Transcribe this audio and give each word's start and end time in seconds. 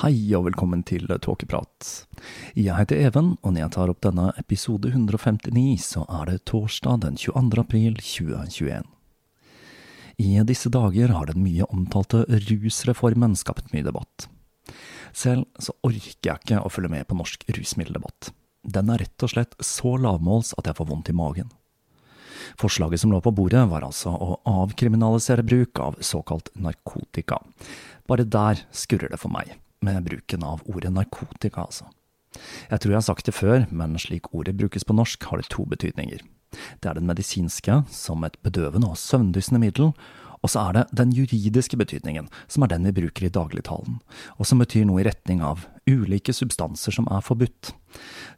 Hei 0.00 0.30
og 0.32 0.46
velkommen 0.46 0.80
til 0.88 1.02
Tåkeprat. 1.04 2.06
Jeg 2.56 2.72
heter 2.72 3.02
Even, 3.04 3.34
og 3.44 3.52
når 3.52 3.60
jeg 3.60 3.72
tar 3.74 3.90
opp 3.92 3.98
denne 4.06 4.30
episode 4.40 4.88
159, 4.88 5.76
så 5.84 6.06
er 6.08 6.30
det 6.30 6.46
torsdag 6.48 7.02
den 7.02 7.18
22. 7.20 7.60
april 7.60 7.98
2021. 8.00 8.88
I 10.24 10.30
disse 10.48 10.72
dager 10.72 11.12
har 11.12 11.28
den 11.28 11.44
mye 11.44 11.68
omtalte 11.68 12.22
rusreformen 12.48 13.36
skapt 13.36 13.74
mye 13.76 13.84
debatt. 13.84 14.30
Selv 15.12 15.44
så 15.60 15.76
orker 15.84 16.30
jeg 16.30 16.46
ikke 16.46 16.64
å 16.64 16.72
følge 16.72 16.94
med 16.96 17.04
på 17.04 17.20
norsk 17.20 17.44
rusmiddeldebatt. 17.52 18.32
Den 18.64 18.96
er 18.96 19.04
rett 19.04 19.28
og 19.28 19.36
slett 19.36 19.56
så 19.60 19.98
lavmåls 20.00 20.56
at 20.56 20.64
jeg 20.64 20.80
får 20.80 20.92
vondt 20.96 21.12
i 21.12 21.20
magen. 21.26 21.52
Forslaget 22.56 23.04
som 23.04 23.12
lå 23.12 23.20
på 23.20 23.36
bordet, 23.36 23.68
var 23.68 23.84
altså 23.84 24.16
å 24.16 24.40
avkriminalisere 24.48 25.44
bruk 25.44 25.88
av 25.92 26.00
såkalt 26.00 26.54
narkotika. 26.56 27.44
Bare 28.08 28.24
der 28.24 28.64
skurrer 28.72 29.12
det 29.12 29.20
for 29.20 29.36
meg 29.36 29.60
med 29.84 30.04
bruken 30.04 30.44
av 30.44 30.62
ordet 30.68 30.92
narkotika, 30.92 31.66
altså. 31.66 31.88
Jeg 32.70 32.80
tror 32.80 32.92
jeg 32.92 33.00
har 33.00 33.08
sagt 33.08 33.26
det 33.26 33.34
før, 33.34 33.64
men 33.74 33.98
slik 33.98 34.30
ordet 34.34 34.56
brukes 34.58 34.86
på 34.86 34.94
norsk, 34.94 35.24
har 35.30 35.40
det 35.40 35.50
to 35.50 35.66
betydninger. 35.66 36.22
Det 36.82 36.90
er 36.90 36.98
den 36.98 37.08
medisinske, 37.08 37.82
som 37.90 38.24
et 38.26 38.38
bedøvende 38.44 38.90
og 38.90 38.98
søvndyssende 38.98 39.62
middel, 39.62 39.92
og 40.40 40.48
så 40.48 40.62
er 40.70 40.76
det 40.78 40.84
den 40.96 41.12
juridiske 41.12 41.76
betydningen, 41.76 42.30
som 42.48 42.64
er 42.64 42.72
den 42.72 42.86
vi 42.88 42.94
bruker 42.96 43.26
i 43.26 43.32
dagligtalen, 43.32 43.98
og 44.38 44.48
som 44.48 44.62
betyr 44.62 44.86
noe 44.88 45.02
i 45.02 45.06
retning 45.06 45.42
av 45.44 45.66
ulike 45.90 46.32
substanser 46.32 46.96
som 46.96 47.08
er 47.12 47.20
forbudt. 47.24 47.74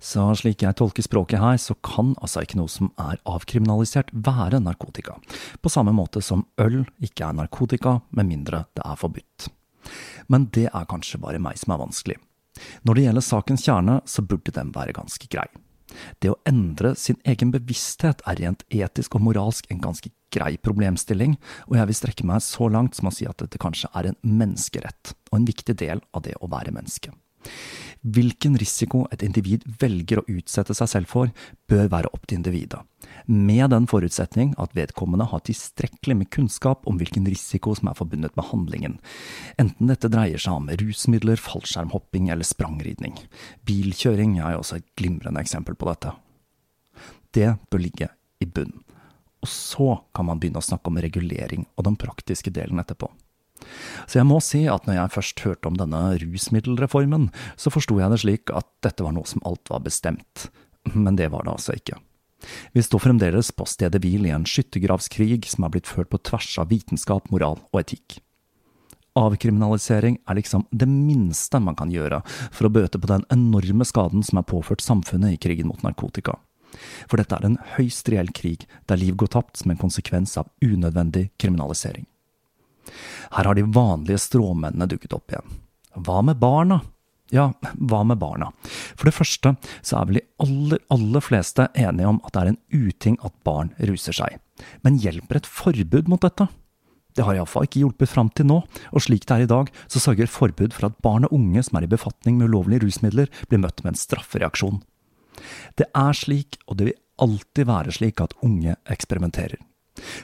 Så 0.02 0.24
slik 0.40 0.64
jeg 0.66 0.78
tolker 0.80 1.06
språket 1.06 1.42
her, 1.42 1.60
så 1.62 1.76
kan 1.78 2.16
altså 2.18 2.42
ikke 2.42 2.58
noe 2.58 2.72
som 2.72 2.90
er 2.98 3.22
avkriminalisert 3.28 4.10
være 4.12 4.62
narkotika, 4.64 5.18
på 5.62 5.72
samme 5.72 5.94
måte 5.94 6.24
som 6.24 6.46
øl 6.58 6.82
ikke 6.98 7.28
er 7.28 7.38
narkotika 7.38 8.00
med 8.10 8.32
mindre 8.34 8.66
det 8.74 8.82
er 8.82 8.98
forbudt. 8.98 9.52
Men 10.32 10.48
det 10.54 10.68
er 10.70 10.88
kanskje 10.90 11.20
bare 11.22 11.42
meg 11.42 11.60
som 11.60 11.74
er 11.74 11.82
vanskelig. 11.82 12.18
Når 12.86 12.94
det 12.94 13.04
gjelder 13.06 13.26
sakens 13.26 13.66
kjerne, 13.66 14.00
så 14.04 14.24
burde 14.26 14.54
den 14.54 14.72
være 14.74 14.96
ganske 14.96 15.28
grei. 15.32 15.48
Det 16.24 16.30
å 16.32 16.38
endre 16.48 16.94
sin 16.96 17.18
egen 17.28 17.52
bevissthet 17.52 18.22
er 18.28 18.38
rent 18.40 18.64
etisk 18.72 19.16
og 19.18 19.26
moralsk 19.26 19.68
en 19.72 19.82
ganske 19.82 20.12
grei 20.32 20.54
problemstilling, 20.64 21.36
og 21.68 21.76
jeg 21.76 21.90
vil 21.90 21.98
strekke 21.98 22.28
meg 22.28 22.44
så 22.44 22.68
langt 22.72 22.96
som 22.96 23.10
å 23.10 23.14
si 23.14 23.28
at 23.28 23.42
dette 23.42 23.60
kanskje 23.60 23.90
er 23.98 24.08
en 24.08 24.20
menneskerett, 24.24 25.14
og 25.30 25.40
en 25.40 25.48
viktig 25.48 25.76
del 25.82 26.00
av 26.16 26.24
det 26.24 26.38
å 26.40 26.48
være 26.52 26.72
menneske. 26.74 27.12
Hvilken 28.02 28.56
risiko 28.58 29.04
et 29.14 29.22
individ 29.22 29.62
velger 29.78 30.18
å 30.18 30.24
utsette 30.26 30.74
seg 30.74 30.90
selv 30.90 31.10
for, 31.10 31.30
bør 31.70 31.86
være 31.92 32.10
opp 32.10 32.26
til 32.26 32.40
individet, 32.40 32.80
med 33.30 33.70
den 33.70 33.86
forutsetning 33.90 34.56
at 34.62 34.74
vedkommende 34.74 35.28
har 35.30 35.44
tilstrekkelig 35.46 36.16
med 36.18 36.30
kunnskap 36.34 36.88
om 36.90 36.98
hvilken 36.98 37.28
risiko 37.30 37.76
som 37.78 37.92
er 37.92 37.98
forbundet 37.98 38.34
med 38.38 38.48
handlingen, 38.50 38.98
enten 39.62 39.92
dette 39.92 40.10
dreier 40.10 40.42
seg 40.42 40.58
om 40.58 40.70
rusmidler, 40.82 41.38
fallskjermhopping 41.38 42.32
eller 42.34 42.48
sprangridning. 42.48 43.14
Bilkjøring 43.70 44.40
er 44.40 44.56
jo 44.56 44.64
også 44.64 44.80
et 44.80 44.90
glimrende 44.98 45.42
eksempel 45.44 45.78
på 45.78 45.92
dette. 45.92 46.16
Det 47.32 47.54
bør 47.70 47.86
ligge 47.86 48.10
i 48.42 48.50
bunn. 48.50 48.74
Og 49.42 49.50
så 49.50 49.94
kan 50.14 50.26
man 50.26 50.42
begynne 50.42 50.60
å 50.62 50.64
snakke 50.64 50.90
om 50.90 50.98
regulering 51.02 51.66
og 51.76 51.86
den 51.86 51.98
praktiske 51.98 52.50
delen 52.54 52.82
etterpå. 52.82 53.08
Så 54.06 54.20
jeg 54.20 54.28
må 54.28 54.40
si 54.44 54.64
at 54.70 54.86
når 54.88 54.98
jeg 54.98 55.14
først 55.16 55.44
hørte 55.46 55.70
om 55.70 55.78
denne 55.78 56.02
rusmiddelreformen, 56.22 57.28
så 57.56 57.72
forsto 57.72 57.98
jeg 58.00 58.12
det 58.12 58.22
slik 58.24 58.54
at 58.54 58.68
dette 58.84 59.04
var 59.06 59.14
noe 59.16 59.28
som 59.28 59.44
alt 59.48 59.72
var 59.72 59.84
bestemt. 59.84 60.48
Men 60.94 61.16
det 61.18 61.30
var 61.32 61.46
det 61.46 61.54
altså 61.54 61.76
ikke. 61.78 62.00
Vi 62.74 62.82
står 62.82 63.04
fremdeles 63.04 63.52
på 63.54 63.66
stedet 63.70 64.02
hvil 64.02 64.26
i 64.26 64.34
en 64.34 64.46
skyttergravskrig 64.48 65.44
som 65.46 65.66
er 65.66 65.74
blitt 65.76 65.90
ført 65.90 66.10
på 66.10 66.20
tvers 66.26 66.50
av 66.58 66.72
vitenskap, 66.72 67.30
moral 67.30 67.60
og 67.70 67.82
etikk. 67.84 68.18
Avkriminalisering 69.18 70.16
er 70.26 70.38
liksom 70.38 70.64
det 70.72 70.88
minste 70.88 71.60
man 71.60 71.76
kan 71.76 71.92
gjøre 71.92 72.22
for 72.50 72.66
å 72.66 72.72
bøte 72.72 72.98
på 72.98 73.10
den 73.10 73.26
enorme 73.34 73.84
skaden 73.84 74.24
som 74.24 74.40
er 74.40 74.48
påført 74.48 74.84
samfunnet 74.84 75.36
i 75.36 75.40
krigen 75.40 75.68
mot 75.68 75.84
narkotika. 75.84 76.38
For 77.10 77.20
dette 77.20 77.36
er 77.36 77.44
en 77.44 77.58
høyst 77.76 78.08
reell 78.08 78.32
krig 78.32 78.64
der 78.88 79.00
liv 79.00 79.18
går 79.20 79.34
tapt 79.34 79.60
som 79.60 79.72
en 79.72 79.80
konsekvens 79.80 80.38
av 80.40 80.48
unødvendig 80.64 81.28
kriminalisering. 81.36 82.06
Her 83.32 83.48
har 83.48 83.58
de 83.58 83.66
vanlige 83.74 84.20
stråmennene 84.22 84.88
dukket 84.90 85.14
opp 85.16 85.32
igjen. 85.32 85.60
Hva 86.02 86.22
med 86.24 86.40
barna? 86.40 86.80
Ja, 87.32 87.48
hva 87.80 88.02
med 88.04 88.20
barna? 88.20 88.50
For 88.68 89.08
det 89.08 89.16
første 89.16 89.54
så 89.80 89.98
er 89.98 90.08
vel 90.08 90.18
de 90.18 90.24
aller, 90.44 90.82
aller 90.92 91.24
fleste 91.24 91.68
enige 91.72 92.10
om 92.10 92.20
at 92.26 92.34
det 92.34 92.42
er 92.42 92.50
en 92.50 92.88
uting 92.88 93.16
at 93.24 93.36
barn 93.46 93.72
ruser 93.80 94.16
seg. 94.16 94.36
Men 94.84 95.00
hjelper 95.00 95.40
et 95.40 95.48
forbud 95.48 96.10
mot 96.12 96.20
dette? 96.20 96.48
Det 97.16 97.24
har 97.24 97.36
iallfall 97.36 97.66
ikke 97.66 97.82
hjulpet 97.82 98.08
fram 98.08 98.30
til 98.32 98.48
nå, 98.48 98.58
og 98.64 99.04
slik 99.04 99.26
det 99.28 99.36
er 99.36 99.46
i 99.46 99.50
dag, 99.50 99.68
så 99.88 100.00
sørger 100.00 100.32
forbud 100.32 100.76
for 100.76 100.88
at 100.88 101.00
barn 101.04 101.28
og 101.28 101.34
unge 101.36 101.64
som 101.64 101.76
er 101.78 101.86
i 101.86 101.90
befatning 101.92 102.38
med 102.38 102.48
ulovlige 102.52 102.86
rusmidler, 102.86 103.32
blir 103.48 103.60
møtt 103.64 103.82
med 103.84 103.94
en 103.94 104.00
straffereaksjon. 104.00 104.80
Det 105.76 105.88
er 105.88 106.16
slik, 106.16 106.60
og 106.68 106.78
det 106.78 106.88
vil 106.88 107.00
alltid 107.22 107.68
være 107.68 107.96
slik, 107.96 108.20
at 108.20 108.36
unge 108.44 108.76
eksperimenterer. 108.92 109.60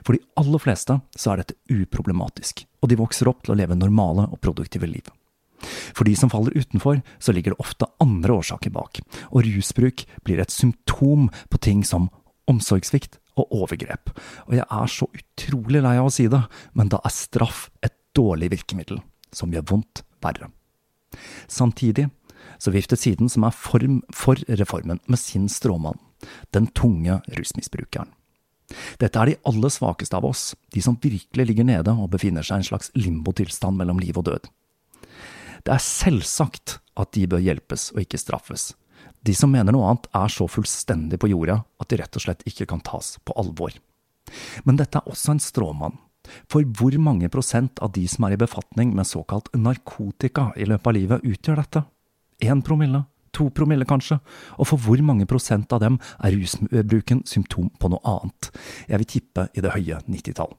For 0.03 0.17
de 0.17 0.23
aller 0.41 0.63
fleste 0.63 0.99
så 1.15 1.33
er 1.33 1.43
dette 1.43 1.59
uproblematisk, 1.71 2.65
og 2.83 2.91
de 2.91 2.99
vokser 3.01 3.31
opp 3.31 3.45
til 3.45 3.55
å 3.55 3.59
leve 3.59 3.79
normale 3.79 4.27
og 4.29 4.41
produktive 4.45 4.89
liv. 4.91 5.09
For 5.97 6.07
de 6.07 6.15
som 6.19 6.31
faller 6.31 6.55
utenfor, 6.55 7.01
så 7.19 7.35
ligger 7.35 7.55
det 7.55 7.63
ofte 7.63 7.89
andre 8.03 8.39
årsaker 8.39 8.73
bak, 8.75 9.01
og 9.33 9.47
rusbruk 9.47 10.05
blir 10.27 10.43
et 10.43 10.55
symptom 10.55 11.29
på 11.51 11.63
ting 11.63 11.83
som 11.87 12.11
omsorgssvikt 12.49 13.19
og 13.39 13.51
overgrep. 13.63 14.13
Og 14.49 14.59
jeg 14.59 14.67
er 14.67 14.93
så 14.93 15.09
utrolig 15.09 15.83
lei 15.85 15.97
av 15.99 16.11
å 16.11 16.15
si 16.15 16.29
det, 16.31 16.43
men 16.79 16.91
da 16.93 17.01
er 17.05 17.15
straff 17.15 17.69
et 17.85 17.95
dårlig 18.17 18.53
virkemiddel, 18.55 19.03
som 19.35 19.53
gjør 19.55 19.67
vondt 19.75 20.05
verre. 20.25 20.51
Samtidig 21.51 22.09
så 22.59 22.73
viftet 22.75 23.01
siden 23.01 23.31
som 23.31 23.47
er 23.47 23.55
form 23.55 24.01
for 24.15 24.41
reformen 24.49 25.03
med 25.07 25.21
sin 25.21 25.49
stråmann, 25.53 25.99
den 26.55 26.67
tunge 26.75 27.21
rusmisbrukeren. 27.37 28.11
Dette 29.01 29.21
er 29.21 29.31
de 29.31 29.39
aller 29.49 29.73
svakeste 29.73 30.17
av 30.19 30.27
oss, 30.29 30.53
de 30.75 30.83
som 30.85 30.99
virkelig 31.01 31.47
ligger 31.49 31.67
nede 31.67 31.95
og 31.95 32.11
befinner 32.13 32.45
seg 32.45 32.59
i 32.59 32.63
en 32.63 32.69
slags 32.71 32.93
limbotilstand 32.99 33.79
mellom 33.81 34.01
liv 34.03 34.19
og 34.21 34.29
død. 34.29 34.51
Det 35.65 35.75
er 35.75 35.85
selvsagt 35.85 36.79
at 36.99 37.13
de 37.17 37.27
bør 37.31 37.43
hjelpes 37.43 37.91
og 37.95 38.03
ikke 38.05 38.21
straffes. 38.21 38.73
De 39.25 39.35
som 39.35 39.51
mener 39.53 39.75
noe 39.75 39.89
annet, 39.89 40.07
er 40.15 40.31
så 40.33 40.47
fullstendig 40.51 41.19
på 41.21 41.31
jorda 41.33 41.63
at 41.81 41.91
de 41.91 41.99
rett 42.01 42.19
og 42.19 42.25
slett 42.25 42.45
ikke 42.49 42.69
kan 42.71 42.83
tas 42.85 43.17
på 43.25 43.35
alvor. 43.41 43.75
Men 44.65 44.79
dette 44.79 45.01
er 45.01 45.11
også 45.11 45.35
en 45.35 45.43
stråmann. 45.43 45.97
For 46.51 46.67
hvor 46.77 46.93
mange 47.01 47.31
prosent 47.33 47.81
av 47.85 47.95
de 47.97 48.05
som 48.11 48.27
er 48.27 48.37
i 48.37 48.41
befatning 48.41 48.93
med 48.97 49.09
såkalt 49.09 49.49
narkotika 49.57 50.51
i 50.61 50.67
løpet 50.69 50.91
av 50.91 50.97
livet, 50.97 51.25
utgjør 51.25 51.63
dette? 51.63 51.85
Én 52.45 52.61
promille? 52.65 53.07
To 53.37 53.51
promille, 53.55 53.87
kanskje? 53.89 54.21
Og 54.59 54.71
for 54.71 54.81
hvor 54.83 55.03
mange 55.05 55.29
prosent 55.29 55.73
av 55.75 55.83
dem 55.85 55.99
er 56.25 56.35
rusbruken 56.37 57.25
symptom 57.29 57.71
på 57.79 57.93
noe 57.93 58.03
annet? 58.09 58.51
Jeg 58.89 59.03
vil 59.03 59.13
tippe 59.17 59.49
i 59.55 59.65
det 59.65 59.75
høye 59.75 60.01
90-tall. 60.07 60.57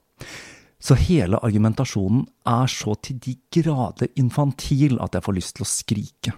Så 0.79 0.95
hele 0.95 1.39
argumentasjonen 1.43 2.21
er 2.47 2.69
så 2.71 2.93
til 3.03 3.17
de 3.19 3.33
grader 3.51 4.07
infantil 4.19 4.95
at 5.03 5.17
jeg 5.17 5.25
får 5.25 5.35
lyst 5.35 5.57
til 5.57 5.65
å 5.65 5.67
skrike. 5.67 6.35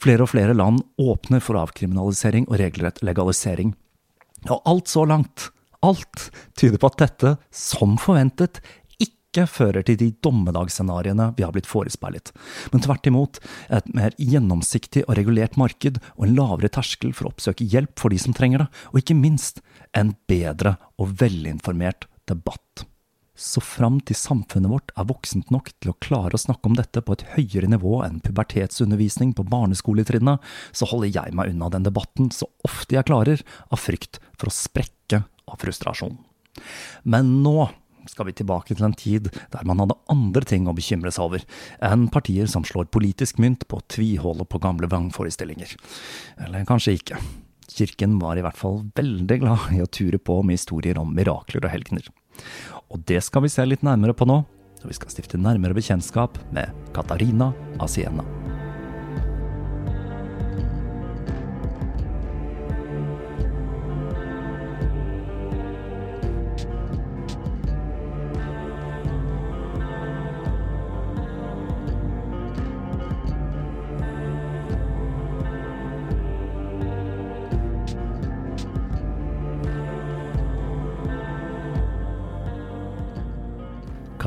Flere 0.00 0.24
og 0.24 0.32
flere 0.32 0.56
land 0.56 0.80
åpner 0.96 1.44
for 1.44 1.60
avkriminalisering 1.60 2.48
og 2.48 2.56
regelrett 2.62 3.02
legalisering. 3.04 3.74
Og 4.48 4.62
alt 4.64 4.88
så 4.88 5.04
langt, 5.08 5.50
alt, 5.84 6.30
tyder 6.56 6.80
på 6.80 6.88
at 6.88 7.00
dette, 7.04 7.34
som 7.52 7.98
forventet, 8.00 8.62
ikke 9.36 9.52
fører 9.52 9.84
til 9.84 9.98
de 10.00 10.10
dommedagsscenarioene 10.24 11.30
vi 11.36 11.44
har 11.44 11.52
blitt 11.54 11.68
forespeilet, 11.68 12.32
men 12.72 12.82
tvert 12.84 13.06
imot 13.08 13.40
et 13.68 13.88
mer 13.96 14.16
gjennomsiktig 14.16 15.04
og 15.06 15.16
regulert 15.18 15.58
marked 15.60 16.00
og 16.16 16.26
en 16.26 16.36
lavere 16.38 16.72
terskel 16.72 17.12
for 17.16 17.28
å 17.28 17.34
oppsøke 17.34 17.66
hjelp 17.68 17.98
for 18.00 18.12
de 18.12 18.20
som 18.22 18.36
trenger 18.36 18.64
det, 18.64 18.68
og 18.92 19.00
ikke 19.02 19.18
minst 19.18 19.62
en 19.96 20.14
bedre 20.30 20.76
og 20.96 21.16
velinformert 21.20 22.08
debatt. 22.28 22.86
Så 23.36 23.60
fram 23.60 23.98
til 24.00 24.16
samfunnet 24.16 24.72
vårt 24.72 24.92
er 24.96 25.08
voksent 25.10 25.50
nok 25.52 25.68
til 25.76 25.92
å 25.92 25.98
klare 26.00 26.38
å 26.38 26.40
snakke 26.40 26.70
om 26.70 26.76
dette 26.78 27.02
på 27.04 27.12
et 27.12 27.26
høyere 27.34 27.68
nivå 27.68 27.98
enn 28.06 28.22
pubertetsundervisning 28.24 29.34
på 29.36 29.44
barneskoletrinnet, 29.52 30.40
så 30.72 30.88
holder 30.88 31.12
jeg 31.12 31.36
meg 31.36 31.52
unna 31.52 31.68
den 31.74 31.84
debatten 31.84 32.32
så 32.32 32.48
ofte 32.64 32.96
jeg 32.96 33.08
klarer, 33.10 33.44
av 33.68 33.82
frykt 33.82 34.22
for 34.40 34.48
å 34.48 34.56
sprekke 34.56 35.26
av 35.46 35.60
frustrasjon. 35.60 36.16
Men 37.04 37.42
nå 37.44 37.68
skal 38.10 38.28
vi 38.28 38.36
tilbake 38.36 38.74
til 38.74 38.86
en 38.86 38.96
tid 38.96 39.30
der 39.52 39.66
man 39.68 39.80
hadde 39.82 39.98
andre 40.12 40.44
ting 40.46 40.68
å 40.68 40.76
bekymre 40.76 41.12
seg 41.14 41.28
over 41.28 41.46
enn 41.84 42.06
partier 42.12 42.50
som 42.50 42.66
slår 42.66 42.90
politisk 42.94 43.40
mynt 43.42 43.66
på 43.68 43.80
å 43.80 43.86
tviholde 43.92 44.46
på 44.48 44.60
gamle 44.62 44.90
vrangforestillinger. 44.90 45.76
Eller 46.46 46.66
kanskje 46.68 46.96
ikke. 47.00 47.20
Kirken 47.76 48.18
var 48.22 48.38
i 48.38 48.44
hvert 48.46 48.58
fall 48.58 48.84
veldig 48.96 49.40
glad 49.42 49.70
i 49.76 49.82
å 49.84 49.90
ture 49.90 50.20
på 50.22 50.40
med 50.42 50.60
historier 50.60 50.98
om 51.00 51.12
mirakler 51.16 51.66
og 51.66 51.72
helgener. 51.72 52.08
Og 52.92 53.02
det 53.08 53.22
skal 53.26 53.44
vi 53.44 53.52
se 53.52 53.66
litt 53.66 53.84
nærmere 53.86 54.16
på 54.16 54.28
nå, 54.28 54.42
når 54.82 54.92
vi 54.92 54.98
skal 55.00 55.12
stifte 55.12 55.40
nærmere 55.40 55.76
bekjentskap 55.76 56.38
med 56.54 56.92
Katarina 56.96 57.52
Asiena. 57.82 58.45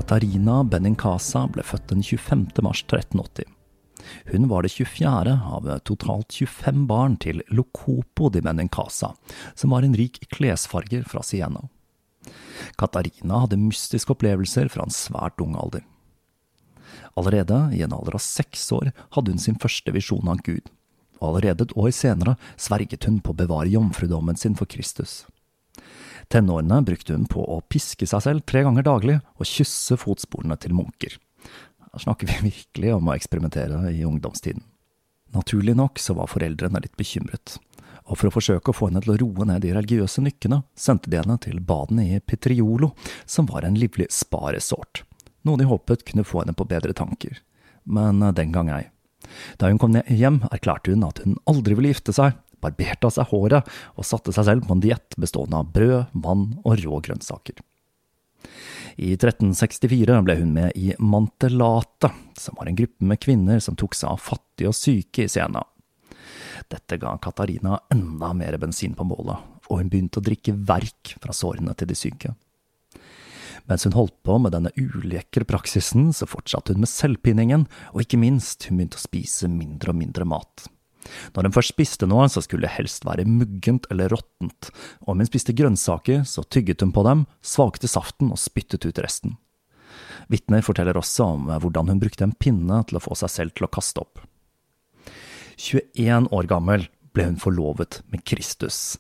Katarina 0.10 0.64
Benincasa 0.66 1.44
ble 1.54 1.62
født 1.62 1.92
den 1.92 2.00
25. 2.02 2.48
mars 2.66 2.80
1380. 2.82 3.46
Hun 4.32 4.48
var 4.50 4.66
det 4.66 4.72
24. 4.74 5.36
av 5.38 5.68
totalt 5.86 6.34
25 6.34 6.88
barn 6.90 7.18
til 7.22 7.44
Locopo 7.54 8.32
di 8.34 8.42
Benincasa, 8.42 9.12
som 9.54 9.70
var 9.70 9.86
en 9.86 9.94
rik 9.94 10.18
klesfarger 10.34 11.06
fra 11.06 11.22
Siena. 11.22 11.62
Katarina 12.82 13.44
hadde 13.44 13.62
mystiske 13.62 14.16
opplevelser 14.16 14.74
fra 14.74 14.90
en 14.90 14.98
svært 14.98 15.38
ung 15.46 15.54
alder. 15.54 15.86
Allerede 17.14 17.68
i 17.78 17.86
en 17.86 17.94
alder 17.94 18.18
av 18.18 18.26
seks 18.26 18.66
år 18.74 18.90
hadde 19.14 19.38
hun 19.38 19.46
sin 19.46 19.62
første 19.62 19.94
visjon 19.94 20.26
av 20.26 20.42
Gud, 20.42 20.74
og 21.22 21.36
allerede 21.36 21.70
et 21.70 21.78
år 21.78 21.94
senere 21.94 22.40
sverget 22.58 23.06
hun 23.06 23.22
på 23.22 23.38
å 23.38 23.44
bevare 23.46 23.70
jomfrudommen 23.70 24.42
sin 24.42 24.58
for 24.58 24.66
Kristus. 24.66 25.28
Tenårene 26.30 26.82
brukte 26.86 27.16
hun 27.16 27.26
på 27.26 27.42
å 27.42 27.62
piske 27.66 28.06
seg 28.10 28.22
selv 28.22 28.46
tre 28.46 28.62
ganger 28.66 28.86
daglig 28.86 29.18
og 29.38 29.50
kysse 29.50 29.98
fotsporene 29.98 30.58
til 30.62 30.76
munker. 30.78 31.16
Her 31.90 32.04
snakker 32.04 32.30
vi 32.30 32.38
virkelig 32.52 32.94
om 32.96 33.10
å 33.10 33.16
eksperimentere 33.16 33.90
i 33.94 34.06
ungdomstiden. 34.06 34.62
Naturlig 35.34 35.76
nok 35.78 36.02
så 36.02 36.16
var 36.18 36.30
foreldrene 36.30 36.82
litt 36.82 36.96
bekymret, 36.98 37.58
og 38.10 38.18
for 38.18 38.30
å 38.30 38.34
forsøke 38.34 38.72
å 38.72 38.78
få 38.78 38.90
henne 38.90 39.02
til 39.06 39.14
å 39.14 39.18
roe 39.22 39.46
ned 39.46 39.62
de 39.62 39.74
religiøse 39.76 40.24
nykkene, 40.26 40.64
sendte 40.74 41.12
de 41.14 41.20
henne 41.20 41.38
til 41.42 41.60
badene 41.62 42.08
i 42.16 42.22
Petriolo, 42.22 42.96
som 43.30 43.50
var 43.50 43.66
en 43.66 43.78
livlig 43.78 44.10
sparesort, 44.14 45.04
noe 45.46 45.62
de 45.62 45.70
håpet 45.70 46.06
kunne 46.08 46.26
få 46.26 46.44
henne 46.44 46.58
på 46.58 46.66
bedre 46.70 46.98
tanker. 46.98 47.38
Men 47.86 48.22
den 48.38 48.54
gang 48.54 48.72
ei. 48.74 48.88
Da 49.62 49.70
hun 49.70 49.78
kom 49.82 49.94
hjem, 49.94 50.42
erklærte 50.50 50.94
hun 50.94 51.06
at 51.06 51.22
hun 51.22 51.38
aldri 51.50 51.78
ville 51.78 51.94
gifte 51.94 52.16
seg, 52.16 52.34
barberte 52.62 53.10
av 53.10 53.16
seg 53.16 53.32
håret 53.32 53.68
og 53.96 54.08
satte 54.08 54.34
seg 54.36 54.48
selv 54.48 54.68
på 54.68 54.76
en 54.76 54.84
diett 54.84 55.18
bestående 55.20 55.62
av 55.62 55.74
brød, 55.74 56.14
vann 56.14 56.46
og 56.64 56.80
rå 56.84 57.02
grønnsaker. 57.08 57.60
I 59.00 59.14
1364 59.16 60.18
ble 60.28 60.36
hun 60.42 60.54
med 60.56 60.76
i 60.76 60.92
Mantelate, 61.00 62.12
som 62.40 62.58
var 62.60 62.68
en 62.68 62.76
gruppe 62.76 63.06
med 63.08 63.22
kvinner 63.24 63.62
som 63.64 63.78
tok 63.80 63.96
seg 63.96 64.12
av 64.12 64.20
fattige 64.24 64.72
og 64.72 64.76
syke 64.76 65.24
i 65.24 65.32
Siena. 65.32 65.64
Dette 66.70 67.00
ga 67.00 67.16
Katarina 67.22 67.80
enda 67.94 68.34
mer 68.36 68.58
bensin 68.60 68.98
på 68.98 69.08
bålet, 69.08 69.40
og 69.70 69.80
hun 69.80 69.92
begynte 69.92 70.20
å 70.20 70.26
drikke 70.26 70.56
verk 70.68 71.16
fra 71.24 71.36
sårene 71.36 71.76
til 71.80 71.90
de 71.90 71.98
syke. 71.98 72.34
Mens 73.70 73.86
hun 73.86 73.96
holdt 73.96 74.18
på 74.26 74.36
med 74.42 74.56
denne 74.56 74.74
ulekre 74.76 75.46
praksisen, 75.48 76.10
så 76.14 76.28
fortsatte 76.28 76.74
hun 76.74 76.84
med 76.84 76.92
selvpinningen, 76.92 77.68
og 77.94 78.04
ikke 78.04 78.20
minst, 78.20 78.68
hun 78.68 78.80
begynte 78.80 79.00
å 79.00 79.04
spise 79.04 79.50
mindre 79.52 79.94
og 79.94 80.00
mindre 80.02 80.28
mat. 80.28 80.68
Når 81.36 81.48
hun 81.48 81.56
først 81.56 81.74
spiste 81.74 82.08
noe, 82.10 82.28
så 82.32 82.44
skulle 82.46 82.68
det 82.68 82.76
helst 82.78 83.06
være 83.08 83.28
muggent 83.28 83.88
eller 83.94 84.12
råttent, 84.14 84.72
om 85.08 85.20
hun 85.20 85.30
spiste 85.30 85.56
grønnsaker, 85.58 86.26
så 86.28 86.46
tygget 86.46 86.84
hun 86.86 86.94
på 86.96 87.06
dem, 87.08 87.26
svakte 87.42 87.90
saften 87.90 88.34
og 88.34 88.42
spyttet 88.42 88.88
ut 88.88 89.02
resten. 89.04 89.38
Vitner 90.30 90.62
forteller 90.66 90.98
også 91.00 91.26
om 91.36 91.50
hvordan 91.50 91.90
hun 91.90 92.02
brukte 92.02 92.26
en 92.28 92.36
pinne 92.38 92.84
til 92.88 93.00
å 93.00 93.04
få 93.04 93.18
seg 93.18 93.34
selv 93.34 93.58
til 93.58 93.66
å 93.66 93.74
kaste 93.74 94.04
opp. 94.04 94.22
21 95.60 96.30
år 96.36 96.48
gammel 96.50 96.86
ble 97.16 97.26
hun 97.32 97.40
forlovet 97.42 98.02
med 98.14 98.24
Kristus, 98.28 99.00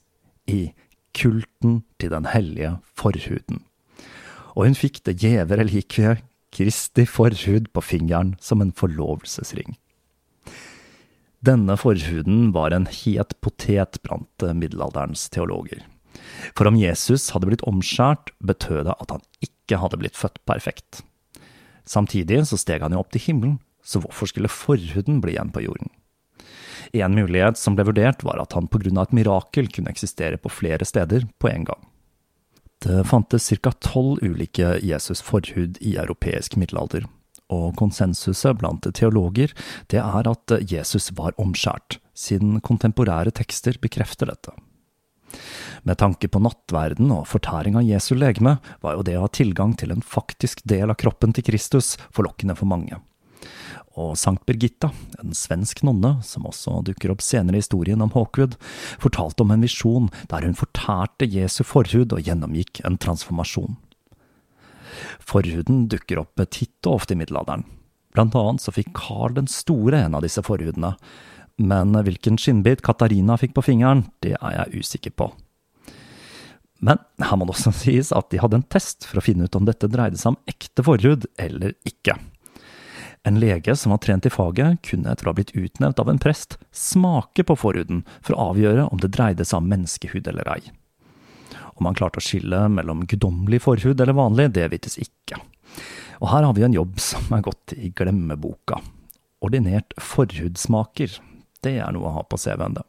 i 0.49 0.73
kulten 1.15 1.83
til 2.01 2.11
den 2.13 2.27
hellige 2.33 2.77
forhuden. 2.97 3.63
Og 4.57 4.65
hun 4.65 4.77
fikk 4.77 5.03
det 5.05 5.19
gjeve 5.21 5.59
relikviet 5.61 6.25
Kristi 6.49 7.05
forhud 7.05 7.69
på 7.75 7.83
fingeren 7.85 8.33
som 8.41 8.63
en 8.63 8.73
forlovelsesring. 8.73 9.77
Denne 11.45 11.77
forhuden 11.79 12.51
var 12.51 12.73
en 12.75 12.87
het 12.91 13.35
potet 13.39 14.01
blant 14.03 14.43
middelalderens 14.43 15.29
teologer. 15.31 15.85
For 16.57 16.67
om 16.67 16.75
Jesus 16.75 17.29
hadde 17.31 17.47
blitt 17.47 17.63
omskjært, 17.69 18.33
betød 18.43 18.89
det 18.89 18.97
at 18.99 19.13
han 19.15 19.23
ikke 19.45 19.79
hadde 19.79 19.99
blitt 20.01 20.19
født 20.19 20.41
perfekt. 20.49 21.01
Samtidig 21.87 22.43
så 22.49 22.59
steg 22.59 22.83
han 22.83 22.93
jo 22.93 23.01
opp 23.01 23.13
til 23.13 23.23
himmelen, 23.23 23.59
så 23.83 24.01
hvorfor 24.03 24.29
skulle 24.29 24.51
forhuden 24.51 25.21
bli 25.23 25.37
igjen 25.37 25.53
på 25.55 25.63
jorden? 25.63 25.93
En 26.93 27.15
mulighet 27.15 27.57
som 27.59 27.75
ble 27.77 27.85
vurdert, 27.87 28.23
var 28.25 28.41
at 28.41 28.53
han 28.57 28.67
på 28.67 28.81
grunn 28.81 28.99
av 28.99 29.07
et 29.07 29.15
mirakel 29.21 29.69
kunne 29.71 29.91
eksistere 29.93 30.39
på 30.41 30.51
flere 30.51 30.85
steder 30.87 31.27
på 31.39 31.51
en 31.51 31.67
gang. 31.69 31.87
Det 32.79 33.03
fantes 33.07 33.49
ca. 33.59 33.71
tolv 33.83 34.21
ulike 34.23 34.77
Jesus 34.83 35.21
forhud 35.25 35.77
i 35.83 35.97
europeisk 35.99 36.55
middelalder, 36.55 37.05
og 37.53 37.75
konsensuset 37.79 38.57
blant 38.59 38.87
teologer 38.95 39.53
det 39.91 40.01
er 40.01 40.29
at 40.31 40.55
Jesus 40.69 41.11
var 41.17 41.37
omskjært, 41.41 41.99
siden 42.13 42.59
kontemporære 42.65 43.33
tekster 43.35 43.79
bekrefter 43.81 44.31
dette. 44.31 44.55
Med 45.87 45.99
tanke 46.01 46.27
på 46.27 46.41
nattverden 46.41 47.11
og 47.15 47.27
fortæring 47.29 47.77
av 47.79 47.85
Jesu 47.87 48.15
legeme, 48.17 48.57
var 48.81 48.97
jo 48.97 49.05
det 49.05 49.17
å 49.17 49.27
ha 49.27 49.31
tilgang 49.31 49.75
til 49.77 49.93
en 49.93 50.03
faktisk 50.05 50.65
del 50.67 50.89
av 50.89 50.99
kroppen 50.99 51.35
til 51.35 51.45
Kristus 51.51 51.95
forlokkende 52.09 52.57
for 52.59 52.69
mange 52.69 52.99
og 53.99 54.15
Sankt 54.19 54.45
Birgitta, 54.47 54.91
en 55.19 55.35
svensk 55.35 55.83
nonne 55.87 56.17
som 56.25 56.47
også 56.49 56.79
dukker 56.87 57.13
opp 57.13 57.23
senere 57.25 57.59
i 57.59 57.63
historien 57.63 58.01
om 58.03 58.11
Hawkwood, 58.13 58.55
fortalte 59.01 59.43
om 59.43 59.53
en 59.53 59.65
visjon 59.65 60.09
der 60.31 60.45
hun 60.47 60.57
fortærte 60.57 61.27
Jesu 61.27 61.63
forhud 61.67 62.15
og 62.15 62.23
gjennomgikk 62.25 62.83
en 62.87 62.99
transformasjon. 63.01 63.77
Forhuden 65.19 65.87
dukker 65.91 66.21
opp 66.23 66.41
titt 66.49 66.87
og 66.87 67.01
ofte 67.01 67.15
i 67.15 67.19
middelalderen. 67.19 67.65
Blant 68.15 68.35
annet 68.35 68.63
så 68.63 68.73
fikk 68.73 68.93
Karl 68.97 69.35
den 69.37 69.49
store 69.51 70.01
en 70.05 70.17
av 70.17 70.25
disse 70.25 70.41
forhudene, 70.45 70.95
men 71.59 71.93
hvilken 71.93 72.39
skinnbit 72.39 72.81
Katarina 72.85 73.35
fikk 73.37 73.53
på 73.57 73.65
fingeren, 73.67 74.07
det 74.23 74.37
er 74.39 74.55
jeg 74.55 74.83
usikker 74.83 75.13
på. 75.19 75.29
Men 76.79 77.01
her 77.19 77.35
må 77.35 77.45
det 77.45 77.57
også 77.57 77.73
sies 77.83 78.13
at 78.15 78.31
de 78.31 78.41
hadde 78.41 78.61
en 78.61 78.67
test 78.71 79.07
for 79.07 79.19
å 79.19 79.25
finne 79.25 79.47
ut 79.47 79.59
om 79.59 79.67
dette 79.67 79.91
dreide 79.91 80.19
seg 80.19 80.33
om 80.33 80.41
ekte 80.49 80.85
forhud 80.87 81.27
eller 81.41 81.75
ikke. 81.87 82.15
En 83.27 83.39
lege 83.41 83.75
som 83.75 83.91
var 83.91 83.99
trent 83.99 84.25
i 84.25 84.31
faget, 84.31 84.79
kunne 84.87 85.11
etter 85.11 85.27
å 85.27 85.33
ha 85.33 85.37
blitt 85.37 85.51
utnevnt 85.51 85.99
av 85.99 86.07
en 86.09 86.21
prest 86.23 86.55
smake 86.71 87.43
på 87.43 87.57
forhuden 87.59 88.05
for 88.23 88.35
å 88.35 88.53
avgjøre 88.53 88.87
om 88.87 89.01
det 89.03 89.11
dreide 89.11 89.45
seg 89.45 89.59
om 89.59 89.67
menneskehud 89.67 90.29
eller 90.31 90.47
ei. 90.55 90.61
Om 91.79 91.87
han 91.87 91.95
klarte 91.95 92.19
å 92.19 92.23
skille 92.23 92.65
mellom 92.71 93.05
guddommelig 93.07 93.61
forhud 93.63 94.01
eller 94.01 94.17
vanlig, 94.17 94.49
det 94.57 94.67
vites 94.73 94.99
ikke. 94.99 95.39
Og 96.19 96.27
her 96.33 96.43
har 96.43 96.55
vi 96.57 96.65
en 96.67 96.75
jobb 96.75 96.99
som 96.99 97.29
er 97.35 97.45
gått 97.45 97.73
i 97.77 97.91
glemmeboka. 97.95 98.81
Ordinert 99.39 99.95
forhudsmaker, 100.03 101.13
det 101.63 101.77
er 101.79 101.93
noe 101.95 102.09
å 102.09 102.17
ha 102.17 102.25
på 102.27 102.39
CV-en, 102.39 102.75
det. 102.75 102.83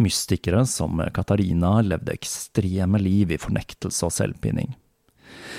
Mystikere 0.00 0.64
som 0.66 1.02
Katarina 1.14 1.76
levde 1.84 2.14
ekstreme 2.16 2.98
liv 2.98 3.34
i 3.34 3.38
fornektelse 3.38 4.08
og 4.08 4.14
selvpinning. 4.16 4.72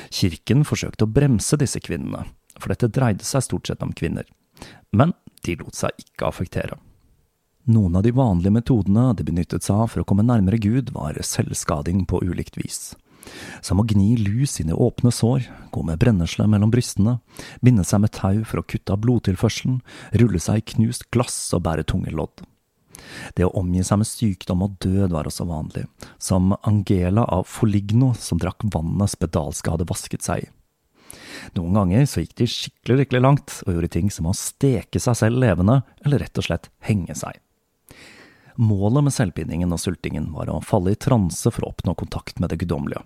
Kirken 0.09 0.65
forsøkte 0.67 1.05
å 1.05 1.11
bremse 1.11 1.59
disse 1.61 1.79
kvinnene, 1.83 2.25
for 2.57 2.73
dette 2.73 2.89
dreide 2.91 3.27
seg 3.27 3.45
stort 3.45 3.69
sett 3.69 3.85
om 3.85 3.93
kvinner. 3.95 4.25
Men 4.91 5.13
de 5.45 5.55
lot 5.61 5.77
seg 5.77 5.93
ikke 6.01 6.31
affektere. 6.31 6.79
Noen 7.65 7.95
av 7.97 8.03
de 8.05 8.11
vanlige 8.13 8.53
metodene 8.53 9.07
de 9.17 9.25
benyttet 9.25 9.65
seg 9.65 9.79
av 9.81 9.87
for 9.89 10.03
å 10.03 10.07
komme 10.07 10.25
nærmere 10.25 10.59
Gud, 10.61 10.91
var 10.93 11.17
selvskading 11.17 12.03
på 12.05 12.21
ulikt 12.21 12.59
vis. 12.61 12.93
Som 13.65 13.81
å 13.81 13.85
gni 13.89 14.11
lus 14.19 14.59
inn 14.61 14.69
i 14.69 14.75
åpne 14.77 15.09
sår, 15.09 15.47
gå 15.73 15.81
med 15.87 15.97
brennesle 16.01 16.45
mellom 16.45 16.69
brystene, 16.69 17.17
binde 17.65 17.85
seg 17.87 18.03
med 18.03 18.13
tau 18.13 18.43
for 18.45 18.61
å 18.61 18.67
kutte 18.69 18.93
av 18.93 19.01
blodtilførselen, 19.01 19.79
rulle 20.21 20.41
seg 20.41 20.61
i 20.61 20.67
knust 20.75 21.07
glass 21.09 21.39
og 21.57 21.63
bære 21.65 21.87
tunge 21.89 22.13
lodd. 22.13 22.43
Det 23.33 23.47
å 23.47 23.53
omgi 23.57 23.81
seg 23.83 23.99
med 24.01 24.09
sykdom 24.09 24.61
og 24.65 24.77
død 24.85 25.15
var 25.15 25.25
også 25.25 25.47
vanlig, 25.49 25.87
som 26.21 26.53
Angela 26.61 27.25
av 27.33 27.47
Foligno 27.49 28.13
som 28.19 28.39
drakk 28.41 28.67
vannet 28.73 29.13
spedalske 29.15 29.73
hadde 29.73 29.89
vasket 29.89 30.25
seg 30.25 30.45
i. 30.45 30.51
Noen 31.57 31.77
ganger 31.77 32.05
så 32.09 32.21
gikk 32.21 32.37
de 32.39 32.47
skikkelig 32.49 33.01
skikkelig 33.01 33.21
langt 33.21 33.57
og 33.65 33.73
gjorde 33.73 33.91
ting 33.97 34.13
som 34.13 34.29
å 34.29 34.37
steke 34.37 35.01
seg 35.01 35.17
selv 35.17 35.41
levende, 35.41 35.81
eller 36.05 36.23
rett 36.23 36.41
og 36.41 36.47
slett 36.47 36.69
henge 36.85 37.17
seg. 37.17 37.41
Målet 38.55 39.03
med 39.03 39.13
selvpinningen 39.13 39.73
og 39.75 39.81
sultingen 39.81 40.29
var 40.35 40.49
å 40.51 40.61
falle 40.63 40.93
i 40.93 40.99
transe 40.99 41.51
for 41.51 41.65
å 41.65 41.73
oppnå 41.73 41.95
kontakt 41.99 42.39
med 42.39 42.51
det 42.51 42.61
guddommelige. 42.63 43.03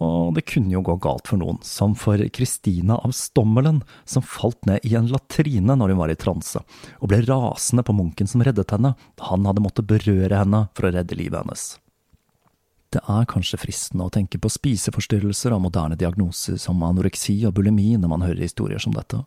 Og 0.00 0.32
det 0.32 0.46
kunne 0.48 0.72
jo 0.72 0.80
gå 0.84 0.94
galt 1.04 1.28
for 1.28 1.40
noen, 1.40 1.58
som 1.64 1.92
for 1.98 2.20
Kristina 2.32 2.96
av 3.04 3.12
Stommelen, 3.16 3.82
som 4.08 4.24
falt 4.24 4.64
ned 4.68 4.86
i 4.88 4.94
en 4.96 5.10
latrine 5.12 5.76
når 5.76 5.92
hun 5.92 6.00
var 6.00 6.12
i 6.12 6.16
transe, 6.16 6.62
og 7.00 7.12
ble 7.12 7.20
rasende 7.26 7.84
på 7.84 7.96
munken 7.96 8.30
som 8.30 8.44
reddet 8.44 8.72
henne, 8.72 8.94
da 8.96 9.28
han 9.28 9.44
hadde 9.48 9.64
måttet 9.64 9.88
berøre 9.90 10.40
henne 10.40 10.66
for 10.72 10.88
å 10.88 10.92
redde 10.96 11.18
livet 11.20 11.42
hennes. 11.42 11.66
Det 12.90 13.02
er 13.06 13.28
kanskje 13.28 13.60
fristende 13.60 14.08
å 14.08 14.12
tenke 14.12 14.40
på 14.40 14.50
spiseforstyrrelser 14.50 15.52
og 15.54 15.66
moderne 15.68 15.98
diagnoser 16.00 16.56
som 16.58 16.80
anoreksi 16.82 17.36
og 17.46 17.54
bulimi 17.60 17.92
når 18.00 18.10
man 18.10 18.24
hører 18.24 18.42
historier 18.48 18.82
som 18.82 18.96
dette, 18.96 19.20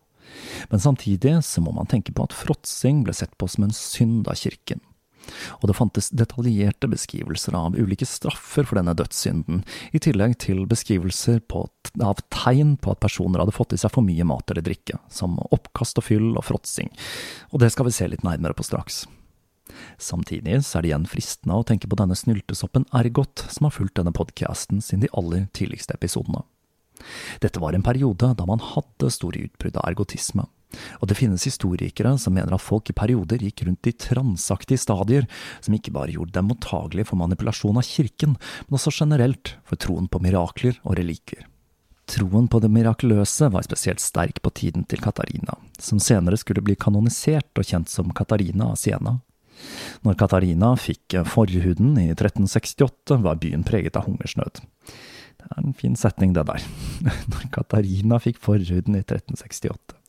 men 0.72 0.82
samtidig 0.82 1.38
så 1.46 1.62
må 1.64 1.74
man 1.76 1.90
tenke 1.92 2.14
på 2.16 2.26
at 2.26 2.36
fråtsing 2.36 3.04
ble 3.06 3.16
sett 3.16 3.38
på 3.38 3.50
som 3.50 3.68
en 3.68 3.76
synd 3.76 4.28
av 4.32 4.40
kirken. 4.40 4.82
Og 5.62 5.70
det 5.70 5.78
fantes 5.78 6.10
detaljerte 6.12 6.90
beskrivelser 6.92 7.56
av 7.56 7.78
ulike 7.80 8.08
straffer 8.08 8.68
for 8.68 8.80
denne 8.80 8.96
dødssynden, 8.98 9.64
i 9.96 10.02
tillegg 10.04 10.36
til 10.44 10.66
beskrivelser 10.70 11.42
av 12.04 12.22
tegn 12.34 12.76
på 12.76 12.92
at 12.92 13.04
personer 13.04 13.44
hadde 13.44 13.56
fått 13.56 13.76
i 13.76 13.80
seg 13.80 13.94
for 13.94 14.06
mye 14.06 14.28
mat 14.28 14.52
eller 14.52 14.66
drikke, 14.66 15.00
som 15.08 15.40
oppkast 15.50 16.02
og 16.02 16.10
fyll 16.10 16.32
og 16.36 16.44
fråtsing, 16.50 16.92
og 17.52 17.64
det 17.64 17.72
skal 17.74 17.88
vi 17.88 17.96
se 17.96 18.10
litt 18.12 18.28
nærmere 18.28 18.58
på 18.58 18.68
straks. 18.68 19.06
Samtidig 19.98 20.60
så 20.68 20.78
er 20.78 20.84
det 20.84 20.90
igjen 20.92 21.08
fristende 21.10 21.56
å 21.56 21.66
tenke 21.68 21.88
på 21.90 21.98
denne 22.00 22.18
snyltesoppen 22.20 22.86
Ergot, 22.96 23.46
som 23.50 23.70
har 23.70 23.76
fulgt 23.76 23.96
denne 24.00 24.14
podkasten 24.16 24.84
siden 24.84 25.06
de 25.06 25.14
aller 25.16 25.48
tidligste 25.56 25.96
episodene. 25.96 26.44
Dette 27.44 27.62
var 27.62 27.76
en 27.76 27.86
periode 27.86 28.34
da 28.38 28.50
man 28.50 28.62
hadde 28.74 29.12
store 29.14 29.46
utbrudd 29.48 29.80
av 29.80 29.90
ergotisme, 29.92 30.48
og 31.02 31.10
det 31.10 31.18
finnes 31.20 31.46
historikere 31.46 32.16
som 32.22 32.36
mener 32.36 32.56
at 32.56 32.64
folk 32.64 32.90
i 32.90 32.98
perioder 32.98 33.44
gikk 33.46 33.66
rundt 33.68 33.90
i 33.90 33.96
transaktige 34.06 34.82
stadier, 34.82 35.28
som 35.62 35.76
ikke 35.78 35.94
bare 35.94 36.16
gjorde 36.16 36.36
dem 36.38 36.50
mottagelige 36.50 37.10
for 37.10 37.22
manipulasjon 37.22 37.80
av 37.80 37.88
kirken, 37.88 38.38
men 38.68 38.80
også 38.80 38.94
generelt 39.04 39.56
for 39.70 39.80
troen 39.80 40.10
på 40.10 40.22
mirakler 40.24 40.80
og 40.84 40.98
relikvier. 41.00 41.46
Troen 42.10 42.50
på 42.52 42.60
det 42.60 42.68
mirakuløse 42.74 43.48
var 43.54 43.64
spesielt 43.64 44.04
sterk 44.04 44.42
på 44.44 44.52
tiden 44.52 44.84
til 44.92 45.00
Katarina, 45.02 45.56
som 45.80 46.02
senere 46.04 46.38
skulle 46.40 46.64
bli 46.66 46.76
kanonisert 46.76 47.56
og 47.56 47.70
kjent 47.70 47.92
som 47.92 48.12
Katarina 48.16 48.74
av 48.74 48.82
Siena. 48.82 49.20
Når 50.04 50.18
Katarina 50.20 50.74
fikk 50.76 51.22
forhuden 51.30 51.96
i 52.02 52.10
1368, 52.12 53.22
var 53.24 53.40
byen 53.40 53.64
preget 53.64 53.96
av 53.96 54.10
hungersnød. 54.10 54.60
Det 55.44 55.58
er 55.58 55.64
en 55.64 55.78
fin 55.78 55.96
setning, 56.00 56.34
det 56.36 56.48
der. 56.50 56.64
Når 57.34 57.50
Katarina 57.54 58.20
fikk 58.24 58.40
forhuden 58.44 58.96
i 58.96 59.04
1368. 59.04 60.00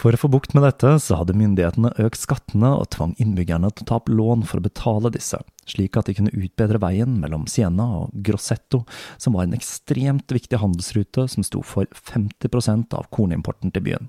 For 0.00 0.14
å 0.14 0.20
få 0.20 0.30
bukt 0.32 0.54
med 0.54 0.64
dette, 0.64 0.94
så 1.02 1.18
hadde 1.20 1.36
myndighetene 1.36 1.90
økt 2.00 2.22
skattene 2.22 2.70
og 2.78 2.88
tvang 2.94 3.12
innbyggerne 3.20 3.68
til 3.74 3.84
å 3.84 3.88
ta 3.88 3.98
opp 3.98 4.08
lån 4.08 4.46
for 4.48 4.60
å 4.60 4.64
betale 4.64 5.10
disse, 5.12 5.40
slik 5.68 5.98
at 5.98 6.08
de 6.08 6.14
kunne 6.16 6.32
utbedre 6.32 6.80
veien 6.80 7.18
mellom 7.20 7.44
Siena 7.50 7.88
og 7.98 8.14
Grossetto, 8.24 8.84
som 9.20 9.36
var 9.36 9.44
en 9.44 9.58
ekstremt 9.58 10.32
viktig 10.32 10.62
handelsrute 10.62 11.26
som 11.34 11.44
sto 11.44 11.60
for 11.66 11.90
50% 11.98 12.96
av 12.96 13.10
kornimporten 13.12 13.74
til 13.74 13.86
byen. 13.90 14.08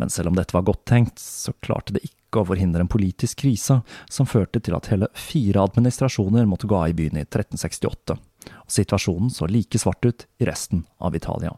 Men 0.00 0.08
selv 0.10 0.30
om 0.30 0.38
dette 0.38 0.56
var 0.56 0.64
godt 0.64 0.86
tenkt, 0.88 1.20
så 1.20 1.52
klarte 1.60 1.92
det 1.98 2.06
ikke 2.06 2.40
å 2.40 2.48
forhindre 2.48 2.86
en 2.86 2.90
politisk 2.90 3.42
krise 3.42 3.82
som 4.08 4.28
førte 4.30 4.62
til 4.64 4.78
at 4.78 4.88
hele 4.88 5.10
fire 5.18 5.66
administrasjoner 5.66 6.48
måtte 6.48 6.70
gå 6.70 6.78
av 6.78 6.94
i 6.94 6.96
byen 6.96 7.20
i 7.20 7.26
1368, 7.26 8.16
og 8.50 8.72
situasjonen 8.72 9.32
så 9.32 9.48
like 9.50 9.80
svart 9.80 10.04
ut 10.06 10.26
i 10.40 10.48
resten 10.48 10.84
av 11.02 11.16
Italia. 11.18 11.54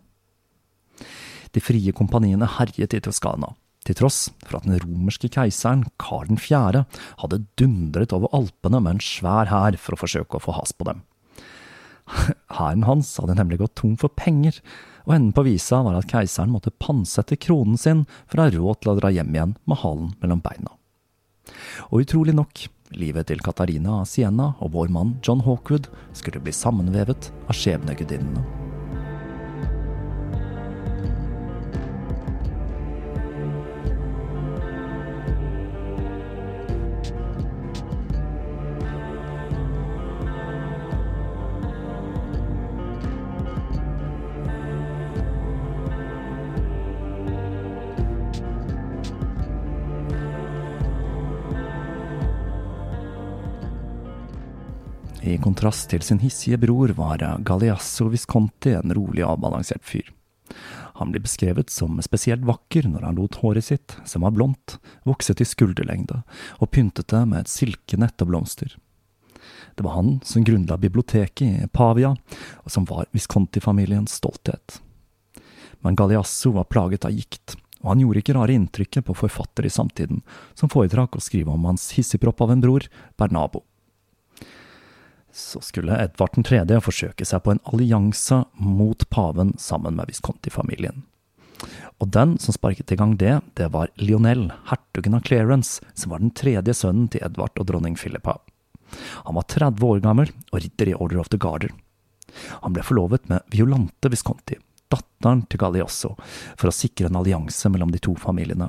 De 1.54 1.62
frie 1.62 1.94
kompaniene 1.94 2.48
herjet 2.56 2.96
i 2.96 3.02
Toskana, 3.04 3.52
til 3.84 3.98
tross 3.98 4.28
for 4.46 4.58
at 4.58 4.66
den 4.66 4.80
romerske 4.82 5.28
keiseren, 5.32 5.84
Karl 6.00 6.32
4., 6.40 6.84
hadde 7.20 7.42
dundret 7.60 8.14
over 8.16 8.32
Alpene 8.36 8.80
med 8.80 8.96
en 8.96 9.04
svær 9.04 9.50
hær 9.52 9.78
for 9.80 9.94
å 9.94 10.00
forsøke 10.00 10.38
å 10.38 10.44
få 10.44 10.56
has 10.56 10.72
på 10.72 10.88
dem. 10.88 11.04
Hæren 12.58 12.86
hans 12.88 13.12
hadde 13.20 13.36
nemlig 13.38 13.60
gått 13.62 13.76
tom 13.80 13.94
for 14.00 14.12
penger, 14.16 14.58
og 15.04 15.16
enden 15.16 15.34
på 15.36 15.44
visa 15.44 15.82
var 15.84 15.98
at 15.98 16.08
keiseren 16.08 16.52
måtte 16.54 16.72
pantsette 16.80 17.36
kronen 17.40 17.76
sin 17.80 18.06
for 18.24 18.40
å 18.40 18.46
ha 18.46 18.54
råd 18.54 18.80
til 18.80 18.94
å 18.94 18.96
dra 18.98 19.12
hjem 19.12 19.34
igjen 19.36 19.56
med 19.68 19.80
halen 19.82 20.14
mellom 20.22 20.40
beina. 20.44 20.72
Og 21.92 22.06
utrolig 22.06 22.32
nok, 22.36 22.66
livet 23.00 23.30
til 23.30 23.42
Katarina 23.44 24.00
av 24.00 24.10
Siena 24.10 24.52
og 24.58 24.74
vår 24.76 24.92
mann 24.94 25.16
John 25.24 25.42
Hawkwood 25.44 25.90
skulle 26.16 26.42
bli 26.42 26.54
sammenvevet 26.54 27.32
av 27.48 27.58
skjebnegudinnene. 27.58 28.63
Kontrast 55.64 55.88
til 55.88 56.02
sin 56.04 56.18
hissige 56.20 56.58
bror 56.60 56.90
var 56.92 57.22
Galeasso 57.40 58.10
Visconti 58.12 58.74
en 58.76 58.92
rolig 58.92 59.22
og 59.24 59.38
avbalansert 59.38 59.80
fyr. 59.80 60.10
Han 61.00 61.08
blir 61.08 61.24
beskrevet 61.24 61.72
som 61.72 61.96
spesielt 62.04 62.44
vakker 62.44 62.84
når 62.84 63.06
han 63.06 63.16
lot 63.16 63.38
håret 63.40 63.64
sitt, 63.64 63.96
som 64.04 64.26
var 64.26 64.34
blondt, 64.36 64.76
vokse 65.08 65.32
til 65.32 65.48
skulderlengde, 65.48 66.20
og 66.60 66.68
pyntet 66.68 67.08
det 67.08 67.22
med 67.24 67.40
et 67.40 67.48
silkenett 67.54 68.20
og 68.20 68.28
blomster. 68.28 68.76
Det 69.72 69.88
var 69.88 69.96
han 69.96 70.20
som 70.20 70.44
grunnla 70.44 70.76
biblioteket 70.76 71.64
i 71.64 71.72
Pavia, 71.72 72.12
og 72.12 72.68
som 72.68 72.84
var 72.84 73.08
Visconti-familiens 73.16 74.20
stolthet. 74.20 74.82
Men 75.80 75.96
Galeasso 75.96 76.52
var 76.58 76.68
plaget 76.68 77.08
av 77.08 77.16
gikt, 77.16 77.56
og 77.80 77.94
han 77.94 78.04
gjorde 78.04 78.20
ikke 78.20 78.36
rare 78.36 78.52
inntrykket 78.52 79.08
på 79.08 79.16
forfattere 79.16 79.72
i 79.72 79.72
samtiden, 79.72 80.20
som 80.52 80.68
foretrakk 80.68 81.16
å 81.16 81.24
skrive 81.24 81.56
om 81.56 81.64
hans 81.72 81.94
hissigpropp 81.96 82.44
av 82.44 82.52
en 82.52 82.68
bror, 82.68 82.84
Bernabo. 83.16 83.64
Så 85.34 85.60
skulle 85.60 85.96
Edvard 85.98 86.36
3. 86.46 86.62
forsøke 86.78 87.26
seg 87.26 87.42
på 87.42 87.50
en 87.50 87.60
allianse 87.66 88.44
mot 88.54 89.00
paven 89.10 89.50
sammen 89.58 89.96
med 89.98 90.06
Visconti-familien. 90.06 91.02
Og 91.98 92.10
den 92.14 92.36
som 92.38 92.54
sparket 92.54 92.92
i 92.94 92.98
gang 92.98 93.16
det, 93.18 93.40
det 93.58 93.66
var 93.74 93.90
Lionel, 93.98 94.52
hertugen 94.70 95.16
av 95.18 95.24
Clarence, 95.26 95.82
som 95.98 96.12
var 96.12 96.22
den 96.22 96.30
tredje 96.38 96.74
sønnen 96.78 97.08
til 97.10 97.24
Edvard 97.26 97.58
og 97.58 97.66
dronning 97.66 97.96
Philippa. 97.98 98.36
Han 99.26 99.34
var 99.34 99.48
30 99.50 99.86
år 99.88 100.02
gammel 100.04 100.30
og 100.52 100.60
ridder 100.60 100.92
i 100.92 100.94
Order 100.94 101.22
of 101.24 101.30
the 101.32 101.40
Garter. 101.42 101.72
Han 102.62 102.76
ble 102.76 102.84
forlovet 102.86 103.26
med 103.30 103.42
Violante 103.50 104.10
Visconti, 104.12 104.60
datteren 104.92 105.42
til 105.50 105.62
Galliosso, 105.62 106.12
for 106.54 106.70
å 106.70 106.74
sikre 106.74 107.10
en 107.10 107.18
allianse 107.18 107.70
mellom 107.74 107.90
de 107.90 108.02
to 108.02 108.14
familiene. 108.22 108.68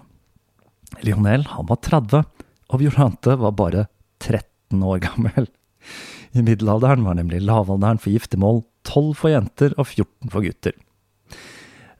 Lionel 1.05 1.45
han 1.51 1.69
var 1.69 1.81
30, 1.85 2.25
og 2.73 2.81
Violante 2.81 3.37
var 3.37 3.53
bare 3.53 3.85
13 4.23 4.81
år 4.81 5.05
gammel. 5.05 5.49
I 6.35 6.41
middelalderen 6.43 7.03
var 7.03 7.15
nemlig 7.15 7.41
lavalderen 7.47 7.99
for 8.01 8.11
giftermål 8.11 8.63
12 8.83 9.13
for 9.15 9.31
jenter 9.31 9.75
og 9.79 9.87
14 9.87 10.33
for 10.33 10.43
gutter. 10.43 10.75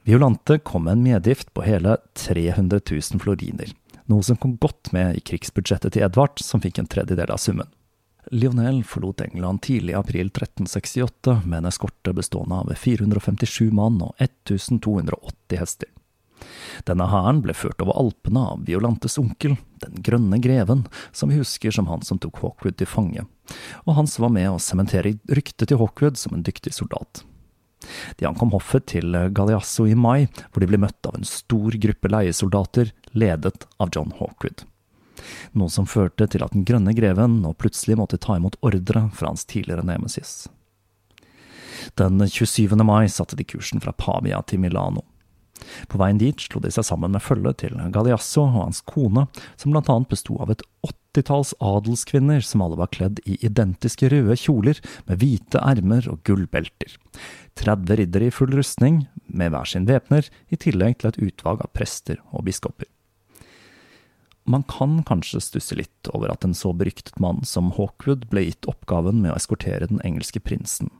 Violante 0.06 0.58
kom 0.58 0.84
med 0.84 0.98
en 0.98 1.06
medgift 1.06 1.48
på 1.56 1.64
hele 1.64 1.96
300 2.20 2.82
000 2.84 3.22
floriner, 3.22 3.72
noe 4.06 4.22
som 4.22 4.36
kom 4.36 4.58
godt 4.60 4.92
med 4.92 5.16
i 5.16 5.24
krigsbudsjettet 5.24 5.96
til 5.96 6.04
Edvard, 6.04 6.36
som 6.44 6.60
fikk 6.60 6.82
en 6.82 6.90
tredjedel 6.92 7.32
av 7.32 7.40
summen. 7.40 7.72
Lionel 8.30 8.82
forlot 8.84 9.24
England 9.24 9.64
tidlig 9.64 9.94
i 9.94 9.98
april 9.98 10.28
1368 10.28 11.40
med 11.46 11.62
en 11.62 11.70
eskorte 11.70 12.12
bestående 12.12 12.60
av 12.60 12.74
457 12.76 13.70
mann 13.72 14.02
og 14.04 14.14
1280 14.20 15.62
hester. 15.62 15.90
Denne 16.88 17.06
hæren 17.10 17.40
ble 17.44 17.54
ført 17.56 17.80
over 17.84 17.96
Alpene 17.98 18.42
av 18.52 18.66
Violantes 18.68 19.18
onkel, 19.20 19.56
den 19.82 20.02
grønne 20.04 20.40
greven, 20.42 20.84
som 21.12 21.32
vi 21.32 21.40
husker 21.40 21.74
som 21.74 21.88
han 21.90 22.04
som 22.06 22.20
tok 22.22 22.42
Hawkwood 22.42 22.76
til 22.80 22.90
fange, 22.90 23.24
og 23.84 23.96
Hans 23.98 24.18
var 24.22 24.32
med 24.34 24.50
å 24.50 24.60
sementere 24.62 25.16
ryktet 25.30 25.70
til 25.70 25.80
Hawkwood 25.80 26.20
som 26.20 26.36
en 26.36 26.44
dyktig 26.46 26.74
soldat. 26.76 27.24
De 28.18 28.26
ankom 28.26 28.50
hoffet 28.54 28.88
til 28.90 29.14
Galeasso 29.36 29.86
i 29.86 29.94
mai, 29.94 30.26
hvor 30.50 30.62
de 30.62 30.70
ble 30.70 30.80
møtt 30.80 31.06
av 31.06 31.18
en 31.18 31.28
stor 31.28 31.76
gruppe 31.82 32.10
leiesoldater 32.10 32.92
ledet 33.14 33.68
av 33.78 33.92
John 33.94 34.14
Hawkwood. 34.18 34.64
Noe 35.56 35.72
som 35.72 35.88
førte 35.88 36.26
til 36.30 36.44
at 36.44 36.52
den 36.52 36.66
grønne 36.68 36.92
greven 36.96 37.40
nå 37.42 37.54
plutselig 37.58 37.96
måtte 37.98 38.20
ta 38.20 38.36
imot 38.36 38.58
ordre 38.66 39.06
fra 39.16 39.32
hans 39.32 39.46
tidligere 39.48 39.86
nemesis. 39.86 40.46
Den 41.94 42.20
27. 42.20 42.74
mai 42.84 43.06
satte 43.12 43.36
de 43.38 43.46
kursen 43.46 43.80
fra 43.80 43.94
Pavia 43.96 44.42
til 44.42 44.60
Milano. 44.60 45.04
På 45.90 46.00
veien 46.00 46.20
dit 46.20 46.40
slo 46.40 46.60
de 46.62 46.70
seg 46.72 46.86
sammen 46.86 47.14
med 47.14 47.24
følget 47.24 47.62
til 47.62 47.76
Galeasso 47.94 48.44
og 48.44 48.56
hans 48.58 48.82
kone, 48.86 49.26
som 49.56 49.74
blant 49.74 49.90
annet 49.92 50.10
besto 50.12 50.38
av 50.42 50.52
et 50.52 50.64
åttitalls 50.86 51.54
adelskvinner 51.64 52.44
som 52.44 52.64
alle 52.64 52.78
var 52.80 52.92
kledd 52.94 53.22
i 53.24 53.38
identiske 53.46 54.10
røde 54.12 54.36
kjoler 54.40 54.82
med 55.08 55.22
hvite 55.22 55.62
ermer 55.62 56.08
og 56.12 56.22
gullbelter. 56.28 56.98
30 57.56 58.02
riddere 58.02 58.28
i 58.28 58.34
full 58.34 58.52
rustning, 58.52 59.06
med 59.26 59.54
hver 59.54 59.68
sin 59.68 59.88
væpner, 59.88 60.28
i 60.52 60.60
tillegg 60.60 61.00
til 61.00 61.12
et 61.12 61.22
utvalg 61.30 61.64
av 61.64 61.72
prester 61.76 62.20
og 62.32 62.44
biskoper. 62.48 62.90
Man 64.46 64.62
kan 64.70 65.00
kanskje 65.02 65.40
stusse 65.42 65.74
litt 65.74 66.08
over 66.14 66.30
at 66.30 66.44
en 66.46 66.54
så 66.54 66.70
beryktet 66.76 67.18
mann 67.18 67.42
som 67.48 67.72
Hawkwood 67.74 68.28
ble 68.30 68.44
gitt 68.46 68.68
oppgaven 68.70 69.18
med 69.24 69.32
å 69.32 69.38
eskortere 69.40 69.88
den 69.90 69.98
engelske 70.06 70.38
prinsen, 70.38 70.92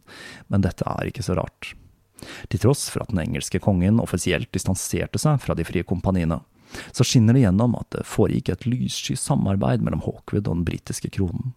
men 0.50 0.64
dette 0.66 0.86
er 0.96 1.12
ikke 1.12 1.22
så 1.22 1.36
rart. 1.38 1.76
Til 2.50 2.62
tross 2.62 2.86
for 2.92 3.04
at 3.04 3.12
den 3.12 3.22
engelske 3.22 3.60
kongen 3.62 4.00
offisielt 4.02 4.50
distanserte 4.54 5.20
seg 5.20 5.40
fra 5.42 5.56
de 5.56 5.66
frie 5.68 5.86
kompaniene, 5.86 6.40
så 6.92 7.04
skinner 7.06 7.36
det 7.36 7.44
gjennom 7.44 7.76
at 7.78 7.90
det 7.94 8.06
foregikk 8.08 8.50
et 8.52 8.66
lyssky 8.68 9.16
samarbeid 9.18 9.84
mellom 9.84 10.02
Hawkwood 10.04 10.46
og 10.46 10.58
den 10.58 10.66
britiske 10.66 11.12
kronen. 11.14 11.54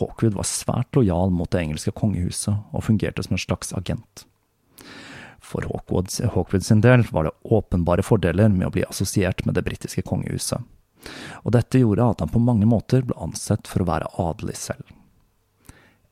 Hawkwood 0.00 0.36
var 0.38 0.48
svært 0.48 0.96
lojal 0.96 1.32
mot 1.34 1.50
det 1.52 1.60
engelske 1.60 1.92
kongehuset 1.96 2.56
og 2.72 2.84
fungerte 2.86 3.24
som 3.24 3.36
en 3.36 3.44
slags 3.44 3.74
agent. 3.76 4.24
For 5.44 5.64
Hawkwood, 5.68 6.10
Hawkwood 6.34 6.64
sin 6.64 6.82
del 6.84 7.04
var 7.12 7.28
det 7.28 7.36
åpenbare 7.44 8.04
fordeler 8.04 8.50
med 8.52 8.68
å 8.68 8.74
bli 8.74 8.84
assosiert 8.88 9.44
med 9.46 9.56
det 9.56 9.64
britiske 9.68 10.04
kongehuset, 10.08 10.64
og 11.44 11.54
dette 11.54 11.80
gjorde 11.80 12.08
at 12.10 12.24
han 12.24 12.32
på 12.32 12.42
mange 12.42 12.68
måter 12.68 13.04
ble 13.06 13.16
ansett 13.22 13.68
for 13.70 13.84
å 13.84 13.88
være 13.88 14.10
adelig 14.24 14.58
selv. 14.60 14.97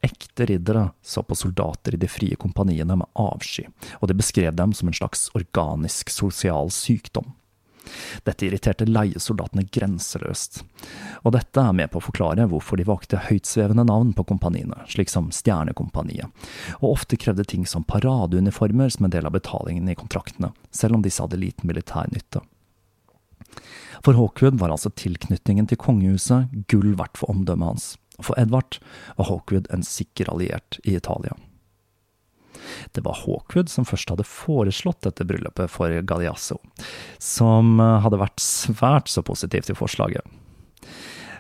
Ekte 0.07 0.47
riddere 0.47 0.91
så 1.03 1.25
på 1.27 1.35
soldater 1.35 1.97
i 1.97 2.01
de 2.01 2.09
frie 2.11 2.37
kompaniene 2.39 2.99
med 3.01 3.11
avsky, 3.19 3.67
og 3.99 4.11
de 4.11 4.19
beskrev 4.19 4.55
dem 4.55 4.75
som 4.77 4.91
en 4.91 4.97
slags 4.97 5.27
organisk 5.35 6.13
sosial 6.15 6.71
sykdom. 6.71 7.33
Dette 8.27 8.47
irriterte 8.47 8.87
leiesoldatene 8.89 9.67
grenseløst, 9.73 10.63
og 11.23 11.35
dette 11.37 11.63
er 11.63 11.77
med 11.77 11.91
på 11.93 12.01
å 12.01 12.07
forklare 12.07 12.49
hvorfor 12.51 12.81
de 12.81 12.87
valgte 12.89 13.21
høytsvevende 13.29 13.87
navn 13.87 14.13
på 14.17 14.27
kompaniene, 14.27 14.81
slik 14.91 15.13
som 15.13 15.31
Stjernekompaniet, 15.35 16.31
og 16.81 16.91
ofte 16.93 17.19
krevde 17.21 17.47
ting 17.47 17.67
som 17.67 17.87
paradeuniformer 17.87 18.91
som 18.93 19.07
en 19.07 19.15
del 19.15 19.29
av 19.29 19.37
betalingen 19.37 19.91
i 19.91 19.99
kontraktene, 19.99 20.53
selv 20.75 20.99
om 20.99 21.07
disse 21.07 21.23
hadde 21.23 21.41
liten 21.41 21.71
militær 21.71 22.11
nytte. 22.15 22.43
For 24.05 24.19
Hawkwood 24.19 24.59
var 24.61 24.75
altså 24.75 24.91
tilknytningen 24.95 25.71
til 25.71 25.81
kongehuset 25.81 26.53
gull 26.71 26.93
verdt 26.99 27.19
for 27.19 27.33
omdømmet 27.33 27.71
hans. 27.71 27.87
For 28.23 28.39
Edvard 28.41 28.79
var 29.19 29.29
Hawkwood 29.31 29.69
en 29.75 29.85
sikker 29.87 30.31
alliert 30.33 30.81
i 30.85 30.97
Italia. 30.97 31.37
Det 32.93 33.05
var 33.05 33.19
Hawkwood 33.25 33.71
som 33.71 33.87
først 33.87 34.11
hadde 34.11 34.27
foreslått 34.27 35.05
dette 35.07 35.27
bryllupet 35.29 35.71
for 35.71 35.93
Galeasso, 36.09 36.59
som 37.23 37.81
eh, 37.81 37.99
hadde 38.05 38.21
vært 38.21 38.43
svært 38.43 39.13
så 39.13 39.25
positiv 39.27 39.69
til 39.69 39.79
forslaget. 39.79 40.25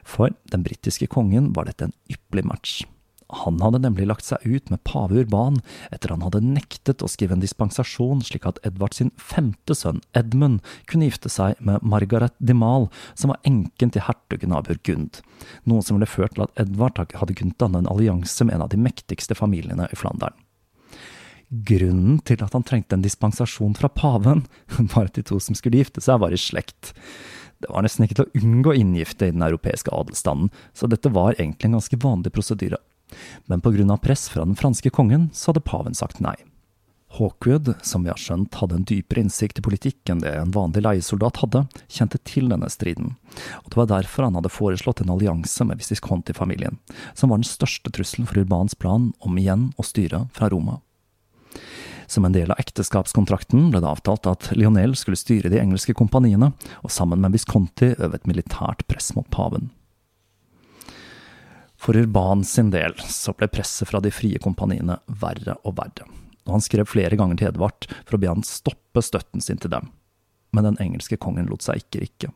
For 0.06 0.34
den 0.52 0.62
britiske 0.66 1.08
kongen 1.10 1.50
var 1.56 1.66
dette 1.66 1.88
en 1.88 1.96
ypperlig 2.12 2.46
match. 2.46 2.76
Han 3.28 3.58
hadde 3.58 3.80
nemlig 3.82 4.06
lagt 4.06 4.26
seg 4.26 4.44
ut 4.46 4.70
med 4.70 4.82
pave 4.86 5.18
Urban 5.18 5.58
etter 5.90 6.12
han 6.14 6.22
hadde 6.22 6.44
nektet 6.44 7.02
å 7.02 7.10
skrive 7.10 7.34
en 7.34 7.42
dispensasjon 7.42 8.22
slik 8.22 8.46
at 8.46 8.60
Edvard 8.66 8.94
sin 8.94 9.10
femte 9.18 9.74
sønn, 9.74 9.98
Edmund, 10.14 10.60
kunne 10.86 11.08
gifte 11.08 11.32
seg 11.32 11.58
med 11.58 11.82
Margaret 11.82 12.36
de 12.38 12.54
Mal, 12.54 12.86
som 13.18 13.34
var 13.34 13.42
enken 13.48 13.90
til 13.90 14.06
hertugen 14.06 14.54
av 14.54 14.68
Burgund, 14.70 15.18
noe 15.66 15.82
som 15.82 15.98
ble 15.98 16.06
ført 16.06 16.36
til 16.36 16.46
at 16.46 16.62
Edvard 16.62 17.02
hadde 17.02 17.34
kunnet 17.34 17.58
danne 17.58 17.82
en 17.82 17.90
allianse 17.90 18.46
med 18.46 18.54
en 18.54 18.66
av 18.68 18.70
de 18.70 18.78
mektigste 18.80 19.34
familiene 19.38 19.90
i 19.90 19.98
Flandern. 19.98 20.36
Grunnen 21.50 22.18
til 22.26 22.42
at 22.42 22.54
han 22.54 22.64
trengte 22.66 22.94
en 22.94 23.04
dispensasjon 23.04 23.74
fra 23.78 23.90
paven, 23.90 24.46
var 24.94 25.10
at 25.10 25.18
de 25.18 25.26
to 25.26 25.42
som 25.42 25.58
skulle 25.58 25.82
gifte 25.82 26.02
seg, 26.02 26.22
var 26.22 26.34
i 26.34 26.38
slekt. 26.38 26.94
Det 27.58 27.70
var 27.72 27.82
nesten 27.82 28.06
ikke 28.06 28.20
til 28.20 28.26
å 28.26 28.42
unngå 28.42 28.74
inngifte 28.78 29.26
i 29.26 29.34
den 29.34 29.42
europeiske 29.42 29.90
adelsstanden, 29.94 30.52
så 30.76 30.86
dette 30.90 31.10
var 31.10 31.34
egentlig 31.34 31.70
en 31.70 31.80
ganske 31.80 31.98
vanlig 32.02 32.34
prosedyre 32.34 32.78
men 33.46 33.90
av 33.90 33.96
press 34.02 34.28
fra 34.28 34.44
den 34.44 34.56
franske 34.56 34.90
kongen 34.90 35.30
så 35.32 35.50
hadde 35.50 35.64
paven 35.66 35.94
sagt 35.94 36.20
nei. 36.20 36.36
Hawkwood, 37.18 37.74
som 37.82 38.02
vi 38.02 38.10
har 38.10 38.18
skjønt 38.20 38.54
hadde 38.60 38.76
en 38.76 38.86
dypere 38.86 39.22
innsikt 39.22 39.60
i 39.60 39.64
politikk 39.64 40.10
enn 40.10 40.20
det 40.24 40.32
en 40.36 40.52
vanlig 40.52 40.82
leiesoldat 40.84 41.38
hadde, 41.40 41.62
kjente 41.88 42.18
til 42.28 42.50
denne 42.50 42.68
striden, 42.72 43.14
og 43.62 43.70
det 43.70 43.78
var 43.78 43.90
derfor 43.92 44.26
han 44.26 44.36
hadde 44.38 44.52
foreslått 44.52 45.00
en 45.00 45.12
allianse 45.14 45.64
med 45.64 45.80
Visconti-familien, 45.80 46.80
som 47.14 47.30
var 47.30 47.40
den 47.40 47.48
største 47.48 47.92
trusselen 47.94 48.28
for 48.28 48.42
Urbans 48.42 48.74
plan 48.74 49.12
om 49.20 49.38
igjen 49.38 49.70
å 49.78 49.86
styre 49.86 50.26
fra 50.36 50.50
Roma. 50.52 50.80
Som 52.06 52.26
en 52.26 52.34
del 52.34 52.52
av 52.54 52.60
ekteskapskontrakten 52.62 53.70
ble 53.72 53.80
det 53.82 53.90
avtalt 53.90 54.28
at 54.30 54.50
Lionel 54.54 54.94
skulle 54.98 55.18
styre 55.18 55.50
de 55.50 55.58
engelske 55.62 55.94
kompaniene, 55.96 56.52
og 56.84 56.92
sammen 56.94 57.22
med 57.22 57.34
Visconti 57.34 57.94
øve 57.96 58.14
et 58.18 58.28
militært 58.30 58.86
press 58.90 59.12
mot 59.16 59.26
paven. 59.32 59.70
For 61.86 61.94
Urban 61.94 62.40
sin 62.42 62.72
del 62.74 62.96
så 63.06 63.30
ble 63.38 63.46
presset 63.46 63.86
fra 63.86 64.00
de 64.02 64.10
frie 64.10 64.40
kompaniene 64.42 64.96
verre 65.22 65.54
og 65.62 65.76
verre, 65.78 66.08
og 66.42 66.56
han 66.56 66.64
skrev 66.64 66.88
flere 66.90 67.14
ganger 67.14 67.38
til 67.38 67.52
Edvard 67.52 67.86
for 68.00 68.16
å 68.16 68.18
be 68.18 68.26
han 68.32 68.42
stoppe 68.42 69.04
støtten 69.06 69.44
sin 69.44 69.62
til 69.62 69.70
dem. 69.70 69.92
Men 70.50 70.66
den 70.66 70.80
engelske 70.82 71.18
kongen 71.22 71.46
lot 71.46 71.62
seg 71.62 71.84
ikke 71.84 72.02
rikke. 72.02 72.32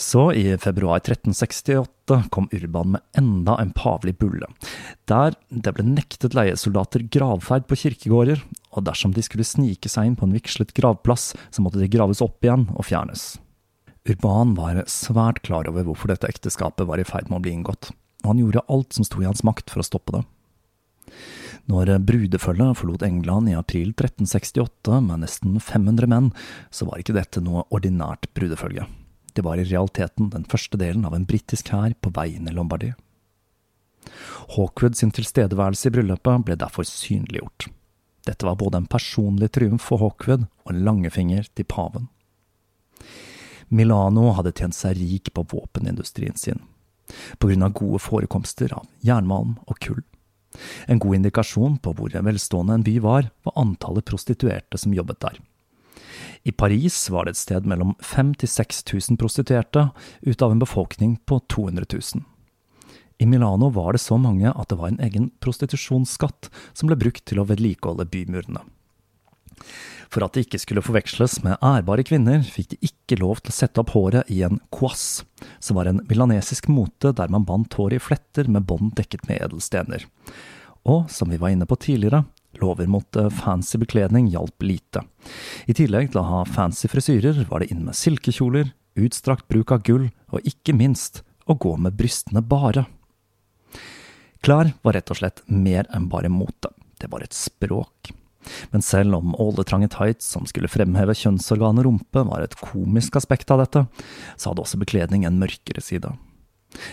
Så, 0.00 0.30
i 0.32 0.56
februar 0.56 1.02
1368, 1.02 2.22
kom 2.32 2.48
Urban 2.56 2.94
med 2.94 3.20
enda 3.20 3.58
en 3.60 3.74
pavelig 3.76 4.16
bulle, 4.22 4.48
der 5.04 5.36
det 5.52 5.76
ble 5.76 5.84
nektet 5.92 6.32
leiesoldater 6.32 7.04
gravferd 7.12 7.68
på 7.68 7.82
kirkegårder, 7.84 8.40
og 8.72 8.88
dersom 8.88 9.12
de 9.12 9.28
skulle 9.28 9.44
snike 9.44 9.92
seg 9.92 10.08
inn 10.08 10.16
på 10.16 10.24
en 10.24 10.32
vigslet 10.32 10.72
gravplass, 10.72 11.34
så 11.52 11.60
måtte 11.60 11.84
de 11.84 11.92
graves 11.92 12.24
opp 12.24 12.40
igjen 12.40 12.70
og 12.72 12.88
fjernes. 12.88 13.34
Urban 14.08 14.56
var 14.56 14.80
svært 14.88 15.44
klar 15.44 15.68
over 15.68 15.84
hvorfor 15.84 16.10
dette 16.10 16.32
ekteskapet 16.32 16.88
var 16.88 16.98
i 16.98 17.04
ferd 17.06 17.28
med 17.28 17.42
å 17.42 17.44
bli 17.44 17.60
inngått 17.60 17.92
og 18.22 18.32
han 18.32 18.42
gjorde 18.42 18.64
alt 18.72 18.96
som 18.96 19.06
sto 19.06 19.22
i 19.22 19.28
hans 19.28 19.44
makt 19.46 19.72
for 19.72 19.82
å 19.82 19.86
stoppe 19.86 20.16
det. 20.16 20.22
Når 21.70 21.92
brudefølget 22.02 22.78
forlot 22.80 23.04
England 23.06 23.50
i 23.52 23.54
april 23.54 23.92
1368 23.92 24.98
med 25.04 25.22
nesten 25.22 25.60
500 25.62 26.10
menn, 26.10 26.32
så 26.74 26.88
var 26.88 26.98
ikke 26.98 27.14
dette 27.14 27.42
noe 27.44 27.66
ordinært 27.70 28.26
brudefølge. 28.34 28.88
Det 29.32 29.44
var 29.46 29.60
i 29.60 29.66
realiteten 29.68 30.32
den 30.32 30.44
første 30.44 30.78
delen 30.80 31.06
av 31.08 31.14
en 31.16 31.26
britisk 31.28 31.70
hær 31.72 31.94
på 32.00 32.12
vei 32.16 32.32
inn 32.34 32.50
i 32.50 32.54
Lombardie. 32.54 32.96
Hawkwood 34.56 34.98
sin 34.98 35.14
tilstedeværelse 35.14 35.88
i 35.88 35.94
bryllupet 35.94 36.44
ble 36.46 36.58
derfor 36.58 36.86
synliggjort. 36.88 37.68
Dette 38.26 38.46
var 38.46 38.58
både 38.58 38.82
en 38.82 38.90
personlig 38.90 39.52
triumf 39.54 39.86
for 39.90 40.02
Hawkwood 40.02 40.44
og 40.46 40.74
en 40.74 40.82
langfinger 40.86 41.46
til 41.54 41.66
paven. 41.66 42.10
Milano 43.72 44.34
hadde 44.36 44.52
tjent 44.52 44.76
seg 44.76 44.98
rik 44.98 45.30
på 45.32 45.46
våpenindustrien 45.48 46.36
sin, 46.36 46.60
av 47.62 47.72
gode 47.72 48.00
forekomster 48.02 48.72
av 48.76 48.86
jernmalm 49.00 49.56
og 49.66 49.78
kull. 49.78 50.02
En 50.86 50.98
god 50.98 51.14
indikasjon 51.14 51.78
på 51.78 51.94
hvor 51.96 52.12
velstående 52.12 52.74
en 52.74 52.84
by 52.84 52.98
var, 53.00 53.30
var 53.42 53.56
antallet 53.56 54.04
prostituerte 54.04 54.78
som 54.78 54.94
jobbet 54.94 55.20
der. 55.20 55.40
I 56.44 56.52
Paris 56.52 57.10
var 57.10 57.24
det 57.24 57.36
et 57.36 57.40
sted 57.40 57.66
mellom 57.68 57.94
5000 58.02 58.34
til 58.42 58.50
6000 58.50 59.18
prostituerte, 59.20 59.90
ut 60.26 60.42
av 60.42 60.52
en 60.52 60.62
befolkning 60.62 61.16
på 61.24 61.38
200 61.48 61.86
000. 61.92 62.24
I 63.22 63.26
Milano 63.26 63.70
var 63.70 63.92
det 63.94 64.02
så 64.02 64.18
mange 64.18 64.50
at 64.50 64.68
det 64.68 64.78
var 64.80 64.90
en 64.90 65.00
egen 65.00 65.30
prostitusjonsskatt 65.40 66.50
som 66.74 66.90
ble 66.90 66.98
brukt 66.98 67.22
til 67.28 67.38
å 67.38 67.46
vedlikeholde 67.46 68.08
bymurene. 68.10 68.64
For 70.12 70.24
at 70.26 70.36
det 70.36 70.44
ikke 70.44 70.60
skulle 70.60 70.84
forveksles 70.84 71.38
med 71.44 71.62
ærbare 71.64 72.04
kvinner, 72.04 72.42
fikk 72.44 72.74
de 72.74 72.90
ikke 72.90 73.16
lov 73.22 73.40
til 73.40 73.52
å 73.52 73.56
sette 73.56 73.80
opp 73.80 73.94
håret 73.94 74.28
i 74.32 74.42
en 74.44 74.60
coisse, 74.74 75.24
som 75.56 75.78
var 75.78 75.88
en 75.88 76.02
milanesisk 76.10 76.68
mote 76.68 77.14
der 77.16 77.32
man 77.32 77.46
bandt 77.48 77.78
håret 77.78 77.96
i 77.96 78.02
fletter 78.02 78.50
med 78.52 78.66
bånd 78.68 78.92
dekket 78.98 79.24
med 79.30 79.40
edelstener. 79.40 80.04
Og 80.84 81.08
som 81.12 81.32
vi 81.32 81.40
var 81.40 81.54
inne 81.54 81.68
på 81.68 81.78
tidligere, 81.80 82.26
lover 82.60 82.90
mot 82.90 83.16
eh, 83.16 83.32
fancy 83.32 83.80
bekledning 83.80 84.28
hjalp 84.28 84.62
lite. 84.66 85.06
I 85.64 85.76
tillegg 85.78 86.12
til 86.12 86.20
å 86.20 86.28
ha 86.28 86.44
fancy 86.44 86.90
frisyrer, 86.92 87.46
var 87.48 87.62
det 87.62 87.72
inn 87.72 87.84
med 87.86 87.96
silkekjoler, 87.96 88.74
utstrakt 89.00 89.48
bruk 89.48 89.72
av 89.72 89.84
gull, 89.86 90.10
og 90.28 90.44
ikke 90.48 90.76
minst 90.76 91.22
å 91.48 91.56
gå 91.56 91.78
med 91.80 91.96
brystene 91.96 92.44
bare. 92.44 92.84
Klær 94.44 94.74
var 94.82 94.98
rett 94.98 95.12
og 95.14 95.22
slett 95.22 95.44
mer 95.46 95.88
enn 95.94 96.10
bare 96.12 96.28
mote, 96.28 96.74
det 97.00 97.08
var 97.08 97.24
et 97.24 97.36
språk. 97.36 98.12
Men 98.72 98.84
selv 98.84 99.16
om 99.18 99.36
åletrange 99.40 99.90
tights 99.92 100.28
som 100.34 100.46
skulle 100.48 100.70
fremheve 100.70 101.14
kjønnsorgan 101.16 101.82
rumpe, 101.84 102.24
var 102.28 102.44
et 102.44 102.58
komisk 102.60 103.16
aspekt 103.20 103.50
av 103.54 103.62
dette, 103.62 103.86
så 104.36 104.50
hadde 104.50 104.64
også 104.64 104.80
bekledning 104.82 105.26
en 105.26 105.40
mørkere 105.40 105.84
side. 105.84 106.12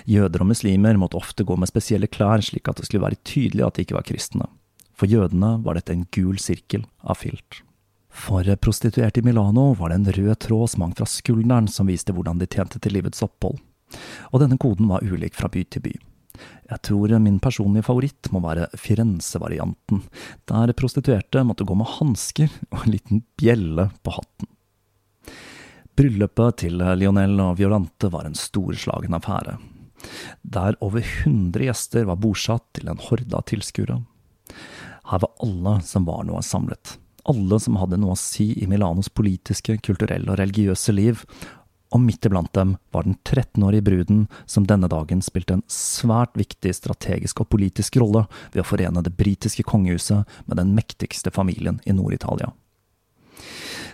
Jøder 0.09 0.43
og 0.43 0.51
muslimer 0.51 0.99
måtte 0.99 1.19
ofte 1.19 1.45
gå 1.47 1.55
med 1.55 1.71
spesielle 1.71 2.09
klær 2.11 2.43
slik 2.43 2.67
at 2.67 2.79
det 2.79 2.89
skulle 2.89 3.05
være 3.05 3.21
tydelig 3.27 3.65
at 3.65 3.77
de 3.77 3.85
ikke 3.85 3.97
var 3.97 4.07
kristne. 4.07 4.49
For 4.99 5.07
jødene 5.07 5.55
var 5.63 5.79
dette 5.79 5.95
en 5.95 6.07
gul 6.11 6.39
sirkel 6.43 6.83
av 6.99 7.21
filt. 7.21 7.61
For 8.09 8.43
prostituerte 8.59 9.21
i 9.21 9.23
Milano 9.23 9.71
var 9.79 9.93
det 9.93 9.99
en 9.99 10.11
rød 10.17 10.39
tråd 10.43 10.73
som 10.73 10.83
hang 10.83 10.95
fra 10.97 11.07
skulderen 11.07 11.69
som 11.71 11.87
viste 11.87 12.11
hvordan 12.15 12.41
de 12.41 12.49
tjente 12.49 12.81
til 12.81 12.97
livets 12.97 13.23
opphold. 13.23 13.61
Og 14.33 14.43
denne 14.43 14.57
koden 14.59 14.89
var 14.89 15.05
ulik 15.05 15.37
fra 15.37 15.49
by 15.49 15.63
til 15.71 15.85
by. 15.85 15.93
Jeg 16.69 16.81
tror 16.85 17.15
min 17.23 17.39
personlige 17.41 17.87
favoritt 17.87 18.29
må 18.33 18.41
være 18.43 18.67
Firenze-varianten, 18.77 20.03
der 20.49 20.75
prostituerte 20.77 21.43
måtte 21.47 21.65
gå 21.65 21.77
med 21.77 21.89
hansker 21.97 22.51
og 22.69 22.83
en 22.83 22.93
liten 22.93 23.23
bjelle 23.39 23.89
på 24.05 24.13
hatten. 24.19 24.51
Bryllupet 25.99 26.61
til 26.61 26.79
Lionel 26.79 27.41
og 27.43 27.57
Violante 27.59 28.07
var 28.13 28.29
en 28.29 28.37
storslagen 28.37 29.17
affære, 29.17 29.57
der 30.43 30.77
over 30.85 31.03
100 31.03 31.65
gjester 31.65 32.07
var 32.07 32.21
bosatt 32.23 32.69
til 32.77 32.87
en 32.87 33.01
horde 33.09 33.35
av 33.35 33.43
tilskuere. 33.51 33.99
Her 35.09 35.23
var 35.25 35.35
alle 35.43 35.79
som 35.83 36.05
var 36.07 36.23
noe 36.29 36.43
samlet, 36.45 36.95
alle 37.29 37.59
som 37.59 37.77
hadde 37.81 37.99
noe 37.99 38.15
å 38.15 38.19
si 38.19 38.51
i 38.61 38.67
Milanos 38.69 39.09
politiske, 39.11 39.75
kulturelle 39.83 40.31
og 40.31 40.39
religiøse 40.39 40.95
liv, 40.95 41.25
og 41.89 42.03
midt 42.03 42.27
iblant 42.27 42.51
dem 42.53 42.75
var 42.93 43.05
den 43.07 43.17
13-årige 43.25 43.85
bruden 43.87 44.25
som 44.45 44.67
denne 44.69 44.89
dagen 44.91 45.23
spilte 45.25 45.57
en 45.57 45.65
svært 45.71 46.35
viktig 46.37 46.73
strategisk 46.77 47.41
og 47.41 47.49
politisk 47.55 47.97
rolle 48.01 48.27
ved 48.53 48.61
å 48.61 48.67
forene 48.67 49.03
det 49.05 49.15
britiske 49.17 49.65
kongehuset 49.65 50.29
med 50.45 50.61
den 50.61 50.75
mektigste 50.77 51.33
familien 51.33 51.81
i 51.89 51.95
Nord-Italia. 51.97 52.51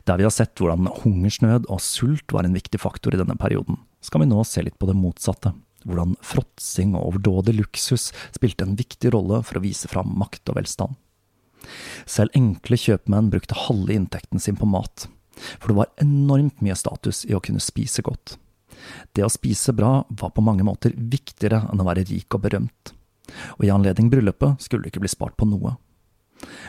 Der 0.05 0.19
vi 0.19 0.27
har 0.27 0.33
sett 0.33 0.59
hvordan 0.59 0.89
hungersnød 1.01 1.69
og 1.71 1.81
sult 1.81 2.35
var 2.35 2.45
en 2.45 2.57
viktig 2.57 2.81
faktor 2.83 3.15
i 3.15 3.21
denne 3.21 3.37
perioden, 3.39 3.79
skal 4.03 4.21
vi 4.21 4.29
nå 4.29 4.43
se 4.45 4.61
litt 4.65 4.77
på 4.77 4.89
det 4.89 4.97
motsatte, 4.99 5.55
hvordan 5.85 6.17
fråtsing 6.25 6.93
og 6.97 7.13
overdådig 7.13 7.55
luksus 7.61 8.11
spilte 8.35 8.67
en 8.67 8.77
viktig 8.77 9.13
rolle 9.15 9.41
for 9.45 9.57
å 9.57 9.63
vise 9.65 9.89
fram 9.89 10.11
makt 10.19 10.51
og 10.51 10.59
velstand. 10.59 10.99
Selv 12.05 12.35
enkle 12.37 12.77
kjøpmenn 12.77 13.31
brukte 13.33 13.57
halve 13.65 13.95
inntekten 13.95 14.41
sin 14.41 14.59
på 14.59 14.67
mat, 14.69 15.07
for 15.59 15.71
det 15.71 15.77
var 15.79 15.93
enormt 16.03 16.61
mye 16.65 16.77
status 16.77 17.23
i 17.29 17.35
å 17.35 17.43
kunne 17.43 17.63
spise 17.63 18.03
godt. 18.05 18.37
Det 19.15 19.25
å 19.25 19.31
spise 19.31 19.73
bra 19.75 20.03
var 20.09 20.33
på 20.35 20.43
mange 20.45 20.65
måter 20.67 20.93
viktigere 20.95 21.63
enn 21.71 21.81
å 21.81 21.87
være 21.87 22.05
rik 22.09 22.35
og 22.35 22.45
berømt, 22.45 22.93
og 23.57 23.65
i 23.65 23.73
anledning 23.73 24.11
bryllupet 24.11 24.61
skulle 24.63 24.85
det 24.85 24.93
ikke 24.93 25.05
bli 25.05 25.15
spart 25.15 25.37
på 25.39 25.47
noe. 25.49 25.75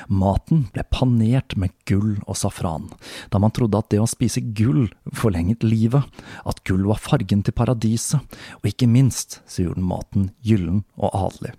Maten 0.06 0.68
ble 0.72 0.84
panert 0.94 1.56
med 1.58 1.74
gull 1.90 2.14
og 2.24 2.38
safran, 2.38 2.86
da 3.32 3.40
man 3.42 3.52
trodde 3.54 3.80
at 3.80 3.90
det 3.92 4.00
å 4.00 4.08
spise 4.08 4.42
gull 4.56 4.86
forlenget 5.18 5.66
livet, 5.66 6.06
at 6.46 6.62
gull 6.68 6.86
var 6.86 7.02
fargen 7.02 7.42
til 7.44 7.56
paradiset, 7.56 8.22
og 8.62 8.70
ikke 8.70 8.88
minst 8.90 9.40
så 9.50 9.66
gjorde 9.66 9.84
maten 9.90 10.30
gyllen 10.46 10.84
og 10.96 11.10
adelig. 11.26 11.56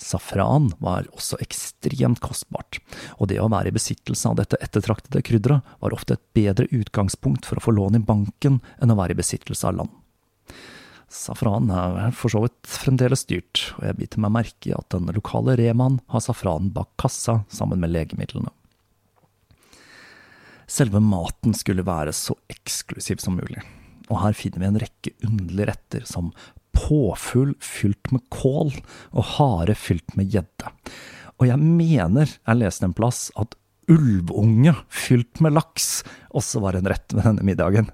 Safran 0.00 0.70
var 0.82 1.08
også 1.14 1.38
ekstremt 1.42 2.20
kostbart, 2.24 2.80
og 3.18 3.30
det 3.30 3.40
å 3.42 3.50
være 3.52 3.72
i 3.72 3.76
besittelse 3.76 4.30
av 4.30 4.38
dette 4.40 4.60
ettertraktede 4.64 5.24
krydderet 5.26 5.76
var 5.82 5.96
ofte 5.96 6.18
et 6.18 6.24
bedre 6.36 6.68
utgangspunkt 6.70 7.48
for 7.48 7.58
å 7.58 7.64
få 7.64 7.74
lån 7.76 7.98
i 7.98 8.04
banken 8.06 8.60
enn 8.82 8.94
å 8.94 8.98
være 8.98 9.16
i 9.16 9.20
besittelse 9.20 9.70
av 9.70 9.80
land. 9.80 9.94
Safran 11.14 11.70
er 11.70 12.10
for 12.16 12.32
så 12.32 12.42
vidt 12.42 12.66
fremdeles 12.66 13.22
dyrt, 13.30 13.68
og 13.78 13.86
jeg 13.86 13.98
biter 14.00 14.22
meg 14.24 14.34
merke 14.34 14.70
i 14.70 14.74
at 14.74 14.88
den 14.94 15.10
lokale 15.14 15.54
Reman 15.60 16.00
har 16.10 16.24
safran 16.24 16.72
bak 16.74 16.90
kassa 17.00 17.42
sammen 17.52 17.82
med 17.82 17.92
legemidlene. 17.94 18.50
Selve 20.66 20.98
maten 21.04 21.54
skulle 21.54 21.84
være 21.86 22.14
så 22.16 22.34
eksklusiv 22.50 23.20
som 23.22 23.36
mulig, 23.38 23.62
og 24.08 24.20
her 24.24 24.36
finner 24.36 24.62
vi 24.62 24.70
en 24.70 24.80
rekke 24.80 25.14
underlige 25.28 25.70
retter 25.70 26.08
som 26.08 26.32
påfugl 26.76 27.54
fylt 27.62 28.12
med 28.14 28.24
kål 28.34 28.72
og 29.14 29.28
hare 29.36 29.76
fylt 29.78 30.16
med 30.18 30.32
gjedde. 30.34 30.72
Og 31.40 31.48
jeg 31.50 31.60
mener 31.60 32.30
jeg 32.30 32.60
leste 32.60 32.86
en 32.86 32.96
plass 32.96 33.28
at 33.40 33.56
ulvunge 33.90 34.72
fylt 34.88 35.42
med 35.44 35.54
laks 35.56 36.04
også 36.34 36.62
var 36.64 36.78
en 36.78 36.88
rett 36.88 37.12
ved 37.12 37.26
denne 37.26 37.44
middagen, 37.44 37.90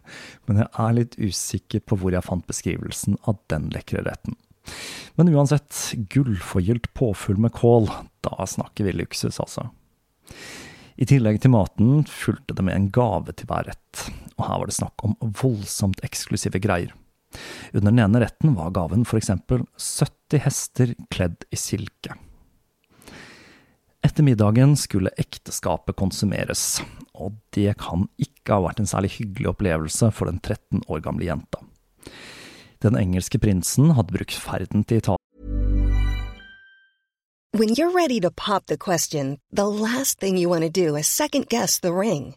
men 0.47 0.63
jeg 0.63 0.71
er 0.71 0.97
litt 0.97 1.17
usikker 1.19 1.83
på 1.83 1.99
hvor 1.99 2.15
jeg 2.15 2.27
fant 2.27 2.47
beskrivelsen 2.47 3.19
av 3.31 3.41
den 3.51 3.69
lekre 3.75 4.05
retten. 4.07 4.37
Men 5.19 5.33
uansett, 5.35 5.75
gullforgylt 6.13 6.93
påfugl 6.95 7.41
med 7.43 7.55
kål, 7.57 7.89
da 8.23 8.47
snakker 8.47 8.87
vi 8.87 8.95
luksus, 9.01 9.41
altså. 9.43 9.67
I 11.01 11.09
tillegg 11.09 11.41
til 11.43 11.55
maten 11.55 12.05
fulgte 12.07 12.55
det 12.55 12.65
med 12.67 12.77
en 12.77 12.91
gave 12.95 13.35
til 13.35 13.49
hver 13.51 13.67
rett, 13.71 14.07
og 14.37 14.47
her 14.47 14.61
var 14.61 14.71
det 14.71 14.77
snakk 14.77 15.07
om 15.07 15.17
voldsomt 15.43 16.03
eksklusive 16.07 16.61
greier. 16.63 16.93
Under 17.73 17.91
den 17.91 18.03
ene 18.03 18.23
retten 18.25 18.55
var 18.57 18.73
gaven 18.75 19.05
eksempel 19.05 19.65
70 19.77 20.45
hester 20.45 20.95
kledd 21.11 21.47
i 21.51 21.57
silke. 21.57 22.17
Etter 24.03 24.25
middagen 24.25 24.77
skulle 24.81 25.13
ekteskapet 25.21 25.99
konsumeres, 26.01 26.81
og 27.13 27.37
det 27.53 27.75
kan 27.83 28.09
ikke 28.17 28.57
ha 28.57 28.65
vært 28.65 28.81
en 28.81 28.89
særlig 28.89 29.13
hyggelig 29.19 29.51
opplevelse 29.53 30.09
for 30.17 30.31
den 30.31 30.41
13 30.41 30.87
år 30.89 31.03
gamle 31.05 31.29
jenta. 31.29 31.61
Den 32.81 32.97
engelske 32.97 33.39
prinsen 33.39 33.93
hadde 33.93 34.17
brukt 34.17 34.33
ferden 34.41 34.87
til 34.89 35.03
Italia 35.03 35.21
When 37.53 37.75
you're 37.75 37.91
ready 37.91 38.21
to 38.21 38.31
pop 38.31 38.67
the 38.67 38.79
question, 38.79 39.39
the 39.51 39.67
last 39.67 40.21
thing 40.21 40.39
you 40.39 40.49
want 40.49 40.63
to 40.63 40.71
do 40.71 40.97
is 40.97 41.09
second 41.09 41.49
guess 41.49 41.81
the 41.81 41.93
ring. 41.93 42.37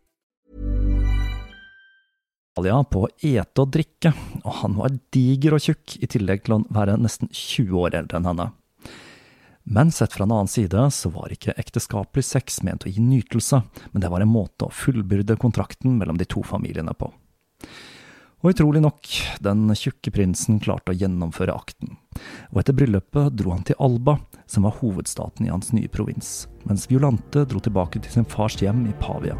På 2.55 3.03
å 3.05 3.09
ete 3.21 3.61
og 3.61 3.71
drikke, 3.71 4.13
og 4.43 4.53
han 4.61 4.75
var 4.75 4.97
diger 5.11 5.53
og 5.55 5.61
tjukk, 5.61 5.97
i 6.03 6.07
tillegg 6.07 6.43
til 6.45 6.57
å 6.57 6.63
være 6.69 6.97
nesten 6.99 7.29
20 7.31 7.77
år 7.79 7.95
eldre 7.95 8.17
enn 8.17 8.27
henne. 8.27 8.51
Men 9.63 9.91
sett 9.91 10.13
fra 10.13 10.25
en 10.25 10.31
annen 10.31 10.47
side 10.47 10.89
så 10.91 11.09
var 11.09 11.31
ikke 11.31 11.53
ekteskapelig 11.55 12.25
sex 12.25 12.63
ment 12.63 12.85
å 12.85 12.89
gi 12.89 12.99
nytelse, 12.99 13.61
men 13.91 14.01
det 14.01 14.09
var 14.09 14.21
en 14.21 14.31
måte 14.31 14.65
å 14.65 14.73
fullbyrde 14.73 15.37
kontrakten 15.37 15.97
mellom 15.97 16.17
de 16.17 16.25
to 16.25 16.41
familiene 16.43 16.93
på. 16.97 17.11
Og 18.41 18.55
utrolig 18.55 18.81
nok, 18.81 19.05
den 19.39 19.69
tjukke 19.77 20.11
prinsen 20.11 20.57
klarte 20.59 20.91
å 20.91 20.97
gjennomføre 20.97 21.53
akten, 21.53 21.93
og 22.49 22.63
etter 22.63 22.73
bryllupet 22.73 23.37
dro 23.37 23.53
han 23.53 23.61
til 23.67 23.77
Alba, 23.77 24.17
som 24.49 24.65
var 24.65 24.79
hovedstaten 24.81 25.45
i 25.45 25.53
hans 25.53 25.69
nye 25.77 25.91
provins, 25.93 26.47
mens 26.65 26.89
Violante 26.89 27.45
dro 27.45 27.61
tilbake 27.61 28.01
til 28.01 28.17
sin 28.17 28.25
fars 28.25 28.57
hjem 28.57 28.87
i 28.89 28.97
Pavia. 28.99 29.37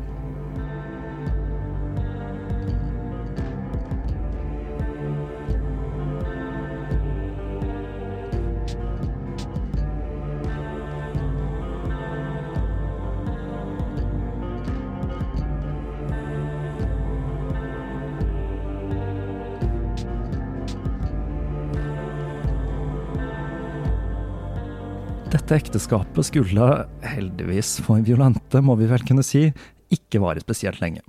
Dette 25.51 25.65
ekteskapet 25.65 26.23
skulle, 26.29 26.65
heldigvis 27.03 27.81
for 27.83 27.99
Violante, 28.07 28.61
må 28.63 28.77
vi 28.79 28.85
vel 28.87 29.01
kunne 29.03 29.19
si, 29.19 29.49
ikke 29.91 30.21
vare 30.23 30.39
spesielt 30.39 30.79
lenge. 30.79 31.01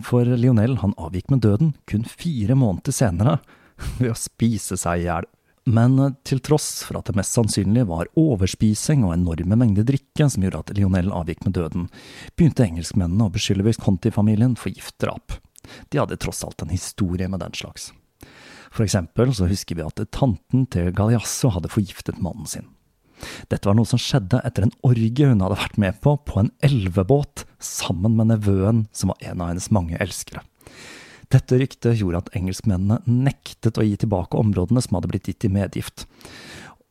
For 0.00 0.24
Lionel 0.24 0.78
han 0.80 0.94
avgikk 0.96 1.28
med 1.28 1.42
døden 1.44 1.74
kun 1.84 2.06
fire 2.08 2.56
måneder 2.56 2.96
senere, 2.96 3.34
ved 3.98 4.14
å 4.14 4.16
spise 4.16 4.80
seg 4.80 5.02
i 5.02 5.04
hjel. 5.04 5.28
Men 5.68 6.00
til 6.24 6.40
tross 6.40 6.70
for 6.88 7.02
at 7.02 7.12
det 7.12 7.18
mest 7.20 7.36
sannsynlig 7.36 7.84
var 7.92 8.08
overspising 8.16 9.04
og 9.04 9.18
enorme 9.18 9.60
mengder 9.66 9.84
drikke 9.92 10.30
som 10.32 10.48
gjorde 10.48 10.64
at 10.64 10.74
Lionel 10.80 11.12
avgikk 11.20 11.44
med 11.44 11.58
døden, 11.60 11.86
begynte 12.40 12.70
engelskmennene 12.70 13.28
å 13.28 13.36
beskylde 13.36 13.68
Visconti-familien 13.68 14.56
for 14.56 14.72
giftdrap. 14.72 15.36
De 15.92 16.00
hadde 16.00 16.22
tross 16.24 16.40
alt 16.48 16.64
en 16.64 16.72
historie 16.72 17.28
med 17.28 17.44
den 17.44 17.52
slags. 17.52 17.90
For 18.72 18.88
eksempel 18.88 19.36
så 19.36 19.52
husker 19.52 19.76
vi 19.76 19.84
at 19.84 20.06
tanten 20.08 20.70
til 20.72 20.88
Galeasso 20.88 21.52
hadde 21.52 21.76
forgiftet 21.76 22.24
mannen 22.24 22.48
sin. 22.48 22.72
Dette 23.50 23.68
var 23.68 23.76
noe 23.78 23.88
som 23.88 24.00
skjedde 24.00 24.40
etter 24.46 24.66
en 24.66 24.74
orgie 24.86 25.28
hun 25.28 25.42
hadde 25.44 25.58
vært 25.60 25.80
med 25.82 25.98
på 26.04 26.16
på 26.26 26.40
en 26.42 26.52
elvebåt, 26.66 27.44
sammen 27.60 28.16
med 28.16 28.30
nevøen, 28.32 28.86
som 28.96 29.12
var 29.12 29.20
en 29.30 29.42
av 29.42 29.52
hennes 29.52 29.70
mange 29.74 29.98
elskere. 30.00 30.42
Dette 31.30 31.60
ryktet 31.60 32.00
gjorde 32.00 32.24
at 32.24 32.32
engelskmennene 32.34 33.02
nektet 33.06 33.78
å 33.78 33.84
gi 33.86 33.94
tilbake 34.02 34.38
områdene 34.40 34.82
som 34.82 34.96
hadde 34.98 35.10
blitt 35.12 35.28
gitt 35.30 35.46
i 35.46 35.52
medgift. 35.52 36.08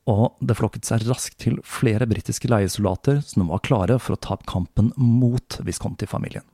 Og 0.10 0.39
det 0.39 0.56
flokket 0.58 0.88
seg 0.88 1.04
raskt 1.10 1.42
til 1.44 1.60
flere 1.68 2.08
britiske 2.10 2.50
leiesoldater 2.50 3.20
som 3.26 3.52
var 3.52 3.63
klare 3.65 4.00
for 4.00 4.15
å 4.15 4.22
ta 4.22 4.38
opp 4.38 4.48
kampen 4.50 4.94
mot 4.96 5.60
Visconti-familien. 5.65 6.46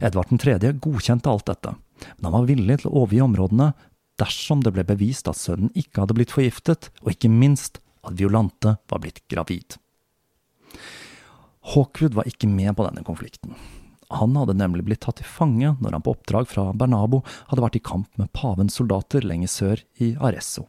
Edvard 0.00 0.30
3. 0.30 0.56
godkjente 0.82 1.30
alt 1.30 1.50
dette, 1.50 1.74
men 2.16 2.30
han 2.30 2.36
var 2.38 2.48
villig 2.48 2.80
til 2.80 2.90
å 2.90 3.02
overgi 3.02 3.22
områdene 3.26 3.72
dersom 4.20 4.62
det 4.62 4.72
ble 4.74 4.84
bevist 4.86 5.28
at 5.30 5.38
sønnen 5.38 5.72
ikke 5.78 6.04
hadde 6.04 6.16
blitt 6.16 6.34
forgiftet, 6.34 6.90
og 7.02 7.14
ikke 7.14 7.30
minst 7.30 7.80
at 8.04 8.18
Violante 8.18 8.76
var 8.90 9.02
blitt 9.02 9.22
gravid. 9.30 9.78
Hawkwood 11.74 12.14
var 12.14 12.28
ikke 12.28 12.50
med 12.50 12.74
på 12.76 12.84
denne 12.86 13.04
konflikten. 13.06 13.54
Han 14.12 14.36
hadde 14.36 14.56
nemlig 14.58 14.84
blitt 14.84 15.00
tatt 15.06 15.18
til 15.20 15.28
fange 15.28 15.72
når 15.80 15.96
han 15.96 16.04
på 16.04 16.12
oppdrag 16.14 16.48
fra 16.50 16.68
Bernabo 16.76 17.22
hadde 17.48 17.64
vært 17.64 17.78
i 17.80 17.84
kamp 17.84 18.20
med 18.20 18.32
pavens 18.36 18.76
soldater 18.78 19.24
lenger 19.24 19.50
sør 19.50 19.84
i 20.04 20.12
Arezzo. 20.20 20.66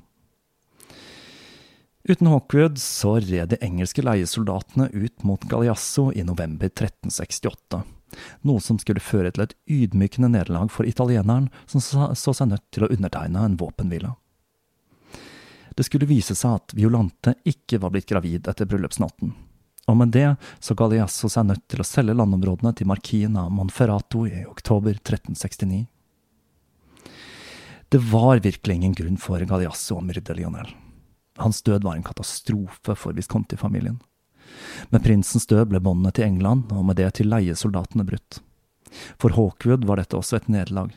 Uten 2.05 2.29
Hawkwood 2.29 2.77
så 2.77 3.15
red 3.17 3.49
de 3.49 3.57
engelske 3.65 4.03
leiesoldatene 4.05 4.91
ut 4.93 5.23
mot 5.25 5.41
Galeasso 5.49 6.11
i 6.13 6.23
november 6.23 6.69
1368, 6.69 7.79
noe 8.45 8.61
som 8.61 8.77
skulle 8.79 9.01
føre 9.01 9.31
til 9.33 9.47
et 9.47 9.55
ydmykende 9.65 10.29
nederlag 10.35 10.69
for 10.71 10.85
italieneren, 10.85 11.49
som 11.65 11.81
så 11.81 12.13
seg 12.37 12.51
nødt 12.51 12.67
til 12.69 12.85
å 12.85 12.91
undertegne 12.93 13.41
en 13.41 13.57
våpenhvile. 13.57 14.13
Det 15.75 15.83
skulle 15.83 16.07
vise 16.07 16.35
seg 16.37 16.59
at 16.59 16.75
Violante 16.77 17.35
ikke 17.43 17.81
var 17.83 17.91
blitt 17.91 18.07
gravid 18.07 18.47
etter 18.47 18.67
bryllupsnatten. 18.69 19.33
Og 19.85 19.97
med 19.99 20.13
det 20.15 20.29
så 20.63 20.73
Galeasso 20.77 21.29
seg 21.29 21.49
nødt 21.49 21.65
til 21.69 21.83
å 21.83 21.87
selge 21.87 22.15
landområdene 22.15 22.71
til 22.77 22.89
markien 22.89 23.35
av 23.37 23.51
Monferrato 23.53 24.23
i 24.25 24.45
oktober 24.49 24.95
1369. 24.97 25.83
Det 27.93 28.01
var 28.01 28.41
virkelig 28.41 28.75
ingen 28.79 28.95
grunn 28.97 29.19
for 29.21 29.43
Galeasso 29.45 29.99
å 29.99 30.03
myrde 30.03 30.33
Lionel. 30.35 30.71
Hans 31.37 31.61
død 31.61 31.83
var 31.85 31.99
en 31.99 32.07
katastrofe 32.07 32.95
for 32.97 33.13
Visconti-familien. 33.13 33.99
Med 34.89 35.03
prinsens 35.03 35.45
død 35.51 35.69
ble 35.69 35.81
båndene 35.83 36.13
til 36.15 36.25
England, 36.29 36.71
og 36.71 36.87
med 36.87 36.97
det 36.97 37.11
til 37.19 37.29
leiesoldatene, 37.29 38.07
brutt. 38.07 38.39
For 39.19 39.35
Hawkwood 39.35 39.85
var 39.85 39.99
dette 39.99 40.17
også 40.17 40.39
et 40.39 40.47
nederlag. 40.51 40.93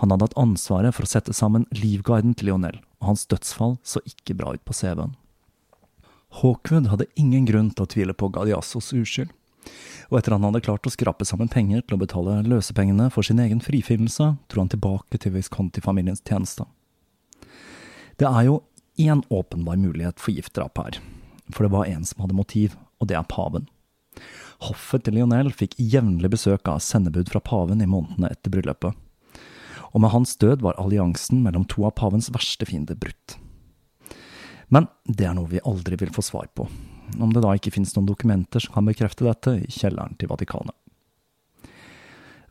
Han 0.00 0.12
hadde 0.12 0.28
hatt 0.28 0.38
ansvaret 0.40 0.94
for 0.94 1.06
å 1.06 1.10
sette 1.10 1.34
sammen 1.36 1.66
livguiden 1.74 2.34
til 2.34 2.50
Lionel, 2.50 2.80
og 3.00 3.12
hans 3.12 3.26
dødsfall 3.30 3.78
så 3.86 4.02
ikke 4.08 4.36
bra 4.38 4.54
ut 4.54 4.64
på 4.66 4.76
CV-en. 4.76 5.16
Hawkwood 6.40 6.88
hadde 6.90 7.10
ingen 7.14 7.46
grunn 7.46 7.70
til 7.70 7.86
å 7.86 7.90
tvile 7.90 8.14
på 8.16 8.30
Gadiassos 8.34 8.90
uskyld, 8.96 9.30
og 10.10 10.18
etter 10.18 10.34
han 10.34 10.44
hadde 10.44 10.62
klart 10.64 10.86
å 10.86 10.92
skrape 10.92 11.26
sammen 11.26 11.48
penger 11.50 11.84
til 11.84 11.96
å 11.96 12.02
betale 12.02 12.40
løsepengene 12.46 13.06
for 13.14 13.26
sin 13.26 13.40
egen 13.42 13.62
frifinnelse, 13.64 14.34
dro 14.50 14.64
han 14.64 14.72
tilbake 14.72 15.20
til 15.20 15.36
Visconti-familiens 15.36 16.24
tjeneste. 16.26 16.66
Det 18.20 18.26
er 18.28 18.48
jo 18.48 18.60
én 19.00 19.22
åpenbar 19.30 19.78
mulighet 19.80 20.20
for 20.22 20.34
giftdrap 20.34 20.78
her, 20.82 20.98
for 21.50 21.66
det 21.66 21.72
var 21.74 21.88
en 21.90 22.04
som 22.06 22.24
hadde 22.24 22.36
motiv, 22.36 22.76
og 23.00 23.10
det 23.10 23.16
er 23.18 23.30
paven. 23.30 23.66
Hoffet 24.64 25.06
til 25.06 25.18
Lionel 25.18 25.50
fikk 25.54 25.74
jevnlig 25.78 26.30
besøk 26.34 26.68
av 26.70 26.82
sendebud 26.84 27.30
fra 27.30 27.42
paven 27.42 27.82
i 27.82 27.88
månedene 27.90 28.30
etter 28.30 28.52
bryllupet, 28.54 28.94
og 29.94 30.02
med 30.02 30.10
hans 30.10 30.34
død 30.42 30.64
var 30.66 30.78
alliansen 30.80 31.44
mellom 31.44 31.64
to 31.70 31.86
av 31.86 31.94
pavens 32.00 32.32
verste 32.34 32.66
fiender 32.66 32.98
brutt. 32.98 33.36
Men 34.74 34.88
det 35.06 35.28
er 35.28 35.36
noe 35.36 35.50
vi 35.52 35.62
aldri 35.62 35.96
vil 36.00 36.12
få 36.14 36.24
svar 36.24 36.48
på, 36.58 36.66
om 37.14 37.34
det 37.34 37.44
da 37.44 37.52
ikke 37.54 37.70
finnes 37.76 37.94
noen 37.94 38.08
dokumenter 38.08 38.64
som 38.64 38.74
kan 38.74 38.88
bekrefte 38.90 39.26
dette 39.26 39.54
i 39.62 39.70
kjelleren 39.70 40.18
til 40.18 40.32
Vatikanet. 40.32 40.74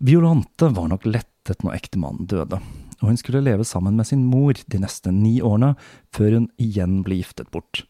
Violante 0.04 0.70
var 0.76 0.90
nok 0.92 1.06
lettet 1.08 1.64
når 1.64 1.78
ektemannen 1.78 2.28
døde, 2.32 2.60
og 3.02 3.06
hun 3.10 3.20
skulle 3.20 3.44
leve 3.44 3.68
sammen 3.68 4.00
med 4.00 4.08
sin 4.08 4.24
mor 4.28 4.56
de 4.56 4.80
neste 4.80 5.12
ni 5.12 5.38
årene, 5.44 5.74
før 6.16 6.40
hun 6.40 6.50
igjen 6.62 7.02
ble 7.04 7.20
giftet 7.20 7.52
bort. 7.52 7.84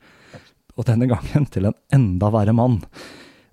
Og 0.74 0.89
denne 0.89 1.06
gangen 1.10 1.46
til 1.54 1.70
en 1.70 1.78
enda 1.94 2.32
verre 2.34 2.56
mann. 2.58 2.82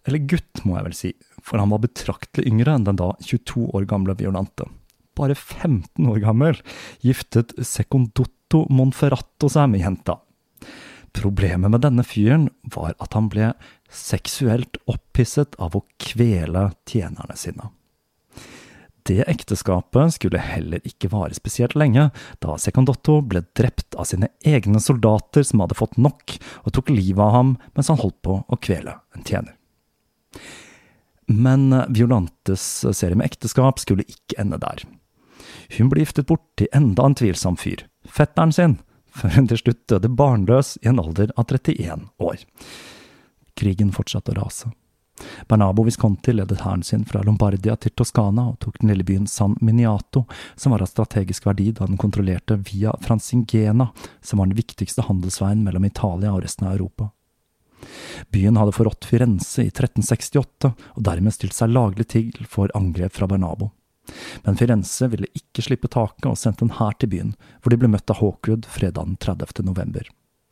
Eller 0.09 0.25
gutt, 0.25 0.65
må 0.65 0.79
jeg 0.79 0.87
vel 0.87 0.97
si, 0.97 1.15
for 1.45 1.61
han 1.61 1.73
var 1.73 1.85
betraktelig 1.85 2.49
yngre 2.49 2.73
enn 2.73 2.89
den 2.89 3.01
da 3.01 3.13
22 3.21 3.69
år 3.77 3.89
gamle 3.89 4.17
Violante 4.17 4.69
bare 5.19 5.35
15 5.35 6.07
år 6.11 6.21
gammel, 6.23 6.61
giftet 7.05 7.55
Secondotto 7.67 8.67
Monferrato 8.71 9.51
seg 9.53 9.73
med 9.73 9.85
jenta. 9.85 10.21
Problemet 11.17 11.73
med 11.73 11.83
denne 11.83 12.05
fyren 12.07 12.49
var 12.75 12.95
at 13.03 13.17
han 13.19 13.29
ble 13.33 13.53
seksuelt 13.91 14.79
opphisset 14.91 15.57
av 15.59 15.75
å 15.75 15.85
kvele 15.99 16.69
tjenerne 16.87 17.37
sine. 17.39 17.71
Det 19.09 19.25
ekteskapet 19.27 20.15
skulle 20.15 20.43
heller 20.45 20.85
ikke 20.87 21.09
vare 21.11 21.35
spesielt 21.35 21.75
lenge, 21.79 22.11
da 22.39 22.57
Secondotto 22.61 23.19
ble 23.27 23.43
drept 23.57 23.97
av 23.99 24.07
sine 24.07 24.29
egne 24.47 24.79
soldater 24.83 25.43
som 25.47 25.65
hadde 25.65 25.79
fått 25.79 25.97
nok, 25.99 26.37
og 26.63 26.75
tok 26.77 26.93
livet 26.93 27.23
av 27.25 27.35
ham 27.35 27.55
mens 27.75 27.91
han 27.91 27.99
holdt 27.99 28.21
på 28.23 28.37
å 28.45 28.61
kvele 28.61 28.99
en 29.17 29.27
tjener. 29.27 29.57
Men 31.31 31.71
Violantes 31.95 32.63
serie 32.85 33.19
med 33.19 33.31
ekteskap 33.31 33.81
skulle 33.83 34.07
ikke 34.07 34.39
ende 34.43 34.61
der. 34.63 34.85
Hun 35.79 35.91
ble 35.91 36.05
giftet 36.05 36.29
bort 36.31 36.45
til 36.61 36.71
enda 36.77 37.07
en 37.07 37.17
tvilsom 37.19 37.59
fyr, 37.61 37.87
fetteren 38.05 38.53
sin, 38.53 38.79
før 39.15 39.37
hun 39.37 39.49
til 39.51 39.63
slutt 39.63 39.87
døde 39.91 40.11
barnløs 40.21 40.77
i 40.83 40.91
en 40.91 41.01
alder 41.03 41.33
av 41.37 41.51
31 41.51 42.07
år. 42.23 42.45
Krigen 43.59 43.93
fortsatte 43.95 44.35
å 44.35 44.41
rase. 44.43 44.71
Bernabo 45.49 45.83
Visconti 45.85 46.33
ledet 46.33 46.63
hæren 46.65 46.83
sin 46.83 47.05
fra 47.05 47.23
Lombardia 47.23 47.75
til 47.77 47.93
Toskana 47.93 48.47
og 48.53 48.59
tok 48.63 48.79
den 48.81 48.93
lille 48.93 49.05
byen 49.05 49.27
San 49.29 49.57
Miniato, 49.61 50.25
som 50.57 50.73
var 50.73 50.85
av 50.85 50.89
strategisk 50.89 51.47
verdi 51.47 51.71
da 51.77 51.89
den 51.89 52.01
kontrollerte 52.01 52.57
via 52.71 52.95
Francingena, 53.05 53.91
som 54.21 54.41
var 54.41 54.49
den 54.49 54.57
viktigste 54.57 55.05
handelsveien 55.09 55.65
mellom 55.65 55.85
Italia 55.85 56.33
og 56.33 56.45
resten 56.45 56.69
av 56.69 56.79
Europa. 56.79 57.11
Byen 58.33 58.57
hadde 58.61 58.77
forrådt 58.77 59.09
Firenze 59.09 59.65
i 59.65 59.71
1368, 59.73 60.73
og 60.97 61.05
dermed 61.05 61.35
stilt 61.35 61.57
seg 61.57 61.73
laglig 61.73 62.11
til 62.13 62.33
for 62.49 62.73
angrep 62.77 63.17
fra 63.17 63.29
Bernabo, 63.31 63.71
Men 64.47 64.59
Firenze 64.61 65.09
ville 65.13 65.31
ikke 65.37 65.65
slippe 65.67 65.91
taket 65.93 66.29
og 66.31 66.39
sendte 66.39 66.67
en 66.67 66.77
hær 66.79 66.97
til 66.99 67.13
byen, 67.13 67.35
hvor 67.61 67.75
de 67.75 67.81
ble 67.81 67.91
møtt 67.93 68.11
av 68.13 68.21
Hawkwood 68.21 68.69
fredag 68.71 69.07
den 69.07 69.21
30. 69.23 69.65
november. 69.67 70.09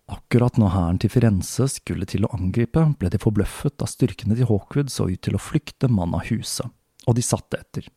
Akkurat 0.08 0.56
når 0.56 0.72
hæren 0.72 0.98
til 1.02 1.12
Firenze 1.12 1.66
skulle 1.68 2.08
til 2.08 2.24
å 2.24 2.32
angripe, 2.32 2.86
ble 3.00 3.10
de 3.12 3.20
forbløffet 3.20 3.76
da 3.80 3.88
styrkene 3.88 4.38
til 4.38 4.48
Hawkwood 4.48 4.92
så 4.92 5.10
ut 5.10 5.20
til 5.24 5.36
å 5.36 5.42
flykte 5.42 5.90
mann 5.92 6.16
av 6.16 6.24
huset, 6.30 6.70
og 7.04 7.18
de 7.18 7.24
satte 7.24 7.60
etter. 7.60 7.90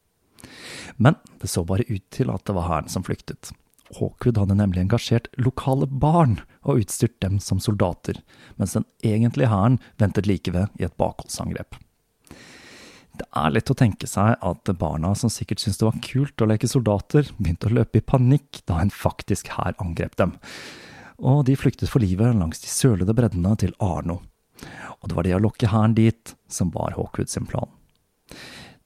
Men 0.97 1.15
det 1.39 1.47
så 1.51 1.63
bare 1.67 1.87
ut 1.87 2.03
til 2.11 2.33
at 2.33 2.43
det 2.47 2.55
var 2.57 2.67
hæren 2.67 2.91
som 2.91 3.05
flyktet. 3.07 3.53
Hawkwood 3.95 4.39
hadde 4.39 4.57
nemlig 4.59 4.85
engasjert 4.85 5.29
lokale 5.39 5.87
barn 5.87 6.39
og 6.63 6.83
utstyrt 6.83 7.19
dem 7.23 7.39
som 7.43 7.59
soldater, 7.63 8.19
mens 8.59 8.75
den 8.77 8.87
egentlige 9.03 9.51
hæren 9.51 9.79
ventet 9.99 10.27
like 10.27 10.51
ved 10.51 10.71
i 10.79 10.87
et 10.87 10.97
bakholdsangrep. 10.99 11.79
Det 13.19 13.27
er 13.35 13.51
lett 13.51 13.71
å 13.71 13.75
tenke 13.77 14.07
seg 14.07 14.37
at 14.39 14.71
barna, 14.79 15.11
som 15.17 15.31
sikkert 15.31 15.59
syntes 15.59 15.81
det 15.81 15.87
var 15.87 15.99
kult 16.05 16.43
å 16.43 16.47
leke 16.47 16.69
soldater, 16.71 17.27
begynte 17.37 17.67
å 17.67 17.75
løpe 17.75 17.99
i 17.99 18.05
panikk 18.05 18.61
da 18.69 18.79
en 18.81 18.93
faktisk 18.93 19.51
hær 19.57 19.75
angrep 19.83 20.15
dem, 20.21 20.37
og 21.19 21.43
de 21.49 21.57
flyktet 21.59 21.91
for 21.91 22.03
livet 22.03 22.37
langs 22.39 22.63
de 22.63 22.71
sølede 22.71 23.13
breddene 23.17 23.53
til 23.59 23.75
Arno. 23.83 24.21
Og 25.01 25.09
det 25.09 25.17
var 25.17 25.27
det 25.27 25.35
å 25.35 25.43
lokke 25.43 25.69
hæren 25.69 25.97
dit 25.97 26.33
som 26.49 26.71
var 26.73 26.95
Hawkwood 26.95 27.29
sin 27.29 27.49
plan. 27.49 27.69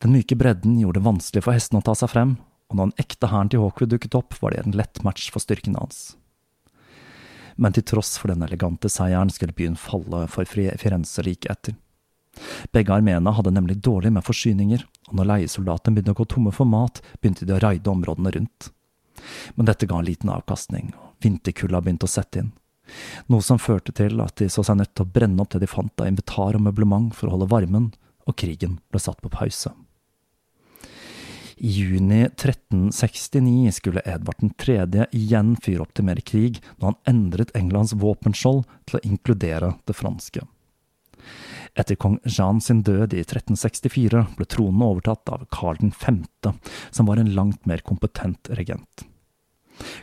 Den 0.03 0.15
myke 0.15 0.35
bredden 0.35 0.79
gjorde 0.81 0.99
det 0.99 1.07
vanskelig 1.07 1.45
for 1.45 1.55
hestene 1.55 1.79
å 1.83 1.85
ta 1.85 1.95
seg 1.95 2.11
frem, 2.11 2.35
og 2.69 2.77
når 2.77 2.89
den 2.89 3.05
ekte 3.05 3.29
hæren 3.31 3.51
til 3.51 3.63
Hawkwood 3.63 3.93
dukket 3.93 4.17
opp, 4.17 4.35
var 4.41 4.55
det 4.55 4.65
en 4.65 4.75
lett 4.75 5.03
match 5.05 5.29
for 5.31 5.43
styrken 5.43 5.77
hans. 5.79 6.15
Men 7.55 7.75
til 7.75 7.85
tross 7.88 8.17
for 8.19 8.33
den 8.33 8.43
elegante 8.43 8.89
seieren 8.91 9.31
skulle 9.31 9.55
byen 9.55 9.77
falle 9.79 10.25
for 10.31 10.47
Firenze 10.49 11.23
like 11.23 11.47
etter. 11.51 11.77
Begge 12.76 12.93
armeene 12.93 13.34
hadde 13.36 13.54
nemlig 13.56 13.80
dårlig 13.86 14.12
med 14.15 14.26
forsyninger, 14.26 14.84
og 15.10 15.17
når 15.19 15.30
leiesoldatene 15.32 15.95
begynte 15.95 16.15
å 16.15 16.19
gå 16.21 16.28
tomme 16.36 16.54
for 16.56 16.69
mat, 16.69 17.02
begynte 17.21 17.48
de 17.48 17.56
å 17.56 17.62
raide 17.63 17.91
områdene 17.91 18.34
rundt. 18.36 18.69
Men 19.56 19.69
dette 19.69 19.88
ga 19.89 20.00
en 20.00 20.08
liten 20.08 20.32
avkastning, 20.34 20.91
og 21.00 21.15
vinterkulda 21.26 21.82
begynte 21.82 22.10
å 22.10 22.12
sette 22.12 22.43
inn. 22.43 22.52
Noe 23.32 23.41
som 23.41 23.62
førte 23.62 23.95
til 23.95 24.19
at 24.21 24.36
de 24.38 24.50
så 24.52 24.63
seg 24.65 24.78
nødt 24.78 24.93
til 24.93 25.08
å 25.08 25.13
brenne 25.15 25.41
opp 25.41 25.56
det 25.56 25.63
de 25.63 25.69
fant 25.69 26.04
av 26.04 26.12
invitar 26.12 26.58
og 26.58 26.67
møblement 26.67 27.15
for 27.17 27.30
å 27.30 27.36
holde 27.36 27.50
varmen, 27.50 27.89
og 28.26 28.38
krigen 28.38 28.80
ble 28.91 29.02
satt 29.02 29.21
på 29.24 29.32
pause. 29.34 29.71
I 31.56 31.69
juni 31.71 32.26
1369 32.26 33.71
skulle 33.78 34.04
Edvard 34.04 34.43
3. 34.60 35.08
igjen 35.15 35.54
fyre 35.63 35.86
opp 35.86 35.93
til 35.95 36.08
mer 36.10 36.19
krig 36.19 36.60
når 36.82 36.89
han 36.89 36.98
endret 37.13 37.54
Englands 37.56 37.95
våpenskjold 37.95 38.65
til 38.89 39.00
å 39.00 39.04
inkludere 39.08 39.71
det 39.88 39.95
franske. 39.95 40.43
Etter 41.75 41.97
kong 41.99 42.19
Jean 42.23 42.61
sin 42.63 42.81
død 42.88 43.13
i 43.17 43.23
1364 43.25 44.21
ble 44.38 44.47
tronen 44.47 44.85
overtatt 44.85 45.27
av 45.33 45.43
Karl 45.51 45.81
5., 45.91 46.23
som 46.91 47.09
var 47.09 47.19
en 47.19 47.33
langt 47.35 47.67
mer 47.67 47.83
kompetent 47.83 48.49
regent. 48.55 49.03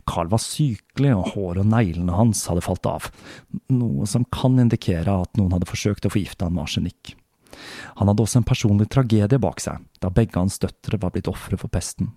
Carl 0.04 0.28
var 0.28 0.42
sykelig, 0.42 1.14
og 1.16 1.32
håret 1.32 1.62
og 1.64 1.70
neglene 1.72 2.16
hans 2.16 2.44
hadde 2.50 2.64
falt 2.64 2.86
av, 2.88 3.08
noe 3.72 4.08
som 4.10 4.26
kan 4.28 4.60
indikere 4.60 5.14
at 5.24 5.40
noen 5.40 5.54
hadde 5.56 5.70
forsøkt 5.70 6.08
å 6.08 6.12
forgifte 6.12 6.44
han 6.44 6.56
med 6.56 6.66
arsenikk. 6.66 7.14
Han 8.00 8.08
hadde 8.08 8.24
også 8.24 8.42
en 8.42 8.48
personlig 8.48 8.88
tragedie 8.92 9.40
bak 9.40 9.64
seg, 9.64 9.80
da 10.00 10.12
begge 10.12 10.36
hans 10.36 10.60
døtre 10.60 11.00
var 11.00 11.14
blitt 11.14 11.30
ofre 11.32 11.56
for 11.60 11.72
pesten. 11.72 12.12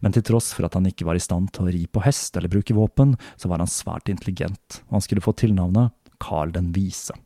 Men 0.00 0.12
til 0.12 0.24
tross 0.24 0.52
for 0.56 0.68
at 0.68 0.76
han 0.76 0.88
ikke 0.88 1.04
var 1.08 1.16
i 1.16 1.22
stand 1.22 1.50
til 1.52 1.68
å 1.68 1.72
ri 1.72 1.84
på 1.88 2.04
hest 2.04 2.36
eller 2.36 2.52
bruke 2.52 2.76
våpen, 2.76 3.16
så 3.36 3.48
var 3.48 3.60
han 3.60 3.72
svært 3.72 4.12
intelligent, 4.12 4.80
og 4.88 4.98
han 4.98 5.04
skulle 5.04 5.24
få 5.24 5.36
tilnavnet 5.36 5.92
Carl 6.20 6.52
den 6.52 6.72
vise. 6.76 7.16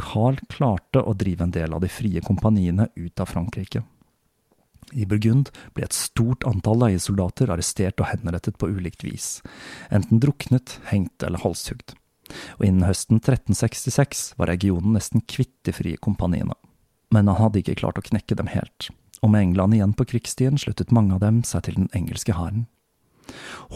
Carl 0.00 0.40
klarte 0.52 1.04
å 1.04 1.14
drive 1.14 1.46
en 1.46 1.54
del 1.54 1.76
av 1.76 1.84
de 1.84 1.90
frie 1.92 2.22
kompaniene 2.24 2.88
ut 2.96 3.20
av 3.20 3.30
Frankrike. 3.30 3.84
I 4.90 5.06
Burgund 5.06 5.52
ble 5.76 5.86
et 5.86 5.94
stort 5.94 6.42
antall 6.48 6.80
leiesoldater 6.82 7.52
arrestert 7.52 8.00
og 8.02 8.10
henrettet 8.10 8.58
på 8.58 8.72
ulikt 8.72 9.04
vis, 9.06 9.38
enten 9.92 10.18
druknet, 10.22 10.80
hengt 10.90 11.22
eller 11.22 11.44
halshugd 11.44 11.94
og 12.58 12.66
innen 12.66 12.86
høsten 12.86 13.20
1366 13.20 14.34
var 14.40 14.50
regionen 14.50 14.94
nesten 14.96 15.24
kvitt 15.28 15.54
de 15.66 15.74
frie 15.74 16.00
kompaniene. 16.02 16.54
Men 17.10 17.28
han 17.30 17.40
hadde 17.40 17.62
ikke 17.62 17.78
klart 17.80 17.98
å 17.98 18.06
knekke 18.06 18.36
dem 18.38 18.50
helt, 18.52 18.90
og 19.20 19.32
med 19.32 19.48
England 19.48 19.76
igjen 19.76 19.96
på 19.98 20.06
krigsstien 20.12 20.58
sluttet 20.60 20.94
mange 20.94 21.16
av 21.16 21.24
dem 21.24 21.42
seg 21.46 21.66
til 21.66 21.80
den 21.80 21.90
engelske 21.96 22.36
hæren. 22.38 22.66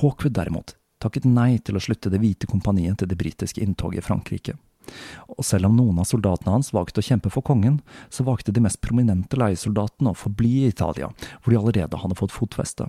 Hawkwood 0.00 0.36
derimot 0.38 0.76
takket 1.02 1.26
nei 1.28 1.58
til 1.60 1.76
å 1.76 1.82
slutte 1.82 2.08
Det 2.08 2.16
hvite 2.22 2.48
kompaniet 2.48 2.96
til 2.98 3.10
det 3.10 3.18
britiske 3.20 3.60
inntoget 3.60 4.00
i 4.00 4.06
Frankrike. 4.06 4.54
Og 5.36 5.44
selv 5.46 5.68
om 5.68 5.78
noen 5.78 6.00
av 6.02 6.08
soldatene 6.10 6.56
hans 6.56 6.72
valgte 6.76 7.02
å 7.02 7.06
kjempe 7.06 7.32
for 7.32 7.46
kongen, 7.46 7.80
så 8.12 8.26
valgte 8.26 8.54
de 8.54 8.62
mest 8.64 8.82
prominente 8.84 9.38
leiesoldatene 9.40 10.12
å 10.12 10.18
forbli 10.18 10.52
i 10.64 10.68
Italia, 10.72 11.10
hvor 11.42 11.54
de 11.54 11.60
allerede 11.60 12.02
hadde 12.02 12.18
fått 12.18 12.34
fotfeste. 12.34 12.88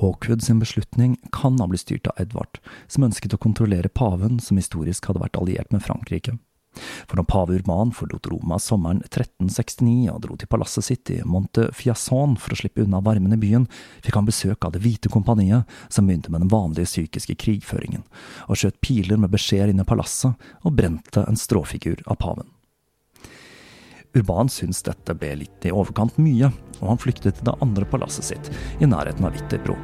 Hawkwood 0.00 0.42
sin 0.42 0.60
beslutning 0.62 1.18
kan 1.32 1.58
ha 1.60 1.66
blitt 1.68 1.84
styrt 1.84 2.08
av 2.08 2.20
Edvard, 2.20 2.60
som 2.88 3.04
ønsket 3.04 3.34
å 3.36 3.40
kontrollere 3.40 3.92
paven, 3.92 4.40
som 4.40 4.56
historisk 4.56 5.10
hadde 5.10 5.20
vært 5.24 5.36
alliert 5.40 5.72
med 5.74 5.84
Frankrike. 5.84 6.38
For 6.80 7.18
når 7.18 7.28
pave 7.28 7.56
Urban 7.58 7.92
forlot 7.96 8.28
Roma 8.32 8.58
sommeren 8.62 9.02
1369 9.04 10.08
og 10.12 10.22
dro 10.24 10.38
til 10.40 10.50
palasset 10.50 10.86
sitt 10.86 11.12
i 11.12 11.20
Monte 11.28 11.68
Fiasson 11.76 12.38
for 12.40 12.54
å 12.54 12.60
slippe 12.62 12.84
unna 12.84 13.02
varmen 13.04 13.36
i 13.36 13.40
byen, 13.40 13.68
fikk 14.04 14.18
han 14.18 14.28
besøk 14.28 14.64
av 14.64 14.74
Det 14.74 14.82
hvite 14.84 15.12
kompaniet, 15.12 15.68
som 15.92 16.08
begynte 16.08 16.32
med 16.32 16.44
den 16.44 16.52
vanlige 16.52 16.90
psykiske 16.90 17.36
krigføringen, 17.40 18.06
og 18.48 18.58
skjøt 18.58 18.80
piler 18.84 19.20
med 19.20 19.32
beskjeder 19.34 19.72
inn 19.72 19.82
i 19.82 19.88
palasset 19.88 20.32
og 20.62 20.76
brente 20.78 21.24
en 21.26 21.38
stråfigur 21.38 22.02
av 22.06 22.20
paven. 22.22 22.48
Urban 24.12 24.50
syntes 24.52 24.82
dette 24.84 25.16
ble 25.16 25.34
litt 25.40 25.64
i 25.64 25.72
overkant 25.72 26.18
mye, 26.20 26.52
og 26.82 26.88
han 26.90 27.00
flyktet 27.00 27.40
til 27.40 27.48
det 27.48 27.58
andre 27.64 27.88
palasset 27.88 28.28
sitt, 28.28 28.52
i 28.80 28.88
nærheten 28.88 29.28
av 29.28 29.38
Viterbro. 29.38 29.78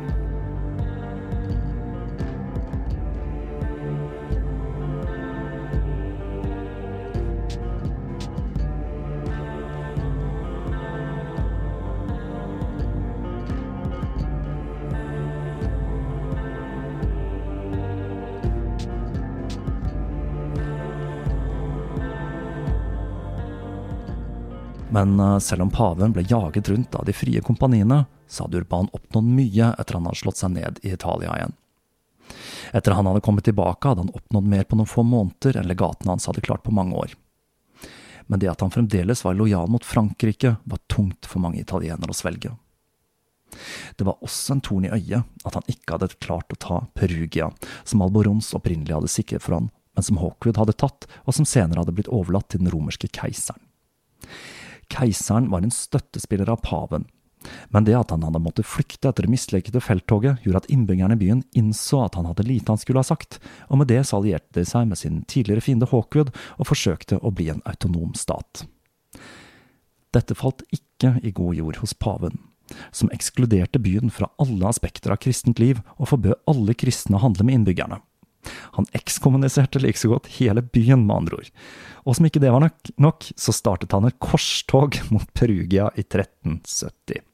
Men 24.90 25.20
eh, 25.20 25.38
selv 25.38 25.62
om 25.62 25.70
paven 25.70 26.12
ble 26.12 26.24
jaget 26.28 26.68
rundt 26.68 26.94
av 26.94 27.04
de 27.04 27.12
frie 27.12 27.40
kompaniene, 27.40 28.04
så 28.28 28.44
hadde 28.44 28.62
Urban 28.62 28.88
oppnådd 28.92 29.24
mye 29.24 29.72
etter 29.78 29.98
han 29.98 30.08
hadde 30.08 30.20
slått 30.20 30.40
seg 30.40 30.52
ned 30.56 30.80
i 30.82 30.92
Italia 30.92 31.36
igjen. 31.36 31.56
Etter 32.72 32.92
han 32.92 33.08
hadde 33.08 33.24
kommet 33.24 33.44
tilbake, 33.44 33.88
hadde 33.88 34.04
han 34.04 34.14
oppnådd 34.14 34.48
mer 34.48 34.64
på 34.68 34.76
noen 34.76 34.88
få 34.88 35.04
måneder 35.04 35.56
enn 35.56 35.68
legatene 35.68 36.12
hans 36.12 36.28
hadde 36.28 36.44
klart 36.44 36.64
på 36.64 36.74
mange 36.74 36.96
år. 36.96 37.14
Men 38.28 38.40
det 38.40 38.50
at 38.52 38.60
han 38.60 38.72
fremdeles 38.72 39.24
var 39.24 39.36
lojal 39.36 39.70
mot 39.72 39.84
Frankrike, 39.84 40.56
var 40.64 40.80
tungt 40.92 41.26
for 41.26 41.40
mange 41.40 41.62
italienere 41.62 42.12
å 42.12 42.16
svelge. 42.16 42.52
Det 43.96 44.04
var 44.04 44.20
også 44.20 44.54
en 44.54 44.60
torn 44.60 44.84
i 44.84 44.92
øyet 44.92 45.48
at 45.48 45.56
han 45.56 45.70
ikke 45.72 45.96
hadde 45.96 46.10
klart 46.20 46.52
å 46.52 46.60
ta 46.60 46.82
Perugia, 46.92 47.48
som 47.88 48.04
Alborons 48.04 48.52
opprinnelig 48.56 48.98
hadde 48.98 49.12
sikret 49.12 49.44
for 49.44 49.56
han, 49.56 49.70
men 49.96 50.04
som 50.04 50.20
Hawkwood 50.20 50.60
hadde 50.60 50.76
tatt, 50.76 51.08
og 51.24 51.34
som 51.34 51.48
senere 51.48 51.80
hadde 51.80 51.96
blitt 51.96 52.12
overlatt 52.12 52.50
til 52.52 52.60
den 52.60 52.70
romerske 52.74 53.08
keiseren. 53.08 53.64
Keiseren 54.92 55.50
var 55.52 55.64
en 55.64 55.74
støttespiller 55.74 56.48
av 56.52 56.62
paven, 56.64 57.06
men 57.70 57.84
det 57.86 57.94
at 57.96 58.10
han 58.12 58.24
hadde 58.26 58.40
måttet 58.42 58.66
flykte 58.66 59.10
etter 59.10 59.26
det 59.26 59.32
mislykkede 59.32 59.82
felttoget, 59.84 60.42
gjorde 60.44 60.64
at 60.64 60.70
innbyggerne 60.72 61.14
i 61.14 61.20
byen 61.20 61.44
innså 61.56 62.02
at 62.06 62.18
han 62.18 62.26
hadde 62.28 62.46
lite 62.48 62.72
han 62.72 62.80
skulle 62.80 63.02
ha 63.02 63.06
sagt, 63.06 63.38
og 63.68 63.80
med 63.80 63.90
det 63.92 64.00
så 64.08 64.18
allierte 64.18 64.58
de 64.58 64.66
seg 64.66 64.88
med 64.90 65.00
sin 65.00 65.22
tidligere 65.30 65.64
fiende 65.64 65.88
Hawkwood 65.90 66.32
og 66.58 66.70
forsøkte 66.70 67.20
å 67.22 67.32
bli 67.34 67.50
en 67.52 67.62
autonom 67.68 68.14
stat. 68.18 68.64
Dette 70.16 70.36
falt 70.38 70.64
ikke 70.74 71.18
i 71.22 71.34
god 71.36 71.58
jord 71.58 71.80
hos 71.82 71.94
paven, 71.94 72.40
som 72.92 73.12
ekskluderte 73.14 73.80
byen 73.80 74.12
fra 74.12 74.30
alle 74.40 74.68
aspekter 74.68 75.12
av 75.12 75.20
kristent 75.22 75.60
liv 75.62 75.80
og 75.96 76.10
forbød 76.14 76.48
alle 76.50 76.76
kristne 76.78 77.18
å 77.18 77.24
handle 77.26 77.46
med 77.46 77.60
innbyggerne. 77.60 78.00
Han 78.76 78.88
ekskommuniserte 78.96 79.82
like 79.82 80.00
så 80.00 80.12
godt 80.12 80.30
hele 80.38 80.62
byen, 80.62 81.06
med 81.06 81.16
andre 81.16 81.40
ord. 81.40 81.50
Og 82.08 82.16
som 82.16 82.28
ikke 82.28 82.42
det 82.42 82.52
var 82.54 82.64
nok, 82.64 82.92
nok, 83.00 83.30
så 83.36 83.54
startet 83.54 83.96
han 83.96 84.08
et 84.08 84.18
korstog 84.22 85.00
mot 85.14 85.26
Perugia 85.36 85.90
i 85.96 86.04
1370. 86.06 87.24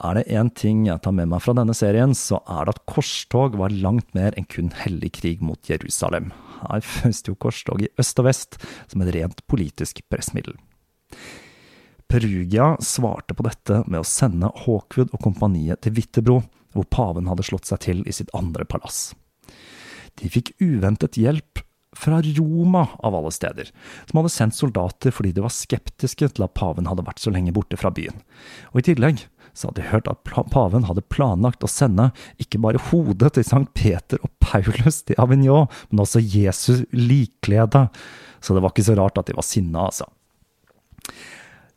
Er 0.00 0.16
det 0.16 0.30
én 0.32 0.48
ting 0.56 0.86
jeg 0.86 1.02
tar 1.04 1.12
med 1.12 1.28
meg 1.28 1.42
fra 1.44 1.52
denne 1.56 1.74
serien, 1.76 2.14
så 2.16 2.38
er 2.48 2.64
det 2.64 2.76
at 2.76 2.86
korstog 2.88 3.58
var 3.60 3.74
langt 3.84 4.14
mer 4.16 4.32
enn 4.38 4.48
kun 4.48 4.70
hellig 4.80 5.12
krig 5.18 5.42
mot 5.44 5.60
Jerusalem. 5.68 6.30
Her 6.62 6.80
føres 6.84 7.20
jo 7.26 7.36
korstog 7.36 7.84
i 7.84 7.90
øst 8.00 8.22
og 8.22 8.30
vest 8.30 8.56
som 8.88 9.04
et 9.04 9.12
rent 9.16 9.44
politisk 9.50 10.00
pressmiddel. 10.08 10.56
Perugia 12.10 12.72
svarte 12.82 13.36
på 13.36 13.44
dette 13.46 13.84
med 13.86 14.00
å 14.00 14.08
sende 14.08 14.48
Hawkwood 14.64 15.12
og 15.14 15.20
kompaniet 15.22 15.84
til 15.84 15.94
Witterbro, 15.94 16.40
hvor 16.74 16.86
paven 16.90 17.28
hadde 17.30 17.44
slått 17.46 17.68
seg 17.68 17.84
til 17.84 18.00
i 18.08 18.14
sitt 18.14 18.32
andre 18.36 18.66
palass. 18.66 19.12
De 20.18 20.30
fikk 20.32 20.54
uventet 20.60 21.18
hjelp 21.20 21.62
fra 21.96 22.20
Roma, 22.22 22.88
av 22.98 23.14
alle 23.14 23.30
steder, 23.34 23.70
som 24.06 24.20
hadde 24.20 24.30
sendt 24.32 24.56
soldater 24.56 25.14
fordi 25.14 25.32
de 25.34 25.42
var 25.44 25.52
skeptiske 25.54 26.28
til 26.28 26.46
at 26.46 26.54
paven 26.54 26.86
hadde 26.86 27.04
vært 27.06 27.22
så 27.22 27.32
lenge 27.34 27.54
borte 27.54 27.78
fra 27.80 27.90
byen. 27.94 28.20
Og 28.72 28.82
i 28.82 28.86
tillegg 28.90 29.24
så 29.52 29.68
hadde 29.68 29.82
de 29.82 29.90
hørt 29.90 30.10
at 30.10 30.22
paven 30.52 30.86
hadde 30.86 31.04
planlagt 31.10 31.66
å 31.66 31.70
sende 31.70 32.10
ikke 32.42 32.60
bare 32.62 32.82
hodet 32.90 33.34
til 33.34 33.46
Sankt 33.46 33.74
Peter 33.78 34.22
og 34.22 34.30
Paulus 34.42 35.02
til 35.02 35.18
Avignon, 35.20 35.66
men 35.90 36.04
også 36.04 36.22
Jesus 36.22 36.84
likklede. 36.94 37.88
Så 38.40 38.54
det 38.54 38.62
var 38.62 38.72
ikke 38.72 38.86
så 38.86 38.96
rart 38.98 39.18
at 39.20 39.28
de 39.28 39.36
var 39.36 39.46
sinna, 39.46 39.88
altså. 39.90 40.06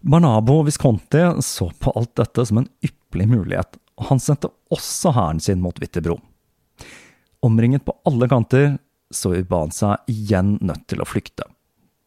Barnabo 0.04 0.62
Visconti 0.68 1.24
så 1.42 1.70
på 1.80 1.94
alt 1.98 2.12
dette 2.20 2.46
som 2.46 2.60
en 2.60 2.70
ypperlig 2.84 3.30
mulighet, 3.32 3.80
og 3.98 4.10
han 4.12 4.22
sendte 4.22 4.52
også 4.74 5.14
hæren 5.16 5.42
sin 5.42 5.64
mot 5.64 5.80
Wittebro. 5.80 6.20
Omringet 7.44 7.86
på 7.86 7.96
alle 8.06 8.30
kanter 8.32 8.78
så 9.12 9.34
Urbanza 9.36 9.98
igjen 10.08 10.56
nødt 10.62 10.86
til 10.88 11.04
å 11.04 11.08
flykte. 11.08 11.44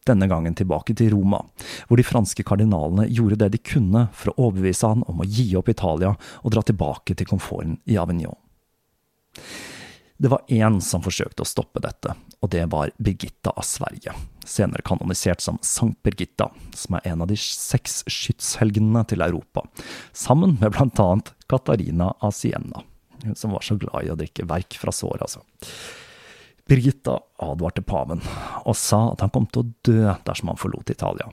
Denne 0.07 0.25
gangen 0.31 0.55
tilbake 0.55 0.95
til 0.97 1.11
Roma, 1.13 1.43
hvor 1.85 1.99
de 1.99 2.05
franske 2.07 2.41
kardinalene 2.47 3.05
gjorde 3.11 3.37
det 3.43 3.51
de 3.53 3.59
kunne 3.61 4.07
for 4.17 4.31
å 4.31 4.47
overbevise 4.47 4.89
han 4.89 5.05
om 5.05 5.21
å 5.21 5.27
gi 5.27 5.51
opp 5.59 5.69
Italia 5.69 6.15
og 6.41 6.55
dra 6.55 6.63
tilbake 6.65 7.13
til 7.13 7.29
komforten 7.29 7.77
i 7.85 7.99
Avignon. 8.01 8.37
Det 10.17 10.33
var 10.33 10.41
én 10.49 10.79
som 10.81 11.05
forsøkte 11.05 11.45
å 11.45 11.51
stoppe 11.51 11.83
dette, 11.85 12.15
og 12.41 12.49
det 12.49 12.63
var 12.73 12.89
Birgitta 12.97 13.53
av 13.53 13.67
Sverige, 13.67 14.15
senere 14.41 14.81
kanonisert 14.81 15.43
som 15.45 15.61
Sankt 15.61 16.01
Birgitta, 16.01 16.49
som 16.73 16.97
er 16.97 17.11
en 17.11 17.21
av 17.21 17.29
de 17.29 17.37
seks 17.37 18.01
skytshelgenene 18.09 19.05
til 19.11 19.21
Europa, 19.21 19.67
sammen 20.17 20.57
med 20.57 20.73
blant 20.73 20.97
annet 21.03 21.35
Katarina 21.45 22.15
av 22.17 22.33
Siena, 22.33 22.81
som 23.35 23.53
var 23.55 23.65
så 23.65 23.77
glad 23.79 24.05
i 24.05 24.11
å 24.13 24.17
drikke 24.19 24.47
verk 24.49 24.77
fra 24.81 24.93
sår, 24.93 25.21
altså. 25.25 25.43
Birgitta 26.67 27.15
advarte 27.43 27.81
paven, 27.81 28.21
og 28.67 28.75
sa 28.75 29.13
at 29.13 29.23
han 29.23 29.31
kom 29.31 29.47
til 29.47 29.63
å 29.63 29.71
dø 29.87 30.15
dersom 30.27 30.51
han 30.51 30.59
forlot 30.59 30.91
Italia. 30.91 31.29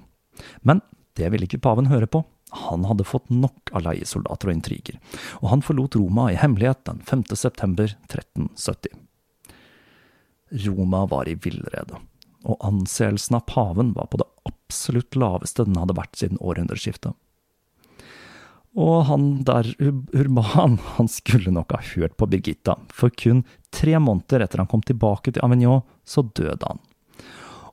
Men 0.62 0.82
det 1.18 1.30
ville 1.32 1.48
ikke 1.48 1.62
paven 1.62 1.90
høre 1.90 2.06
på. 2.10 2.22
Han 2.54 2.84
hadde 2.86 3.06
fått 3.06 3.32
nok 3.34 3.72
av 3.74 3.82
leiesoldater 3.88 4.50
og 4.50 4.54
intriger, 4.54 5.00
og 5.42 5.50
han 5.50 5.64
forlot 5.64 5.98
Roma 5.98 6.28
i 6.30 6.38
hemmelighet 6.38 6.84
den 6.86 7.02
5. 7.02 7.24
september 7.34 7.96
1370. 8.06 8.94
Roma 10.68 11.02
var 11.10 11.26
i 11.26 11.34
villrede, 11.34 11.98
og 12.46 12.62
anseelsen 12.62 13.40
av 13.40 13.46
paven 13.50 13.90
var 13.96 14.06
på 14.12 14.22
det 14.22 14.28
absolutt 14.46 15.18
laveste 15.18 15.66
den 15.66 15.80
hadde 15.80 15.98
vært 15.98 16.20
siden 16.20 16.38
århundreskiftet. 16.38 17.16
Og 18.74 19.04
han 19.06 19.44
der 19.46 19.68
Urban, 19.78 20.78
han 20.96 21.08
skulle 21.08 21.52
nok 21.54 21.76
ha 21.76 21.80
hørt 21.94 22.16
på 22.18 22.26
Birgitta, 22.26 22.74
for 22.90 23.12
kun 23.14 23.44
tre 23.74 23.94
måneder 24.02 24.42
etter 24.42 24.62
han 24.62 24.70
kom 24.70 24.82
tilbake 24.82 25.30
til 25.30 25.44
Avignon, 25.46 25.84
så 26.02 26.26
døde 26.34 26.66
han. 26.66 26.82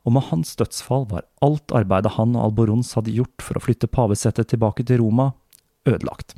Og 0.05 0.13
med 0.13 0.27
hans 0.29 0.53
dødsfall 0.57 1.07
var 1.09 1.27
alt 1.45 1.73
arbeidet 1.77 2.15
han 2.17 2.35
og 2.37 2.47
Alborons 2.47 2.93
hadde 2.97 3.13
gjort 3.13 3.45
for 3.45 3.57
å 3.57 3.63
flytte 3.65 3.89
pavesettet 3.89 4.49
tilbake 4.53 4.85
til 4.85 5.01
Roma, 5.01 5.31
ødelagt. 5.89 6.35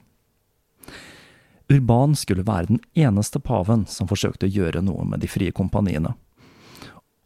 Urban 1.71 2.15
skulle 2.15 2.43
være 2.47 2.73
den 2.73 2.81
eneste 2.95 3.39
paven 3.39 3.85
som 3.89 4.07
forsøkte 4.07 4.47
å 4.47 4.51
gjøre 4.51 4.83
noe 4.83 5.07
med 5.07 5.23
de 5.23 5.31
frie 5.31 5.51
kompaniene. 5.55 6.11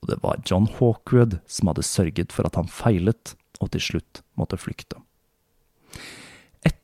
Og 0.02 0.12
det 0.12 0.20
var 0.22 0.42
John 0.46 0.70
Hawkwood 0.78 1.40
som 1.50 1.72
hadde 1.72 1.86
sørget 1.86 2.34
for 2.34 2.50
at 2.50 2.58
han 2.58 2.70
feilet 2.70 3.34
og 3.62 3.74
til 3.74 3.84
slutt 3.84 4.22
måtte 4.38 4.60
flykte. 4.62 5.02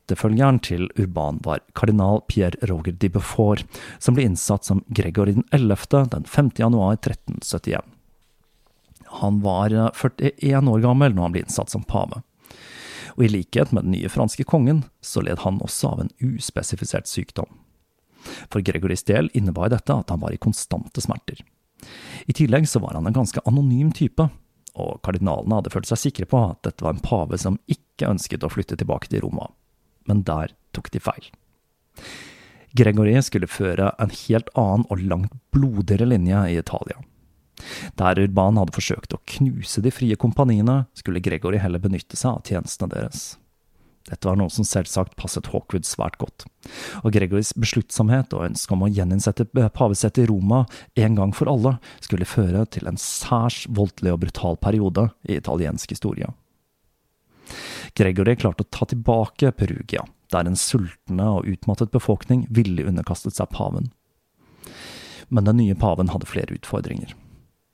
Etterfølgeren 0.03 0.57
til 0.59 0.89
Urban 0.99 1.37
var 1.45 1.61
kardinal 1.79 2.19
Pierre 2.27 2.67
Roger 2.67 2.91
de 2.99 3.07
Beaufort, 3.07 3.63
som 4.03 4.17
ble 4.17 4.25
innsatt 4.27 4.67
som 4.67 4.81
Gregor 4.91 5.31
den 5.31 5.45
11. 5.55 6.09
den 6.11 6.25
5. 6.27 6.49
januar 6.59 6.97
1371. 6.97 7.79
Han 9.21 9.39
var 9.45 9.71
41 9.71 10.67
år 10.67 10.83
gammel 10.83 11.15
når 11.15 11.23
han 11.23 11.35
ble 11.37 11.43
innsatt 11.45 11.71
som 11.71 11.87
pave. 11.87 12.19
Og 13.15 13.23
i 13.23 13.31
likhet 13.31 13.71
med 13.71 13.87
den 13.87 13.95
nye 13.95 14.11
franske 14.11 14.43
kongen, 14.43 14.83
så 14.99 15.23
led 15.23 15.39
han 15.45 15.63
også 15.63 15.93
av 15.93 16.03
en 16.03 16.11
uspesifisert 16.19 17.07
sykdom. 17.07 17.47
For 18.51 18.59
Gregoris 18.59 19.07
del 19.07 19.31
innebar 19.31 19.71
dette 19.71 19.95
at 19.95 20.11
han 20.11 20.19
var 20.19 20.35
i 20.35 20.41
konstante 20.41 20.99
smerter. 20.99 21.39
I 22.27 22.35
tillegg 22.35 22.67
så 22.67 22.83
var 22.83 22.99
han 22.99 23.07
en 23.07 23.15
ganske 23.15 23.39
anonym 23.47 23.95
type, 23.95 24.27
og 24.75 24.99
kardinalene 25.05 25.61
hadde 25.61 25.71
følt 25.71 25.87
seg 25.87 26.09
sikre 26.09 26.27
på 26.27 26.43
at 26.51 26.63
dette 26.67 26.83
var 26.83 26.97
en 26.97 27.03
pave 27.03 27.39
som 27.39 27.61
ikke 27.71 28.11
ønsket 28.11 28.43
å 28.43 28.51
flytte 28.51 28.75
tilbake 28.75 29.07
til 29.07 29.23
Roma 29.23 29.47
men 30.09 30.23
der 30.27 30.55
tok 30.75 30.91
de 30.93 31.01
feil. 31.03 31.31
Gregory 32.73 33.13
skulle 33.21 33.49
føre 33.49 33.91
en 34.01 34.13
helt 34.23 34.49
annen 34.57 34.87
og 34.89 35.03
langt 35.05 35.35
blodigere 35.53 36.07
linje 36.09 36.39
i 36.49 36.57
Italia. 36.57 36.97
Der 37.99 38.17
Urban 38.19 38.57
hadde 38.57 38.73
forsøkt 38.73 39.13
å 39.13 39.21
knuse 39.35 39.83
de 39.85 39.93
frie 39.93 40.17
kompaniene, 40.19 40.87
skulle 40.97 41.21
Gregory 41.23 41.61
heller 41.61 41.83
benytte 41.83 42.17
seg 42.17 42.39
av 42.39 42.49
tjenestene 42.49 42.95
deres. 42.95 43.23
Dette 44.09 44.27
var 44.27 44.35
noe 44.35 44.51
som 44.51 44.65
selvsagt 44.67 45.15
passet 45.15 45.47
Hawkwood 45.53 45.87
svært 45.87 46.17
godt, 46.19 46.43
og 47.07 47.13
Gregorys 47.15 47.53
besluttsomhet 47.55 48.33
og 48.35 48.49
ønske 48.49 48.75
om 48.75 48.83
å 48.83 48.91
gjeninnsette 48.91 49.47
pavesettet 49.77 50.25
i 50.25 50.27
Roma 50.27 50.65
en 50.99 51.15
gang 51.15 51.31
for 51.35 51.51
alle 51.51 51.77
skulle 52.03 52.27
føre 52.27 52.65
til 52.73 52.89
en 52.89 52.99
særs 52.99 53.61
voldelig 53.71 54.11
og 54.11 54.25
brutal 54.25 54.59
periode 54.59 55.07
i 55.29 55.37
italiensk 55.39 55.95
historie. 55.95 56.27
Gregory 57.97 58.35
klarte 58.39 58.65
å 58.65 58.71
ta 58.71 58.87
tilbake 58.89 59.51
Perugia, 59.57 60.05
der 60.33 60.49
en 60.49 60.59
sultne 60.59 61.29
og 61.37 61.49
utmattet 61.49 61.93
befolkning 61.93 62.47
ville 62.49 62.85
underkastet 62.89 63.37
seg 63.37 63.51
paven. 63.53 63.91
Men 65.29 65.47
den 65.47 65.59
nye 65.61 65.75
paven 65.79 66.11
hadde 66.13 66.29
flere 66.29 66.55
utfordringer. 66.57 67.13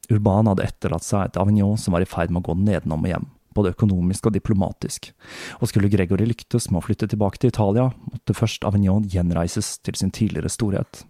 Urban 0.10 0.50
hadde 0.50 0.66
etterlatt 0.66 1.06
seg 1.06 1.28
et 1.28 1.38
Avignon 1.40 1.78
som 1.78 1.94
var 1.94 2.04
i 2.04 2.10
ferd 2.10 2.34
med 2.34 2.42
å 2.42 2.50
gå 2.50 2.58
nedenom 2.64 3.06
og 3.06 3.12
hjem, 3.12 3.28
både 3.56 3.74
økonomisk 3.76 4.30
og 4.30 4.36
diplomatisk, 4.36 5.12
og 5.60 5.70
skulle 5.70 5.92
Gregory 5.92 6.28
lyktes 6.30 6.70
med 6.72 6.82
å 6.82 6.86
flytte 6.88 7.10
tilbake 7.12 7.42
til 7.42 7.54
Italia, 7.54 7.90
måtte 8.10 8.38
først 8.38 8.66
Avignon 8.68 9.08
gjenreises 9.10 9.78
til 9.86 9.98
sin 10.00 10.14
tidligere 10.16 10.52
storhet. 10.54 11.04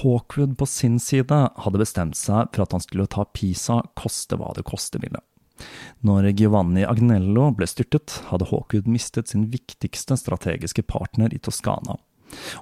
Hawkwood 0.00 0.56
på 0.58 0.66
sin 0.66 0.98
side 1.02 1.38
hadde 1.62 1.80
bestemt 1.80 2.18
seg 2.18 2.50
for 2.54 2.64
at 2.64 2.74
han 2.74 2.82
skulle 2.82 3.06
ta 3.10 3.26
Pisa 3.30 3.80
koste 3.98 4.38
hva 4.38 4.50
det 4.56 4.66
koste 4.66 4.98
ville. 5.02 5.22
Når 6.06 6.30
Giovanni 6.36 6.84
Agnello 6.86 7.50
ble 7.56 7.68
styrtet, 7.70 8.20
hadde 8.30 8.48
Hawkwood 8.50 8.88
mistet 8.90 9.32
sin 9.32 9.48
viktigste 9.52 10.18
strategiske 10.20 10.84
partner 10.86 11.32
i 11.34 11.40
Toskana, 11.42 11.96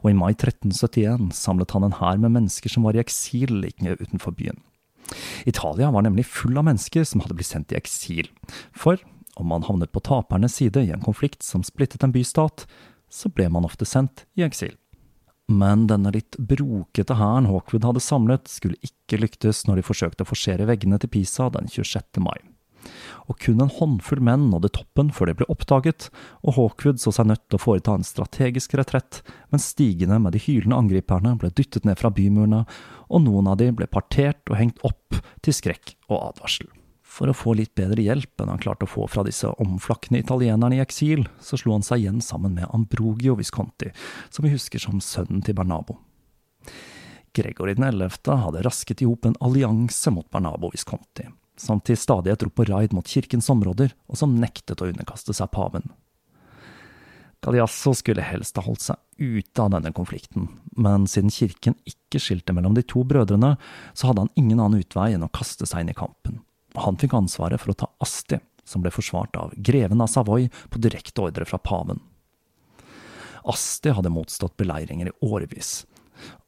og 0.02 0.06
i 0.10 0.16
mai 0.16 0.32
1371 0.34 1.32
samlet 1.36 1.74
han 1.74 1.88
en 1.88 1.98
hær 1.98 2.20
med 2.22 2.36
mennesker 2.36 2.72
som 2.72 2.86
var 2.86 2.96
i 2.96 3.02
eksil 3.02 3.52
like 3.64 3.96
utenfor 4.00 4.36
byen. 4.38 4.62
Italia 5.44 5.90
var 5.90 6.06
nemlig 6.06 6.26
full 6.26 6.56
av 6.58 6.68
mennesker 6.68 7.04
som 7.04 7.20
hadde 7.24 7.36
blitt 7.36 7.50
sendt 7.50 7.74
i 7.74 7.78
eksil, 7.78 8.30
for 8.72 9.00
om 9.36 9.50
man 9.50 9.66
havnet 9.66 9.92
på 9.92 10.02
tapernes 10.04 10.56
side 10.60 10.86
i 10.86 10.94
en 10.94 11.04
konflikt 11.04 11.42
som 11.42 11.64
splittet 11.66 12.04
en 12.06 12.14
bystat, 12.14 12.66
så 13.10 13.28
ble 13.28 13.48
man 13.52 13.66
ofte 13.66 13.86
sendt 13.88 14.24
i 14.38 14.46
eksil. 14.46 14.76
Men 15.50 15.84
denne 15.90 16.14
litt 16.14 16.38
brokete 16.38 17.18
hæren 17.18 17.50
Hawkwood 17.50 17.84
hadde 17.84 18.00
samlet, 18.00 18.48
skulle 18.48 18.80
ikke 18.86 19.20
lyktes 19.20 19.66
når 19.68 19.82
de 19.82 19.86
forsøkte 19.90 20.24
å 20.24 20.30
forsere 20.30 20.68
veggene 20.70 20.96
til 21.02 21.12
Pisa 21.12 21.50
den 21.52 21.68
26. 21.68 22.22
mai 22.24 22.38
og 23.30 23.38
kun 23.40 23.62
en 23.64 23.72
håndfull 23.72 24.22
menn 24.24 24.48
nådde 24.52 24.72
toppen 24.76 25.10
før 25.14 25.30
de 25.30 25.36
ble 25.40 25.48
oppdaget, 25.52 26.08
og 26.44 26.58
Hawkwood 26.58 27.00
så 27.02 27.12
seg 27.14 27.30
nødt 27.30 27.44
til 27.48 27.58
å 27.58 27.62
foreta 27.62 27.96
en 27.96 28.06
strategisk 28.06 28.76
retrett, 28.78 29.22
mens 29.52 29.70
stigene 29.72 30.20
med 30.22 30.36
de 30.36 30.42
hylende 30.44 30.78
angriperne 30.78 31.34
ble 31.40 31.52
dyttet 31.54 31.88
ned 31.88 32.00
fra 32.00 32.12
bymurene, 32.14 32.64
og 33.08 33.26
noen 33.26 33.50
av 33.50 33.60
de 33.60 33.70
ble 33.76 33.88
partert 33.90 34.42
og 34.50 34.58
hengt 34.60 34.80
opp 34.86 35.20
til 35.44 35.56
skrekk 35.56 35.96
og 36.10 36.18
advarsel. 36.32 36.70
For 37.14 37.30
å 37.30 37.36
få 37.36 37.52
litt 37.54 37.76
bedre 37.78 38.02
hjelp 38.02 38.42
enn 38.42 38.50
han 38.50 38.62
klarte 38.62 38.88
å 38.88 38.90
få 38.90 39.04
fra 39.10 39.22
disse 39.26 39.46
omflakkende 39.62 40.18
italienerne 40.24 40.80
i 40.80 40.82
eksil, 40.82 41.28
så 41.38 41.58
slo 41.60 41.76
han 41.76 41.86
seg 41.86 42.02
igjen 42.02 42.18
sammen 42.24 42.56
med 42.56 42.66
Ambrogio 42.74 43.36
Visconti, 43.38 43.92
som 44.34 44.46
vi 44.46 44.54
husker 44.56 44.82
som 44.82 45.02
sønnen 45.04 45.44
til 45.44 45.54
Bernabo. 45.54 46.00
Gregory 47.34 47.74
den 47.74 47.86
11. 47.86 48.18
hadde 48.42 48.62
rasket 48.66 49.02
i 49.02 49.08
hop 49.08 49.26
en 49.26 49.38
allianse 49.42 50.10
mot 50.14 50.26
Bernabo 50.30 50.70
Visconti, 50.74 51.28
som 51.60 51.80
til 51.80 51.98
stadighet 51.98 52.42
dro 52.42 52.50
på 52.50 52.66
raid 52.68 52.94
mot 52.94 53.06
kirkens 53.06 53.50
områder, 53.52 53.94
og 54.10 54.18
som 54.18 54.34
nektet 54.40 54.82
å 54.82 54.88
underkaste 54.90 55.34
seg 55.36 55.52
paven. 55.54 55.86
Galiasso 57.44 57.92
skulle 57.92 58.24
helst 58.24 58.56
ha 58.56 58.64
holdt 58.64 58.86
seg 58.86 59.20
ute 59.20 59.60
av 59.60 59.74
denne 59.74 59.92
konflikten, 59.92 60.48
men 60.80 61.04
siden 61.10 61.32
kirken 61.32 61.76
ikke 61.88 62.22
skilte 62.22 62.54
mellom 62.56 62.76
de 62.76 62.84
to 62.88 63.04
brødrene, 63.04 63.54
så 63.92 64.08
hadde 64.08 64.24
han 64.24 64.32
ingen 64.40 64.62
annen 64.62 64.80
utvei 64.80 65.12
enn 65.12 65.26
å 65.26 65.32
kaste 65.34 65.68
seg 65.68 65.84
inn 65.84 65.92
i 65.92 65.98
kampen. 65.98 66.40
Han 66.80 66.98
fikk 66.98 67.14
ansvaret 67.14 67.60
for 67.60 67.74
å 67.74 67.78
ta 67.84 67.90
Asti, 68.02 68.40
som 68.64 68.82
ble 68.82 68.90
forsvart 68.94 69.36
av 69.36 69.52
greven 69.60 70.00
av 70.00 70.08
Savoy 70.08 70.48
på 70.72 70.80
direkte 70.80 71.26
ordre 71.26 71.44
fra 71.46 71.60
paven. 71.60 72.00
Asti 73.44 73.92
hadde 73.92 74.12
motstått 74.14 74.56
beleiringer 74.56 75.12
i 75.12 75.16
årevis, 75.28 75.82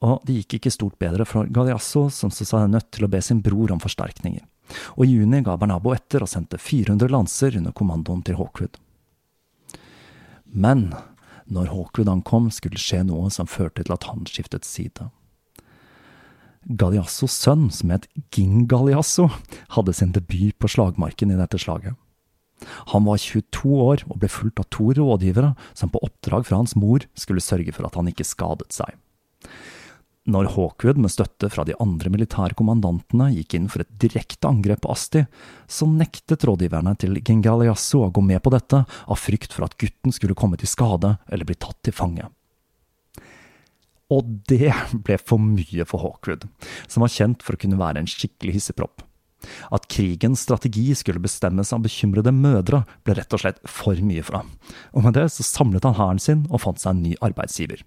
og 0.01 0.25
det 0.25 0.41
gikk 0.41 0.57
ikke 0.57 0.73
stort 0.73 0.97
bedre 1.03 1.29
for 1.29 1.45
Galiasso, 1.53 2.07
som 2.09 2.33
så 2.33 2.49
seg 2.49 2.71
nødt 2.73 2.89
til 2.97 3.05
å 3.05 3.13
be 3.13 3.21
sin 3.21 3.45
bror 3.45 3.75
om 3.75 3.83
forsterkninger 3.83 4.47
og 4.97 5.05
i 5.05 5.13
juni 5.13 5.43
ga 5.47 5.57
Bernabo 5.61 5.95
etter 5.95 6.25
og 6.25 6.31
sendte 6.31 6.61
400 6.61 7.13
lanser 7.13 7.59
under 7.59 7.75
kommandoen 7.77 8.23
til 8.27 8.39
Hawkwood. 8.41 8.79
Men 10.47 10.89
når 11.47 11.71
Hawkwood 11.71 12.11
ankom, 12.11 12.51
skulle 12.51 12.79
det 12.79 12.83
skje 12.83 13.05
noe 13.07 13.31
som 13.31 13.51
førte 13.51 13.85
til 13.85 13.95
at 13.95 14.09
han 14.11 14.27
skiftet 14.31 14.67
side. 14.67 15.11
Galliassos 16.67 17.35
sønn, 17.39 17.69
som 17.71 17.93
het 17.95 18.09
Ging 18.35 18.67
Galliasso, 18.67 19.29
hadde 19.77 19.95
sin 19.95 20.15
debut 20.17 20.57
på 20.59 20.71
slagmarken 20.71 21.31
i 21.31 21.39
dette 21.39 21.61
slaget. 21.63 21.95
Han 22.91 23.05
var 23.07 23.21
22 23.21 23.71
år 23.85 24.03
og 24.09 24.19
ble 24.23 24.31
fulgt 24.33 24.63
av 24.63 24.67
to 24.73 24.89
rådgivere 24.97 25.53
som 25.77 25.93
på 25.93 26.01
oppdrag 26.03 26.47
fra 26.49 26.59
hans 26.63 26.75
mor 26.79 27.05
skulle 27.15 27.45
sørge 27.45 27.75
for 27.77 27.87
at 27.87 27.99
han 27.99 28.09
ikke 28.11 28.27
skadet 28.27 28.73
seg. 28.75 28.97
Når 30.27 30.49
Hawkwood 30.57 30.99
med 30.99 31.13
støtte 31.15 31.47
fra 31.55 31.63
de 31.67 31.77
andre 31.79 32.11
militære 32.11 32.57
kommandantene 32.59 33.29
gikk 33.37 33.55
inn 33.55 33.69
for 33.71 33.85
et 33.85 33.93
direkte 34.03 34.49
angrep 34.51 34.83
på 34.83 34.91
Asti, 34.91 35.23
så 35.71 35.87
nektet 35.87 36.43
rådgiverne 36.49 36.97
til 36.99 37.21
Gengaliasso 37.21 38.03
å 38.03 38.11
gå 38.11 38.25
med 38.27 38.43
på 38.43 38.51
dette 38.51 38.83
av 38.91 39.21
frykt 39.23 39.55
for 39.55 39.69
at 39.69 39.77
gutten 39.79 40.15
skulle 40.15 40.35
komme 40.39 40.59
til 40.59 40.71
skade 40.71 41.15
eller 41.31 41.47
bli 41.47 41.55
tatt 41.55 41.79
til 41.87 41.95
fange. 41.95 42.27
Og 44.11 44.27
det 44.51 44.73
ble 45.07 45.19
for 45.23 45.43
mye 45.43 45.87
for 45.87 46.03
Hawkwood, 46.03 46.49
som 46.91 47.07
var 47.07 47.15
kjent 47.15 47.47
for 47.47 47.55
å 47.55 47.63
kunne 47.63 47.79
være 47.79 48.03
en 48.03 48.11
skikkelig 48.11 48.59
hissepropp. 48.59 49.07
At 49.71 49.87
krigens 49.93 50.43
strategi 50.43 50.89
skulle 50.99 51.23
bestemmes 51.23 51.71
av 51.75 51.85
bekymrede 51.85 52.33
mødre, 52.35 52.83
ble 53.07 53.15
rett 53.19 53.35
og 53.37 53.45
slett 53.45 53.63
for 53.63 53.99
mye 54.03 54.27
for 54.27 54.41
ham, 54.41 54.51
og 54.91 55.07
med 55.07 55.15
det 55.19 55.29
så 55.35 55.47
samlet 55.47 55.87
han 55.87 55.99
hæren 56.01 56.23
sin 56.23 56.47
og 56.51 56.65
fant 56.67 56.83
seg 56.83 56.97
en 56.97 57.05
ny 57.07 57.15
arbeidsgiver. 57.23 57.85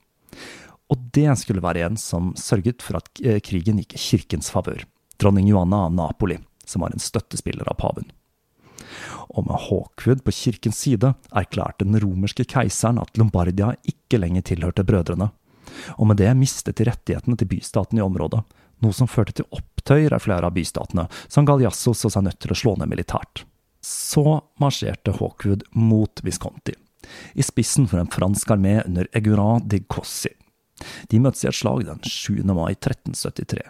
Og 0.90 1.10
det 1.14 1.30
skulle 1.38 1.64
være 1.64 1.86
en 1.86 1.98
som 2.02 2.32
sørget 2.40 2.82
for 2.86 3.00
at 3.00 3.10
eh, 3.22 3.42
krigen 3.46 3.82
gikk 3.82 3.96
i 3.96 4.02
kirkens 4.02 4.50
favør, 4.54 4.86
dronning 5.22 5.50
Johanna 5.52 5.86
av 5.88 5.94
Napoli, 5.94 6.40
som 6.66 6.86
var 6.86 6.94
en 6.94 7.04
støttespiller 7.04 7.70
av 7.70 7.78
paven. 7.82 8.10
Og 9.30 9.46
med 9.46 9.68
Hawkwood 9.68 10.24
på 10.26 10.34
kirkens 10.34 10.80
side 10.82 11.14
erklærte 11.30 11.86
den 11.86 12.00
romerske 12.02 12.46
keiseren 12.50 13.02
at 13.02 13.20
Lombardia 13.20 13.76
ikke 13.86 14.22
lenger 14.22 14.48
tilhørte 14.50 14.86
brødrene, 14.88 15.30
og 16.02 16.10
med 16.10 16.18
det 16.18 16.32
mistet 16.38 16.80
de 16.80 16.88
rettighetene 16.90 17.38
til 17.38 17.52
bystaten 17.52 18.00
i 18.00 18.04
området, 18.04 18.42
noe 18.82 18.96
som 18.96 19.10
førte 19.12 19.36
til 19.38 19.48
opptøyer 19.54 20.16
av 20.16 20.24
flere 20.24 20.50
av 20.50 20.56
bystatene, 20.56 21.06
som 21.28 21.46
Galiasso 21.46 21.94
så 21.94 22.10
seg 22.10 22.26
nødt 22.26 22.40
til 22.42 22.56
å 22.56 22.58
slå 22.58 22.76
ned 22.80 22.90
militært. 22.90 23.44
Så 23.86 24.40
marsjerte 24.60 25.14
Hawkwood 25.20 25.68
mot 25.78 26.24
Visconti, 26.26 26.74
i 27.38 27.46
spissen 27.46 27.88
for 27.88 28.02
en 28.02 28.12
fransk 28.12 28.56
armé 28.56 28.80
under 28.88 29.08
Eguran 29.14 29.68
de 29.70 29.84
Cossi. 29.86 30.34
De 31.12 31.20
møttes 31.22 31.46
i 31.46 31.50
et 31.52 31.58
slag 31.58 31.86
den 31.88 32.02
7. 32.06 32.42
mai 32.48 32.74
1373. 32.76 33.66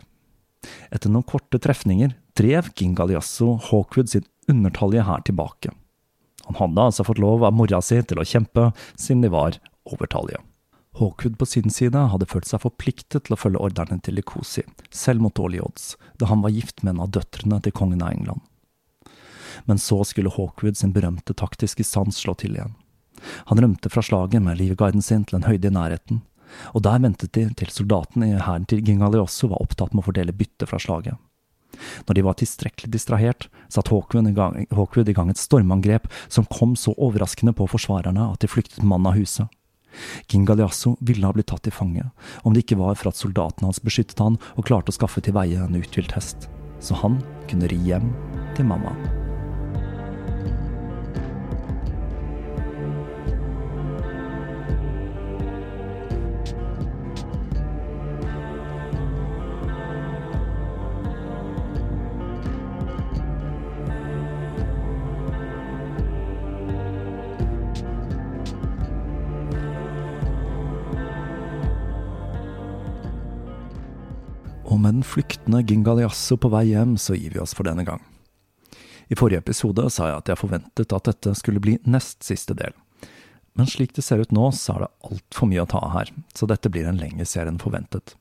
Etter 0.91 1.11
noen 1.11 1.27
korte 1.27 1.59
trefninger 1.61 2.15
drev 2.37 2.71
King 2.75 2.95
Galliasso 2.97 3.55
Hawkwood 3.69 4.11
sin 4.11 4.27
undertallige 4.49 5.05
hær 5.07 5.23
tilbake. 5.27 5.71
Han 6.49 6.57
hadde 6.57 6.85
altså 6.89 7.05
fått 7.05 7.21
lov 7.21 7.43
av 7.45 7.55
mora 7.55 7.81
si 7.85 7.99
til 8.01 8.21
å 8.21 8.27
kjempe, 8.27 8.71
siden 8.97 9.25
de 9.25 9.33
var 9.33 9.59
overtallige. 9.89 10.41
Hawkwood 10.99 11.37
på 11.39 11.45
sin 11.45 11.69
side 11.71 12.01
hadde 12.11 12.27
følt 12.27 12.49
seg 12.49 12.63
forpliktet 12.63 13.27
til 13.27 13.35
å 13.35 13.39
følge 13.39 13.61
ordrene 13.61 13.99
til 14.03 14.17
Likosi, 14.17 14.65
selv 14.89 15.23
mot 15.23 15.35
dårlige 15.37 15.67
odds, 15.67 15.91
da 16.19 16.27
han 16.31 16.41
var 16.43 16.55
gift 16.55 16.81
med 16.83 16.95
en 16.95 17.03
av 17.05 17.13
døtrene 17.15 17.61
til 17.63 17.75
kongen 17.75 18.01
av 18.03 18.15
England. 18.15 18.41
Men 19.69 19.79
så 19.81 20.01
skulle 20.07 20.33
Hawkwood 20.33 20.79
sin 20.79 20.95
berømte 20.95 21.35
taktiske 21.37 21.85
sans 21.85 22.17
slå 22.17 22.33
til 22.39 22.57
igjen. 22.57 22.73
Han 23.51 23.59
rømte 23.61 23.91
fra 23.91 24.01
slaget 24.05 24.41
med 24.41 24.57
livguiden 24.59 25.03
sin 25.03 25.25
til 25.27 25.39
en 25.39 25.47
høyde 25.47 25.69
i 25.69 25.75
nærheten, 25.75 26.21
og 26.73 26.83
der 26.85 27.01
ventet 27.03 27.33
de 27.37 27.47
til 27.57 27.73
soldatene 27.73 28.33
i 28.33 28.39
hæren 28.43 28.67
til 28.69 28.83
Gingaliosso 28.85 29.51
var 29.51 29.63
opptatt 29.63 29.93
med 29.93 30.03
å 30.03 30.09
fordele 30.09 30.35
bytte 30.35 30.69
fra 30.69 30.81
slaget. 30.81 31.17
Når 32.07 32.17
de 32.17 32.25
var 32.25 32.37
tilstrekkelig 32.39 32.91
distrahert, 32.91 33.47
satte 33.71 33.93
Hawkwood 33.93 34.29
i, 35.09 35.13
gang, 35.13 35.29
et 35.29 35.39
stormangrep 35.39 36.09
som 36.27 36.47
kom 36.49 36.75
så 36.75 36.95
overraskende 36.97 37.53
på 37.55 37.69
forsvarerne 37.69 38.31
at 38.33 38.41
de 38.43 38.51
flyktet 38.51 38.83
mannen 38.83 39.11
av 39.11 39.19
huset. 39.19 39.47
Gingaliasso 40.29 40.95
ville 41.01 41.25
ha 41.25 41.33
blitt 41.33 41.49
tatt 41.49 41.63
til 41.65 41.73
fange, 41.73 42.05
om 42.43 42.53
det 42.53 42.65
ikke 42.65 42.79
var 42.81 42.99
for 42.99 43.11
at 43.11 43.19
soldatene 43.19 43.69
hans 43.69 43.81
beskyttet 43.83 44.21
han 44.21 44.37
og 44.55 44.67
klarte 44.69 44.93
å 44.93 44.99
skaffe 44.99 45.23
til 45.25 45.37
veie 45.37 45.63
en 45.65 45.79
uthvilt 45.79 46.13
hest, 46.17 46.49
så 46.79 46.99
han 47.01 47.17
kunne 47.49 47.71
ri 47.71 47.79
hjem 47.89 48.13
til 48.57 48.69
mamma. 48.69 48.93
Flyktende 75.09 75.63
Gingaliasso 75.65 76.37
på 76.37 76.51
vei 76.53 76.69
hjem, 76.71 76.95
så 76.97 77.17
gir 77.17 77.33
vi 77.33 77.41
oss 77.41 77.55
for 77.57 77.67
denne 77.67 77.85
gang. 77.87 78.03
I 79.09 79.17
forrige 79.17 79.41
episode 79.41 79.87
sa 79.89 80.11
jeg 80.11 80.21
at 80.21 80.29
jeg 80.29 80.37
forventet 80.37 80.93
at 80.93 81.09
dette 81.09 81.33
skulle 81.39 81.61
bli 81.63 81.79
nest 81.89 82.21
siste 82.25 82.53
del. 82.57 82.75
Men 83.57 83.67
slik 83.67 83.95
det 83.97 84.05
ser 84.05 84.21
ut 84.21 84.31
nå, 84.35 84.51
så 84.53 84.75
er 84.75 84.85
det 84.85 84.91
altfor 85.09 85.49
mye 85.49 85.65
å 85.65 85.69
ta 85.69 85.81
av 85.81 85.95
her, 85.97 86.11
så 86.37 86.47
dette 86.49 86.69
blir 86.71 86.85
en 86.87 87.01
lengre 87.01 87.25
serie 87.25 87.49
enn 87.49 87.61
forventet. 87.61 88.13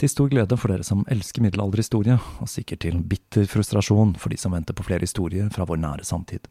Til 0.00 0.12
stor 0.12 0.32
glede 0.32 0.56
for 0.60 0.72
dere 0.72 0.84
som 0.84 1.04
elsker 1.12 1.44
middelalderhistorie, 1.44 2.16
og 2.16 2.50
sikkert 2.50 2.82
til 2.84 2.98
bitter 3.04 3.48
frustrasjon 3.48 4.16
for 4.20 4.32
de 4.32 4.40
som 4.40 4.56
venter 4.56 4.76
på 4.76 4.84
flere 4.88 5.04
historier 5.04 5.52
fra 5.52 5.68
vår 5.68 5.80
nære 5.84 6.08
samtid. 6.08 6.48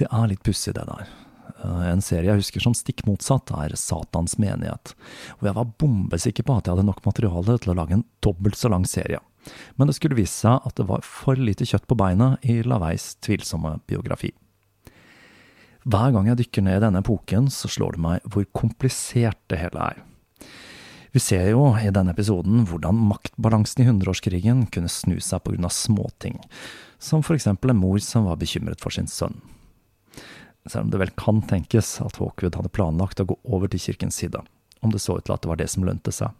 Det 0.00 0.08
er 0.08 0.28
litt 0.30 0.44
pussig, 0.46 0.74
det 0.76 0.84
der. 0.88 1.08
Eh, 1.56 1.84
en 1.90 2.02
serie 2.04 2.30
jeg 2.30 2.42
husker 2.42 2.64
som 2.64 2.76
stikk 2.76 3.04
motsatt, 3.08 3.50
er 3.56 3.76
Satans 3.78 4.36
menighet, 4.40 4.94
hvor 5.38 5.50
jeg 5.50 5.58
var 5.58 5.72
bombesikker 5.80 6.46
på 6.46 6.58
at 6.58 6.68
jeg 6.68 6.76
hadde 6.76 6.88
nok 6.88 7.04
materiale 7.06 7.58
til 7.58 7.72
å 7.72 7.78
lage 7.78 7.98
en 7.98 8.06
dobbelt 8.24 8.58
så 8.58 8.70
lang 8.72 8.86
serie. 8.88 9.20
Men 9.80 9.88
det 9.88 9.96
skulle 9.96 10.18
vise 10.18 10.34
seg 10.34 10.66
at 10.66 10.76
det 10.76 10.88
var 10.90 11.04
for 11.06 11.38
lite 11.40 11.66
kjøtt 11.68 11.88
på 11.88 11.96
beina 11.98 12.34
i 12.44 12.60
Laveis 12.66 13.14
tvilsomme 13.24 13.78
biografi. 13.88 14.32
Hver 15.88 16.12
gang 16.12 16.26
jeg 16.28 16.42
dykker 16.42 16.64
ned 16.66 16.80
i 16.80 16.84
denne 16.84 17.00
epoken, 17.00 17.48
så 17.48 17.70
slår 17.70 17.96
det 17.96 18.04
meg 18.04 18.26
hvor 18.28 18.44
komplisert 18.52 19.40
det 19.48 19.62
hele 19.62 19.92
er. 19.94 20.02
Vi 21.14 21.22
ser 21.24 21.46
jo 21.48 21.70
i 21.80 21.88
denne 21.94 22.12
episoden 22.12 22.66
hvordan 22.68 22.98
maktbalansen 23.08 23.80
i 23.80 23.86
hundreårskrigen 23.88 24.66
kunne 24.74 24.92
snu 24.92 25.16
seg 25.24 25.40
av 25.64 25.72
småting, 25.72 26.36
som 27.00 27.24
eksempel 27.24 27.72
en 27.72 27.80
mor 27.80 28.02
som 28.04 28.28
var 28.28 28.36
bekymret 28.36 28.82
for 28.84 28.92
sin 28.92 29.08
sønn 29.08 29.38
selv 30.72 30.86
om 30.86 30.92
det 30.92 31.00
vel 31.02 31.14
kan 31.18 31.40
tenkes 31.48 31.96
at 32.04 32.20
Hawkwood 32.20 32.58
hadde 32.58 32.72
planlagt 32.74 33.22
å 33.22 33.28
gå 33.28 33.38
over 33.44 33.70
til 33.70 33.82
kirkens 33.82 34.20
side, 34.20 34.40
om 34.80 34.92
det 34.94 35.02
så 35.02 35.18
ut 35.18 35.26
til 35.26 35.34
at 35.34 35.44
det 35.44 35.50
var 35.50 35.60
det 35.60 35.70
som 35.72 35.86
lønte 35.86 36.14
seg. 36.14 36.36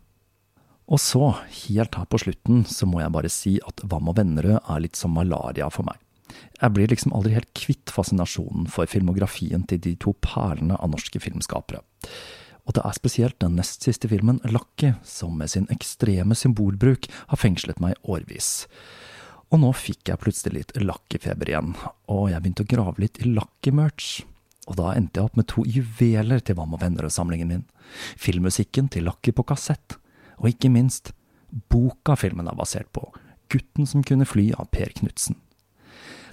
Og 0.88 1.00
så, 1.04 1.34
helt 1.66 1.98
her 2.00 2.06
på 2.08 2.20
slutten, 2.22 2.62
så 2.64 2.88
må 2.88 3.02
jeg 3.02 3.12
bare 3.12 3.32
si 3.32 3.58
at 3.68 3.82
Vam 3.90 4.08
og 4.08 4.16
Vennerød 4.16 4.62
er 4.62 4.84
litt 4.84 4.96
som 4.96 5.12
malaria 5.12 5.68
for 5.72 5.84
meg. 5.88 6.00
Jeg 6.58 6.74
blir 6.74 6.90
liksom 6.90 7.12
aldri 7.16 7.34
helt 7.36 7.50
kvitt 7.56 7.92
fascinasjonen 7.92 8.68
for 8.72 8.88
filmografien 8.88 9.66
til 9.68 9.80
de 9.84 9.94
to 10.00 10.14
perlene 10.24 10.78
av 10.80 10.92
norske 10.92 11.20
filmskapere. 11.20 11.82
Og 12.68 12.76
det 12.76 12.84
er 12.84 12.96
spesielt 12.96 13.38
den 13.40 13.56
nest 13.56 13.84
siste 13.84 14.10
filmen, 14.10 14.40
Lucky, 14.44 14.92
som 15.04 15.38
med 15.40 15.52
sin 15.52 15.68
ekstreme 15.72 16.36
symbolbruk 16.36 17.08
har 17.30 17.40
fengslet 17.40 17.80
meg 17.80 17.96
årvis. 18.04 18.66
Og 19.48 19.62
nå 19.62 19.70
fikk 19.72 20.10
jeg 20.10 20.20
plutselig 20.20 20.58
litt 20.58 20.74
Lucky-feber 20.82 21.48
igjen, 21.48 21.70
og 22.12 22.26
jeg 22.28 22.42
begynte 22.44 22.66
å 22.66 22.68
grave 22.68 23.00
litt 23.00 23.20
i 23.22 23.30
Lucky-merch. 23.30 24.10
Og 24.68 24.76
da 24.76 24.92
endte 24.92 25.20
jeg 25.20 25.30
opp 25.30 25.38
med 25.40 25.48
to 25.48 25.64
juveler 25.64 26.42
til 26.44 26.58
Vam 26.58 26.74
og 26.76 26.82
venner-samlingen 26.82 27.48
min. 27.48 27.64
Filmmusikken 28.20 28.90
til 28.92 29.08
Lakki 29.08 29.32
på 29.32 29.46
kassett, 29.48 29.96
og 30.36 30.50
ikke 30.50 30.68
minst 30.72 31.14
boka 31.72 32.18
filmen 32.20 32.50
er 32.50 32.58
basert 32.58 32.90
på, 32.92 33.06
Gutten 33.48 33.88
som 33.88 34.04
kunne 34.04 34.28
fly 34.28 34.50
av 34.60 34.68
Per 34.74 34.92
Knutsen. 34.98 35.38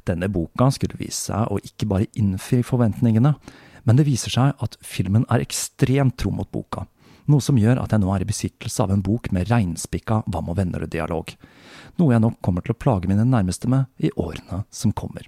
Denne 0.06 0.28
boka 0.28 0.68
skulle 0.76 1.00
vise 1.00 1.32
seg 1.32 1.48
å 1.48 1.62
ikke 1.64 1.88
bare 1.88 2.10
innfri 2.20 2.60
forventningene, 2.68 3.32
men 3.86 3.98
det 3.98 4.08
viser 4.10 4.34
seg 4.34 4.60
at 4.60 4.76
filmen 4.84 5.24
er 5.32 5.46
ekstremt 5.46 6.18
tro 6.20 6.34
mot 6.36 6.52
boka, 6.52 6.84
noe 7.32 7.42
som 7.42 7.58
gjør 7.58 7.82
at 7.82 7.94
jeg 7.94 8.04
nå 8.04 8.12
er 8.14 8.24
i 8.24 8.30
besittelse 8.30 8.84
av 8.84 8.94
en 8.94 9.04
bok 9.06 9.32
med 9.36 9.50
reinspikka 9.50 10.24
Hvam 10.30 10.52
og 10.54 10.60
venner-dialog 10.60 11.36
noe 12.00 12.14
jeg 12.14 12.24
nok 12.24 12.40
kommer 12.44 12.66
til 12.66 12.76
å 12.76 12.80
plage 12.80 13.10
mine 13.10 13.26
nærmeste 13.28 13.70
med 13.72 13.88
i 13.98 14.12
årene 14.20 14.64
som 14.74 14.94
kommer. 14.96 15.28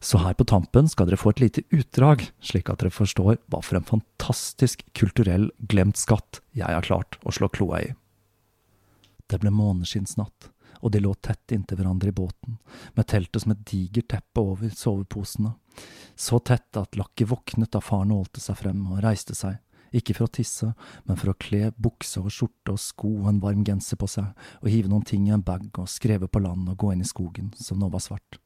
Så 0.00 0.20
her 0.22 0.36
på 0.38 0.46
tampen 0.46 0.86
skal 0.90 1.08
dere 1.08 1.18
få 1.18 1.32
et 1.32 1.42
lite 1.42 1.64
utdrag, 1.74 2.28
slik 2.38 2.70
at 2.70 2.80
dere 2.80 2.94
forstår 2.94 3.40
hva 3.50 3.60
for 3.64 3.80
en 3.80 3.88
fantastisk 3.88 4.84
kulturell 4.96 5.50
glemt 5.58 5.98
skatt 5.98 6.40
jeg 6.54 6.70
har 6.70 6.86
klart 6.86 7.18
å 7.26 7.34
slå 7.34 7.50
kloa 7.50 7.82
i. 7.82 7.90
Det 9.28 9.40
ble 9.42 9.50
måneskinnsnatt, 9.52 10.52
og 10.78 10.94
de 10.94 11.02
lå 11.02 11.10
tett 11.18 11.52
inntil 11.52 11.80
hverandre 11.80 12.12
i 12.12 12.14
båten, 12.14 12.60
med 12.94 13.08
teltet 13.10 13.42
som 13.42 13.52
et 13.52 13.64
digert 13.66 14.08
teppe 14.14 14.40
over 14.40 14.70
soveposene, 14.70 15.56
så 16.14 16.38
tett 16.38 16.78
at 16.78 16.96
Lakki 16.98 17.26
våknet 17.28 17.74
da 17.74 17.82
faren 17.82 18.14
ålte 18.14 18.40
seg 18.42 18.56
frem 18.62 18.86
og 18.86 19.02
reiste 19.02 19.34
seg, 19.34 19.58
ikke 19.94 20.16
for 20.16 20.28
å 20.28 20.32
tisse, 20.38 20.72
men 21.08 21.18
for 21.20 21.32
å 21.32 21.38
kle 21.40 21.70
bukse 21.76 22.20
og 22.20 22.32
skjorte 22.32 22.74
og 22.74 22.82
sko 22.82 23.10
og 23.22 23.30
en 23.32 23.40
varm 23.42 23.64
genser 23.66 24.00
på 24.00 24.08
seg, 24.10 24.32
og 24.62 24.68
hive 24.72 24.90
noen 24.90 25.06
ting 25.08 25.28
i 25.28 25.34
en 25.34 25.44
bag 25.44 25.68
og 25.78 25.88
skreve 25.90 26.28
på 26.28 26.42
land 26.44 26.68
og 26.68 26.78
gå 26.80 26.92
inn 26.92 27.04
i 27.04 27.08
skogen, 27.08 27.52
som 27.56 27.80
nå 27.80 27.90
var 27.92 28.04
svart. 28.04 28.40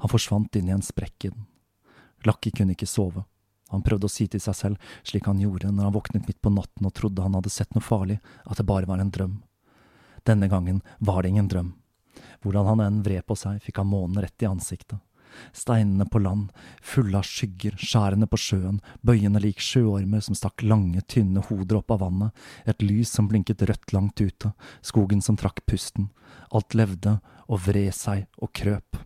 Han 0.00 0.12
forsvant 0.12 0.56
inn 0.56 0.70
i 0.70 0.74
en 0.74 0.84
sprekk 0.84 1.28
i 1.28 1.32
den. 1.32 1.46
Lakki 2.26 2.52
kunne 2.54 2.76
ikke 2.76 2.88
sove. 2.88 3.24
Han 3.72 3.84
prøvde 3.84 4.06
å 4.08 4.12
si 4.12 4.26
til 4.28 4.40
seg 4.42 4.56
selv, 4.56 4.90
slik 5.02 5.26
han 5.26 5.40
gjorde 5.40 5.70
når 5.72 5.88
han 5.88 5.94
våknet 5.94 6.26
midt 6.28 6.42
på 6.44 6.52
natten 6.52 6.86
og 6.86 6.92
trodde 6.96 7.24
han 7.24 7.38
hadde 7.38 7.52
sett 7.52 7.72
noe 7.74 7.84
farlig, 7.84 8.18
at 8.44 8.60
det 8.60 8.68
bare 8.68 8.88
var 8.88 9.00
en 9.00 9.12
drøm. 9.12 9.38
Denne 10.28 10.48
gangen 10.52 10.82
var 11.00 11.22
det 11.22 11.32
ingen 11.32 11.48
drøm. 11.48 11.72
Hvordan 12.44 12.68
han 12.68 12.82
enn 12.84 13.00
vred 13.06 13.24
på 13.26 13.36
seg, 13.38 13.62
fikk 13.64 13.80
han 13.80 13.88
månen 13.90 14.20
rett 14.22 14.44
i 14.44 14.50
ansiktet. 14.50 15.00
Steinene 15.56 16.06
på 16.08 16.22
land, 16.22 16.50
fulle 16.82 17.20
av 17.20 17.28
skygger, 17.28 17.76
skjærene 17.80 18.28
på 18.30 18.40
sjøen, 18.40 18.80
bøyende 19.02 19.42
lik 19.42 19.62
sjøormer 19.62 20.24
som 20.24 20.38
stakk 20.38 20.64
lange, 20.66 21.04
tynne 21.08 21.44
hoder 21.48 21.80
opp 21.80 21.94
av 21.94 22.02
vannet, 22.04 22.42
et 22.66 22.82
lys 22.84 23.12
som 23.12 23.30
blinket 23.30 23.64
rødt 23.68 23.94
langt 23.96 24.20
ute, 24.20 24.52
skogen 24.82 25.22
som 25.24 25.38
trakk 25.40 25.64
pusten. 25.68 26.10
Alt 26.52 26.76
levde 26.78 27.18
og 27.48 27.64
vred 27.66 27.94
seg 27.96 28.28
og 28.38 28.52
krøp. 28.56 29.02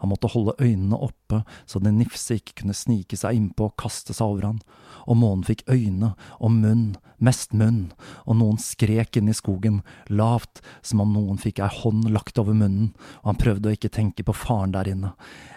Han 0.00 0.10
måtte 0.12 0.30
holde 0.32 0.56
øynene 0.60 0.98
oppe 0.98 1.42
så 1.66 1.80
den 1.82 1.98
nifse 2.00 2.38
ikke 2.38 2.60
kunne 2.62 2.76
snike 2.76 3.18
seg 3.18 3.38
innpå 3.38 3.70
og 3.70 3.76
kaste 3.80 4.14
seg 4.16 4.26
over 4.26 4.48
han, 4.50 4.60
og 5.06 5.20
månen 5.20 5.46
fikk 5.46 5.64
øyne 5.70 6.12
og 6.38 6.52
munn, 6.54 6.86
mest 7.22 7.54
munn, 7.56 7.92
og 8.26 8.38
noen 8.40 8.60
skrek 8.62 9.18
inn 9.18 9.30
i 9.32 9.36
skogen, 9.36 9.80
lavt, 10.08 10.62
som 10.82 11.02
om 11.04 11.14
noen 11.16 11.40
fikk 11.40 11.62
ei 11.64 11.70
hånd 11.80 12.10
lagt 12.12 12.38
over 12.42 12.56
munnen, 12.56 12.92
og 13.22 13.32
han 13.32 13.42
prøvde 13.42 13.70
å 13.70 13.78
ikke 13.78 13.92
tenke 13.94 14.26
på 14.26 14.36
faren 14.36 14.74
der 14.76 14.90
inne, 14.92 15.14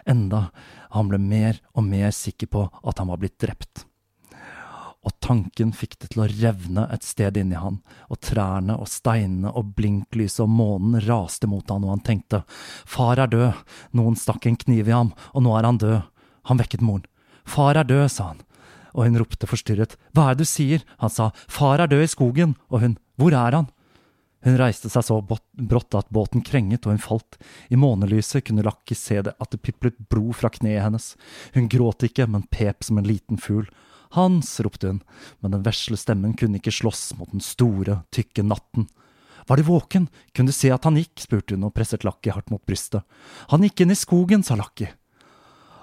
enda 0.10 0.50
han 0.96 1.12
ble 1.12 1.22
mer 1.22 1.62
og 1.76 1.86
mer 1.90 2.14
sikker 2.16 2.50
på 2.50 2.66
at 2.82 3.02
han 3.02 3.12
var 3.12 3.22
blitt 3.22 3.40
drept 3.42 3.89
og 5.08 5.16
tanken 5.24 5.72
fikk 5.76 5.96
det 6.02 6.10
til 6.12 6.24
å 6.26 6.28
revne 6.28 6.84
et 6.92 7.06
sted 7.08 7.38
inni 7.40 7.60
han, 7.60 7.80
og 8.12 8.20
trærne 8.26 8.76
og 8.76 8.90
steinene 8.92 9.54
og 9.56 9.72
blinklyset 9.78 10.44
og 10.44 10.52
månen 10.52 11.00
raste 11.06 11.48
mot 11.48 11.64
han, 11.72 11.86
og 11.88 11.96
han 11.96 12.04
tenkte, 12.06 12.42
far 12.90 13.22
er 13.24 13.32
død, 13.32 13.64
noen 13.96 14.20
stakk 14.20 14.50
en 14.50 14.60
kniv 14.60 14.92
i 14.92 14.96
ham, 14.96 15.14
og 15.32 15.46
nå 15.46 15.56
er 15.56 15.70
han 15.70 15.80
død. 15.80 15.98
Han 16.52 16.60
vekket 16.60 16.84
moren. 16.84 17.08
Far 17.48 17.80
er 17.80 17.88
død, 17.88 18.06
sa 18.12 18.34
han, 18.34 18.44
og 18.92 19.08
hun 19.08 19.20
ropte 19.22 19.48
forstyrret, 19.50 19.96
hva 20.14 20.30
er 20.30 20.38
det 20.38 20.48
du 20.48 20.52
sier? 20.52 20.86
Han 21.00 21.14
sa, 21.14 21.32
far 21.48 21.80
er 21.80 21.92
død 21.92 22.06
i 22.06 22.12
skogen, 22.12 22.56
og 22.68 22.84
hun, 22.84 22.98
hvor 23.20 23.36
er 23.36 23.56
han? 23.56 23.70
Hun 24.46 24.56
reiste 24.56 24.88
seg 24.92 25.04
så 25.04 25.18
brått 25.20 25.96
at 26.00 26.12
båten 26.16 26.44
krenget 26.48 26.86
og 26.88 26.94
hun 26.94 27.02
falt. 27.04 27.36
I 27.68 27.76
månelyset 27.80 28.46
kunne 28.48 28.64
Lakki 28.64 28.96
se 28.96 29.20
det 29.26 29.34
at 29.36 29.52
det 29.52 29.60
piplet 29.66 29.98
blod 30.12 30.38
fra 30.40 30.52
kneet 30.54 30.86
hennes. 30.86 31.12
Hun 31.56 31.68
gråt 31.72 32.06
ikke, 32.08 32.28
men 32.32 32.48
pep 32.48 32.88
som 32.88 33.02
en 33.02 33.10
liten 33.10 33.40
fugl. 33.42 33.68
Hans, 34.18 34.56
ropte 34.66 34.90
hun, 34.90 35.02
men 35.40 35.54
den 35.54 35.66
vesle 35.66 35.98
stemmen 36.00 36.34
kunne 36.38 36.58
ikke 36.58 36.74
slåss 36.74 37.12
mot 37.20 37.30
den 37.34 37.44
store, 37.46 38.02
tykke 38.16 38.46
natten. 38.46 38.88
Var 39.50 39.58
de 39.58 39.66
våken, 39.66 40.08
kunne 40.34 40.50
du 40.50 40.56
se 40.56 40.72
at 40.74 40.86
han 40.86 40.98
gikk, 40.98 41.16
spurte 41.22 41.56
hun 41.56 41.68
og 41.68 41.74
presset 41.74 42.06
Lakki 42.06 42.34
hardt 42.34 42.52
mot 42.54 42.62
brystet. 42.66 43.06
Han 43.54 43.66
gikk 43.66 43.84
inn 43.84 43.94
i 43.94 43.98
skogen, 43.98 44.46
sa 44.46 44.58
Lakki. 44.58 44.90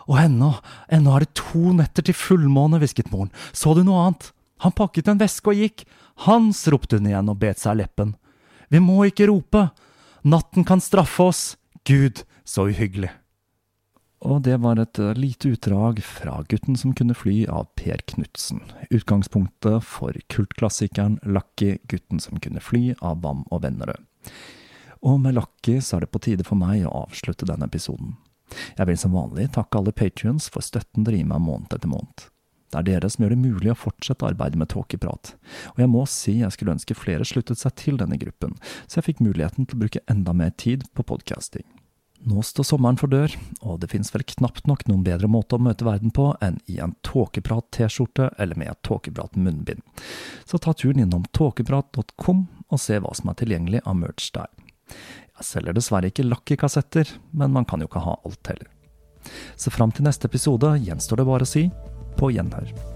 Og 0.06 0.20
ennå, 0.22 0.52
ennå 0.92 1.14
er 1.16 1.26
det 1.26 1.34
to 1.38 1.72
netter 1.74 2.06
til 2.06 2.14
fullmåne, 2.14 2.78
hvisket 2.82 3.10
moren, 3.10 3.32
så 3.50 3.74
du 3.74 3.82
noe 3.86 4.04
annet? 4.04 4.30
Han 4.64 4.72
pakket 4.72 5.10
en 5.10 5.20
veske 5.20 5.52
og 5.52 5.58
gikk. 5.58 5.84
Hans, 6.24 6.62
ropte 6.72 6.96
hun 6.96 7.10
igjen 7.10 7.28
og 7.28 7.40
bet 7.42 7.60
seg 7.60 7.76
leppen. 7.82 8.14
Vi 8.72 8.80
må 8.80 9.02
ikke 9.06 9.28
rope. 9.28 9.66
Natten 10.26 10.64
kan 10.66 10.80
straffe 10.82 11.26
oss. 11.26 11.42
Gud, 11.86 12.22
så 12.46 12.70
uhyggelig. 12.70 13.12
Og 14.24 14.42
det 14.42 14.56
var 14.64 14.80
et 14.80 14.98
eh, 14.98 15.14
lite 15.14 15.50
utdrag 15.52 16.00
fra 16.04 16.38
Gutten 16.48 16.76
som 16.76 16.94
kunne 16.96 17.14
fly 17.14 17.44
av 17.52 17.68
Per 17.76 18.00
Knutsen. 18.12 18.62
Utgangspunktet 18.90 19.84
for 19.84 20.16
kultklassikeren 20.32 21.18
Lucky 21.22 21.76
Gutten 21.90 22.22
som 22.22 22.40
kunne 22.40 22.62
fly 22.64 22.94
av 23.00 23.20
Bam 23.20 23.44
og 23.50 23.62
Vennerød. 23.66 24.00
Og 25.06 25.20
med 25.20 25.36
Lucky 25.36 25.76
så 25.84 25.98
er 25.98 26.06
det 26.06 26.14
på 26.14 26.22
tide 26.24 26.46
for 26.48 26.58
meg 26.58 26.86
å 26.86 26.94
avslutte 27.04 27.46
denne 27.46 27.68
episoden. 27.68 28.16
Jeg 28.78 28.88
vil 28.88 28.98
som 28.98 29.14
vanlig 29.14 29.50
takke 29.54 29.78
alle 29.78 29.92
patrions 29.92 30.48
for 30.52 30.64
støtten 30.64 31.04
dere 31.04 31.20
gir 31.20 31.28
meg 31.28 31.44
måned 31.44 31.76
etter 31.76 31.90
måned. 31.90 32.30
Det 32.72 32.80
er 32.80 32.86
dere 32.88 33.10
som 33.12 33.22
gjør 33.22 33.36
det 33.36 33.42
mulig 33.44 33.70
å 33.70 33.78
fortsette 33.78 34.26
arbeidet 34.26 34.58
med 34.58 34.72
Tåkeprat, 34.72 35.36
og 35.74 35.78
jeg 35.78 35.90
må 35.92 36.02
si 36.10 36.40
jeg 36.40 36.54
skulle 36.54 36.74
ønske 36.74 36.96
flere 36.98 37.26
sluttet 37.28 37.60
seg 37.60 37.76
til 37.78 38.00
denne 38.00 38.18
gruppen, 38.18 38.56
så 38.86 38.98
jeg 38.98 39.12
fikk 39.12 39.22
muligheten 39.22 39.68
til 39.68 39.78
å 39.78 39.84
bruke 39.84 40.02
enda 40.10 40.34
mer 40.34 40.50
tid 40.58 40.88
på 40.96 41.06
podcasting. 41.06 41.66
Nå 42.24 42.42
står 42.42 42.64
sommeren 42.64 42.96
for 42.98 43.12
dør, 43.12 43.32
og 43.60 43.80
det 43.82 43.90
finnes 43.92 44.12
vel 44.14 44.24
knapt 44.26 44.66
nok 44.70 44.86
noen 44.88 45.04
bedre 45.06 45.28
måte 45.30 45.58
å 45.58 45.62
møte 45.62 45.86
verden 45.86 46.12
på 46.14 46.30
enn 46.42 46.58
i 46.70 46.78
en 46.82 46.96
Tåkeprat-T-skjorte 47.06 48.30
eller 48.38 48.58
med 48.58 48.72
et 48.72 48.82
Tåkeprat-munnbind. 48.88 49.84
Så 50.48 50.58
ta 50.62 50.74
turen 50.74 51.04
innom 51.04 51.26
tåkeprat.com 51.36 52.46
og 52.66 52.82
se 52.82 52.98
hva 53.02 53.12
som 53.14 53.30
er 53.30 53.38
tilgjengelig 53.42 53.84
av 53.84 54.00
merch 54.00 54.32
der. 54.34 54.50
Jeg 55.36 55.50
selger 55.50 55.76
dessverre 55.76 56.10
ikke 56.10 56.26
Lucky-kassetter, 56.26 57.16
men 57.36 57.52
man 57.52 57.68
kan 57.68 57.84
jo 57.84 57.90
ikke 57.90 58.04
ha 58.06 58.16
alt 58.24 58.52
heller. 58.52 58.72
Så 59.58 59.72
fram 59.74 59.92
til 59.92 60.06
neste 60.06 60.30
episode 60.30 60.76
gjenstår 60.80 61.20
det 61.20 61.28
bare 61.28 61.46
å 61.46 61.54
si 61.56 61.68
på 62.16 62.32
gjenhør. 62.32 62.95